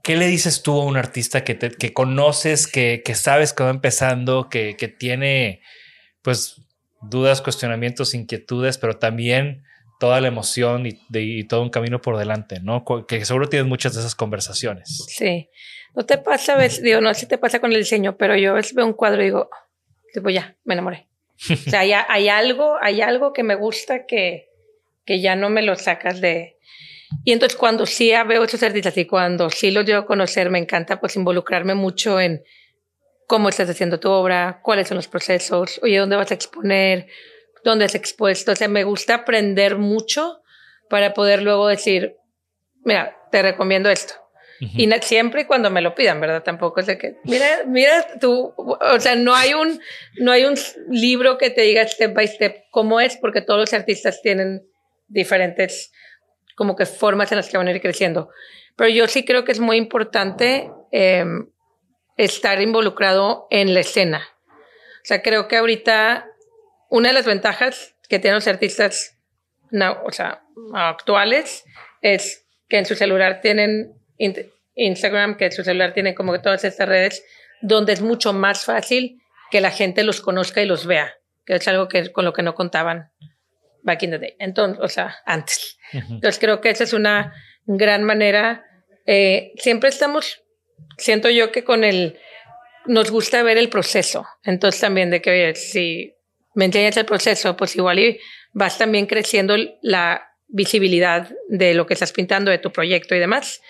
[0.03, 3.69] ¿Qué le dices tú a un artista que, que conoces, que, que, sabes que va
[3.69, 5.61] empezando, que, que tiene
[6.21, 6.61] pues
[7.01, 9.63] dudas, cuestionamientos, inquietudes, pero también
[9.99, 12.85] toda la emoción y, de, todo un camino por delante, ¿no?
[13.07, 15.05] Que seguro tienes muchas de esas conversaciones.
[15.07, 15.49] Sí.
[15.97, 18.53] No te pasa, ves, digo, no sé si te pasa con el diseño, pero yo
[18.53, 19.49] veo un cuadro y digo,
[20.13, 21.07] tipo, ya, me enamoré.
[21.51, 24.51] O sea, hay, algo, hay algo que me gusta que,
[25.05, 26.59] que ya no me lo sacas de...
[27.23, 30.59] Y entonces cuando sí veo esos artistas y cuando sí los llevo a conocer, me
[30.59, 32.43] encanta pues involucrarme mucho en
[33.25, 37.07] cómo estás haciendo tu obra, cuáles son los procesos, oye, ¿dónde vas a exponer?
[37.63, 38.51] ¿Dónde has expuesto?
[38.51, 40.43] O sea, me gusta aprender mucho
[40.91, 42.17] para poder luego decir,
[42.85, 44.26] mira, te recomiendo esto.
[44.59, 46.43] Y siempre cuando me lo pidan, ¿verdad?
[46.43, 49.79] Tampoco es de que, mira, mira tú, o sea, no hay un,
[50.15, 50.55] no hay un
[50.89, 54.67] libro que te diga step by step cómo es, porque todos los artistas tienen
[55.07, 55.91] diferentes
[56.55, 58.29] como que formas en las que van a ir creciendo.
[58.75, 61.49] Pero yo sí creo que es muy importante em,
[62.17, 64.27] estar involucrado en la escena.
[64.49, 66.27] O sea, creo que ahorita
[66.89, 69.17] una de las ventajas que tienen los artistas
[70.03, 70.43] o sea,
[70.73, 71.65] actuales
[72.01, 73.96] es que en su celular tienen
[74.75, 77.23] Instagram, que su celular tiene como que todas estas redes,
[77.61, 79.21] donde es mucho más fácil
[79.51, 81.15] que la gente los conozca y los vea,
[81.45, 83.11] que es algo que con lo que no contaban
[83.83, 84.35] back in the day.
[84.39, 85.77] Entonces, o sea, antes.
[85.91, 87.33] Entonces creo que esa es una
[87.65, 88.65] gran manera.
[89.05, 90.43] Eh, siempre estamos,
[90.97, 92.19] siento yo que con el,
[92.85, 94.27] nos gusta ver el proceso.
[94.43, 96.13] Entonces también de que si
[96.53, 98.19] me enseñas el proceso, pues igual y
[98.51, 103.61] vas también creciendo la visibilidad de lo que estás pintando, de tu proyecto y demás.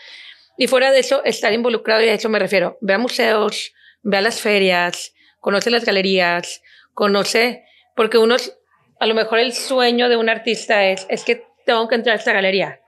[0.58, 4.18] Y fuera de eso, estar involucrado, y a eso me refiero, ve a museos, ve
[4.18, 6.62] a las ferias, conoce las galerías,
[6.94, 7.64] conoce,
[7.96, 8.36] porque uno,
[9.00, 12.20] a lo mejor el sueño de un artista es, es que tengo que entrar a
[12.20, 12.82] esta galería.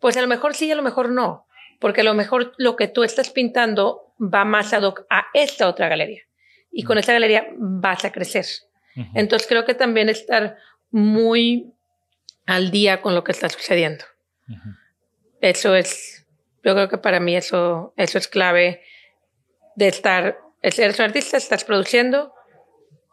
[0.00, 1.46] Pues a lo mejor sí, a lo mejor no,
[1.80, 5.68] porque a lo mejor lo que tú estás pintando va más ad hoc a esta
[5.68, 6.22] otra galería.
[6.70, 8.44] Y con esa galería vas a crecer.
[9.14, 10.56] Entonces creo que también estar
[10.90, 11.72] muy
[12.46, 14.04] al día con lo que está sucediendo.
[15.40, 16.25] Eso es,
[16.66, 18.82] yo creo que para mí eso, eso es clave
[19.76, 22.34] de estar, eres un artista, estás produciendo,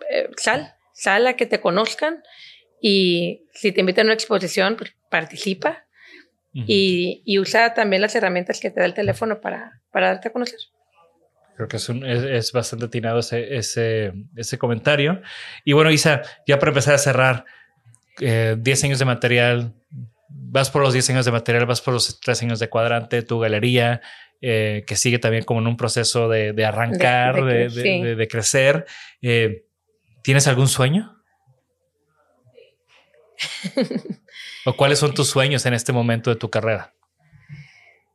[0.10, 2.24] eh, sal, sal a que te conozcan
[2.82, 5.86] y si te invitan a una exposición, pues participa
[6.52, 10.32] y, y, usa también las herramientas que te da el teléfono para, para darte a
[10.32, 10.60] conocer.
[11.56, 15.22] Creo que es, es, bastante atinado ese, ese, ese, comentario.
[15.64, 17.46] Y bueno, Isa, ya para empezar a cerrar,
[18.18, 19.74] 10 eh, años de material,
[20.30, 23.40] vas por los 10 años de material, vas por los 3 años de cuadrante, tu
[23.40, 24.02] galería,
[24.42, 28.86] eh, que sigue también como en un proceso de, de arrancar, de, de, de crecer.
[29.22, 29.66] Eh,
[30.22, 31.18] ¿Tienes algún sueño?
[34.66, 36.94] ¿O cuáles son tus sueños en este momento de tu carrera?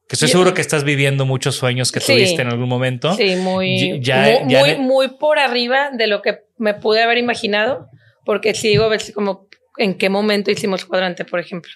[0.09, 3.15] Que estoy seguro que estás viviendo muchos sueños que tuviste en algún momento.
[3.15, 4.01] Sí, muy,
[4.45, 7.91] muy, muy, por arriba de lo que me pude haber imaginado,
[8.25, 11.73] porque sigo a ver como en qué momento hicimos cuadrante, por ejemplo.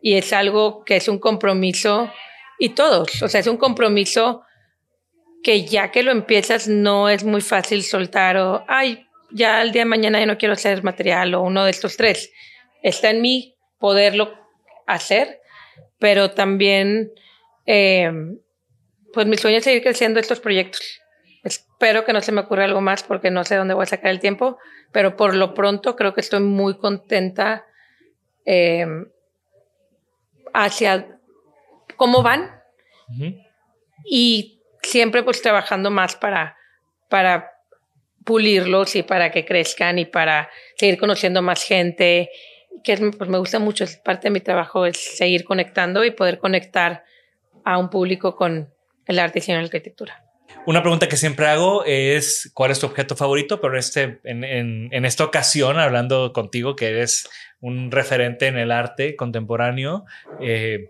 [0.00, 2.10] Y es algo que es un compromiso,
[2.58, 4.42] y todos, o sea, es un compromiso
[5.42, 9.82] que ya que lo empiezas no es muy fácil soltar o, ay, ya el día
[9.82, 12.30] de mañana ya no quiero hacer material o uno de estos tres.
[12.82, 14.32] Está en mí poderlo
[14.86, 15.40] hacer,
[15.98, 17.10] pero también
[17.66, 18.12] eh,
[19.12, 21.00] pues mi sueño es seguir creciendo estos proyectos.
[21.42, 24.10] Espero que no se me ocurra algo más porque no sé dónde voy a sacar
[24.10, 24.58] el tiempo,
[24.92, 27.66] pero por lo pronto creo que estoy muy contenta
[28.44, 28.86] eh,
[30.52, 31.18] hacia
[31.96, 32.50] cómo van
[34.04, 36.56] y siempre pues trabajando más para,
[37.08, 37.52] para
[38.24, 42.30] pulirlos y para que crezcan y para seguir conociendo más gente,
[42.84, 46.38] que pues me gusta mucho, es parte de mi trabajo es seguir conectando y poder
[46.38, 47.04] conectar
[47.64, 48.72] a un público con
[49.06, 50.24] el arte y la arquitectura.
[50.66, 55.04] Una pregunta que siempre hago es cuál es tu objeto favorito, pero este, en, en,
[55.04, 57.28] esta ocasión, hablando contigo, que eres
[57.62, 60.04] un referente en el arte contemporáneo,
[60.40, 60.88] eh,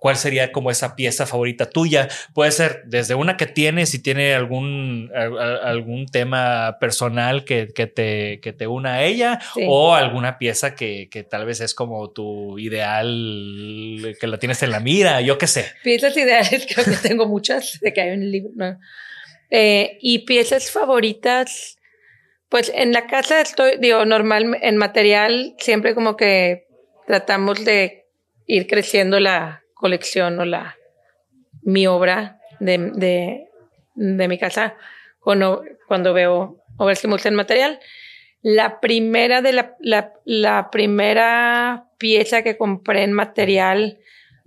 [0.00, 2.08] ¿cuál sería como esa pieza favorita tuya?
[2.34, 8.40] Puede ser desde una que tienes, si tiene algún, algún tema personal que, que, te,
[8.40, 12.58] que te una a ella, o alguna pieza que, que, tal vez es como tu
[12.58, 15.66] ideal, que la tienes en la mira, yo qué sé.
[15.84, 18.50] Piezas ideales, creo que tengo muchas, de que hay un libro.
[19.50, 21.77] Eh, y piezas favoritas.
[22.48, 26.66] Pues en la casa estoy, digo, normal, en material, siempre como que
[27.06, 28.06] tratamos de
[28.46, 30.76] ir creciendo la, colección o la,
[31.62, 33.48] mi obra de, de,
[33.94, 34.74] de mi casa
[35.20, 37.78] cuando, cuando veo obras que me gustan material.
[38.42, 43.98] La primera de la, la, la, primera pieza que compré en material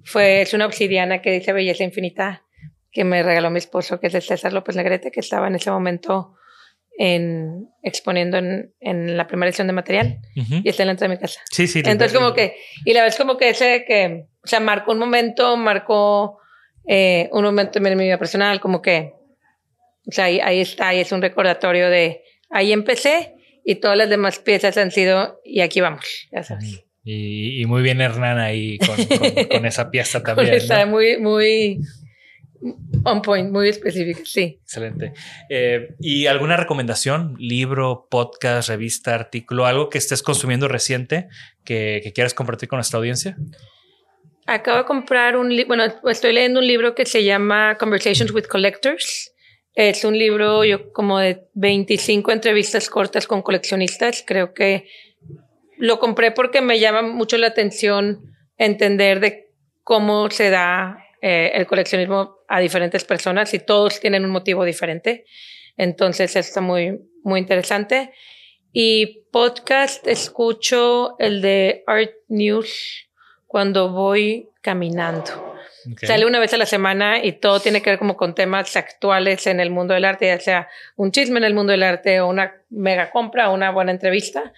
[0.03, 2.43] fue es una obsidiana que dice Belleza Infinita
[2.91, 5.71] que me regaló mi esposo, que es de César López Negrete, que estaba en ese
[5.71, 6.35] momento
[6.97, 11.18] en, exponiendo en, en la primera edición de material y está en la entrada de
[11.18, 11.41] mi casa.
[11.49, 11.80] Sí, sí.
[11.80, 12.55] Entonces como que,
[12.85, 16.39] y la vez como que ese que, o sea, marcó un momento, marcó
[16.88, 19.13] eh, un momento en mi vida personal, como que,
[20.07, 24.09] o sea, ahí, ahí está, ahí es un recordatorio de, ahí empecé y todas las
[24.09, 26.84] demás piezas han sido, y aquí vamos, ya sabes.
[27.03, 28.95] Y, y muy bien Hernán ahí con,
[29.47, 30.53] con, esa pieza también.
[30.53, 31.80] Está muy, muy,
[33.03, 34.59] On point, muy específico, sí.
[34.61, 35.13] Excelente.
[35.49, 37.35] Eh, ¿Y alguna recomendación?
[37.39, 41.27] ¿Libro, podcast, revista, artículo, algo que estés consumiendo reciente
[41.63, 43.35] que, que quieras compartir con nuestra audiencia?
[44.45, 48.45] Acabo de comprar un libro, bueno, estoy leyendo un libro que se llama Conversations with
[48.45, 49.33] Collectors.
[49.73, 54.23] Es un libro yo como de 25 entrevistas cortas con coleccionistas.
[54.27, 54.88] Creo que
[55.77, 59.51] lo compré porque me llama mucho la atención entender de
[59.83, 65.26] cómo se da eh, el coleccionismo a diferentes personas y todos tienen un motivo diferente.
[65.77, 68.11] Entonces, está muy, muy interesante.
[68.73, 73.07] Y podcast, escucho el de Art News
[73.45, 75.52] cuando voy caminando.
[76.02, 79.48] Sale una vez a la semana y todo tiene que ver como con temas actuales
[79.48, 82.27] en el mundo del arte, ya sea un chisme en el mundo del arte o
[82.27, 84.53] una mega compra o una buena entrevista.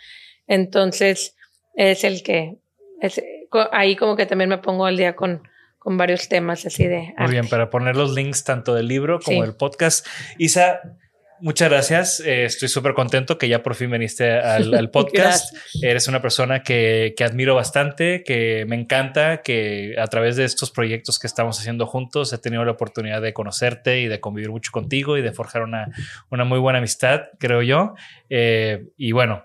[0.47, 1.35] Entonces,
[1.75, 2.57] es el que,
[3.01, 3.21] es,
[3.71, 5.47] ahí como que también me pongo al día con,
[5.83, 7.13] con varios temas así de...
[7.17, 10.07] Muy bien, para poner los links tanto del libro como del podcast.
[10.37, 10.79] Isa,
[11.41, 12.19] Muchas gracias.
[12.21, 15.53] Eh, estoy súper contento que ya por fin viniste al, podcast.
[15.81, 20.71] Eres una persona que, que, admiro bastante, que me encanta, que a través de estos
[20.71, 24.71] proyectos que estamos haciendo juntos he tenido la oportunidad de conocerte y de convivir mucho
[24.71, 25.89] contigo y de forjar una,
[26.29, 27.93] una muy buena amistad, creo yo.
[28.29, 29.43] Eh, y bueno,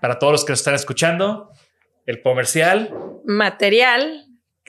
[0.00, 1.50] para todos los que nos están escuchando,
[2.06, 2.90] el comercial.
[3.26, 4.27] Material,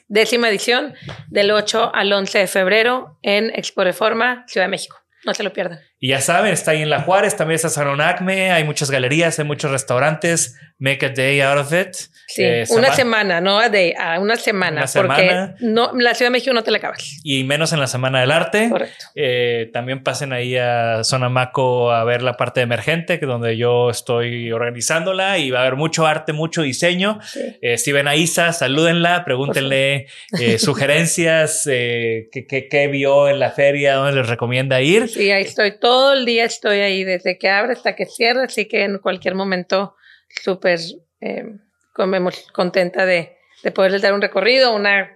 [0.09, 0.95] décima edición,
[1.29, 4.99] del 8 al 11 de febrero en Expo Reforma, Ciudad de México.
[5.25, 5.79] No se lo pierdan.
[6.01, 9.37] Y ya saben, está ahí en La Juárez, también está San Acme, hay muchas galerías,
[9.37, 10.57] hay muchos restaurantes.
[10.81, 11.93] Make a day out of it.
[12.27, 14.85] Sí, eh, una semana, no a day, a una semana.
[14.93, 17.19] porque no, la Ciudad de México no te la acabas.
[17.21, 18.69] Y menos en la Semana del Arte.
[18.69, 19.05] Correcto.
[19.13, 24.53] Eh, también pasen ahí a Sonamaco a ver la parte emergente, que donde yo estoy
[24.53, 27.19] organizándola y va a haber mucho arte, mucho diseño.
[27.61, 30.07] Eh, si ven a Isa, salúdenla, pregúntenle
[30.59, 35.09] sugerencias, qué, vio en la feria, dónde les recomienda ir.
[35.09, 38.67] Sí, ahí estoy todo el día estoy ahí, desde que abre hasta que cierra, así
[38.67, 39.95] que en cualquier momento
[40.43, 40.79] súper
[41.21, 41.45] eh,
[42.53, 45.09] contenta de, de poderles dar un recorrido, una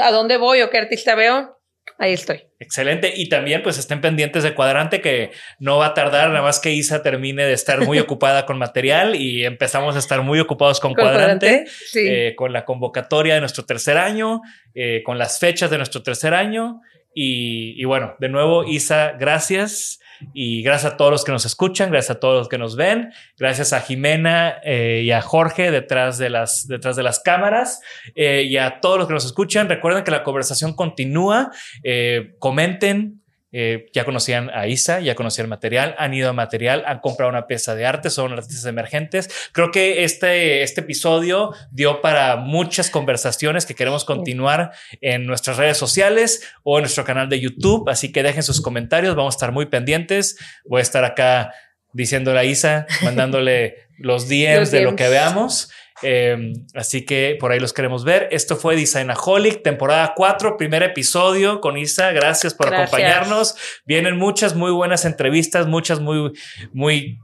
[0.00, 1.58] a dónde voy o qué artista veo,
[1.98, 2.44] ahí estoy.
[2.60, 3.12] Excelente.
[3.14, 6.72] Y también pues estén pendientes de cuadrante que no va a tardar, nada más que
[6.72, 10.94] Isa termine de estar muy ocupada con material y empezamos a estar muy ocupados con,
[10.94, 14.40] cuadrante, eh, con la convocatoria de nuestro tercer año,
[14.74, 16.80] eh, con las fechas de nuestro tercer año.
[17.20, 19.98] Y, bueno, de nuevo, Isa, gracias.
[20.34, 23.12] Y gracias a todos los que nos escuchan, gracias a todos los que nos ven,
[23.36, 27.80] gracias a Jimena eh, y a Jorge detrás de las, detrás de las cámaras
[28.16, 29.68] eh, y a todos los que nos escuchan.
[29.68, 31.50] Recuerden que la conversación continúa.
[31.84, 36.84] Eh, comenten, eh, ya conocían a Isa, ya conocían el material, han ido a material,
[36.86, 39.30] han comprado una pieza de arte, son artistas emergentes.
[39.52, 45.78] Creo que este, este episodio dio para muchas conversaciones que queremos continuar en nuestras redes
[45.78, 47.88] sociales o en nuestro canal de YouTube.
[47.88, 50.36] Así que dejen sus comentarios, vamos a estar muy pendientes.
[50.66, 51.52] Voy a estar acá
[51.92, 55.70] diciéndole a Isa, mandándole los DMs de lo que veamos.
[56.02, 58.28] Em, así que por ahí los queremos ver.
[58.30, 62.12] Esto fue Designaholic, temporada 4, primer episodio con Isa.
[62.12, 63.56] Gracias por acompañarnos.
[63.84, 66.32] Vienen muchas muy buenas entrevistas, muchas muy,
[66.72, 67.18] muy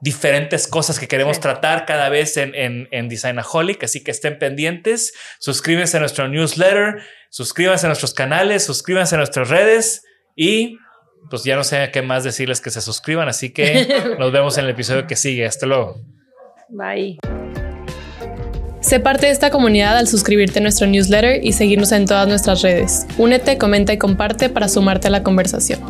[0.00, 3.84] diferentes cosas que queremos tratar cada vez en, en, en Designaholic.
[3.84, 5.14] Así que estén pendientes.
[5.38, 10.02] Suscríbanse a nuestro newsletter, suscríbanse a nuestros canales, suscríbanse a nuestras redes
[10.36, 10.78] y
[11.30, 13.28] pues ya no sé qué más decirles que se suscriban.
[13.28, 15.46] Así que nos vemos en el episodio que sigue.
[15.46, 16.00] Hasta luego.
[16.68, 17.31] Bye.
[18.82, 22.62] Sé parte de esta comunidad al suscribirte a nuestro newsletter y seguirnos en todas nuestras
[22.62, 23.06] redes.
[23.16, 25.80] Únete, comenta y comparte para sumarte a la conversación.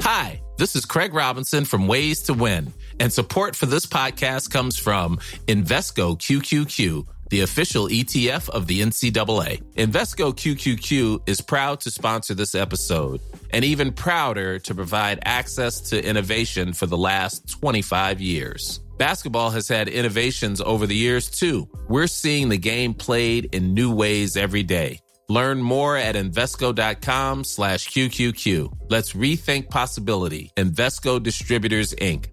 [0.00, 2.70] Hi, this is Craig Robinson from Ways to Win,
[3.00, 9.62] and support for this podcast comes from Invesco QQQ the official ETF of the NCAA.
[9.74, 13.20] Invesco QQQ is proud to sponsor this episode
[13.50, 18.80] and even prouder to provide access to innovation for the last 25 years.
[18.98, 21.68] Basketball has had innovations over the years too.
[21.88, 25.00] We're seeing the game played in new ways every day.
[25.28, 28.88] Learn more at Invesco.com slash QQQ.
[28.88, 30.50] Let's rethink possibility.
[30.56, 32.26] Invesco Distributors, Inc.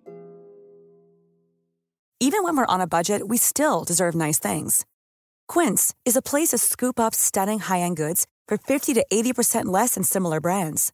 [2.21, 4.85] Even when we're on a budget, we still deserve nice things.
[5.49, 9.95] Quince is a place to scoop up stunning high-end goods for 50 to 80% less
[9.95, 10.93] than similar brands.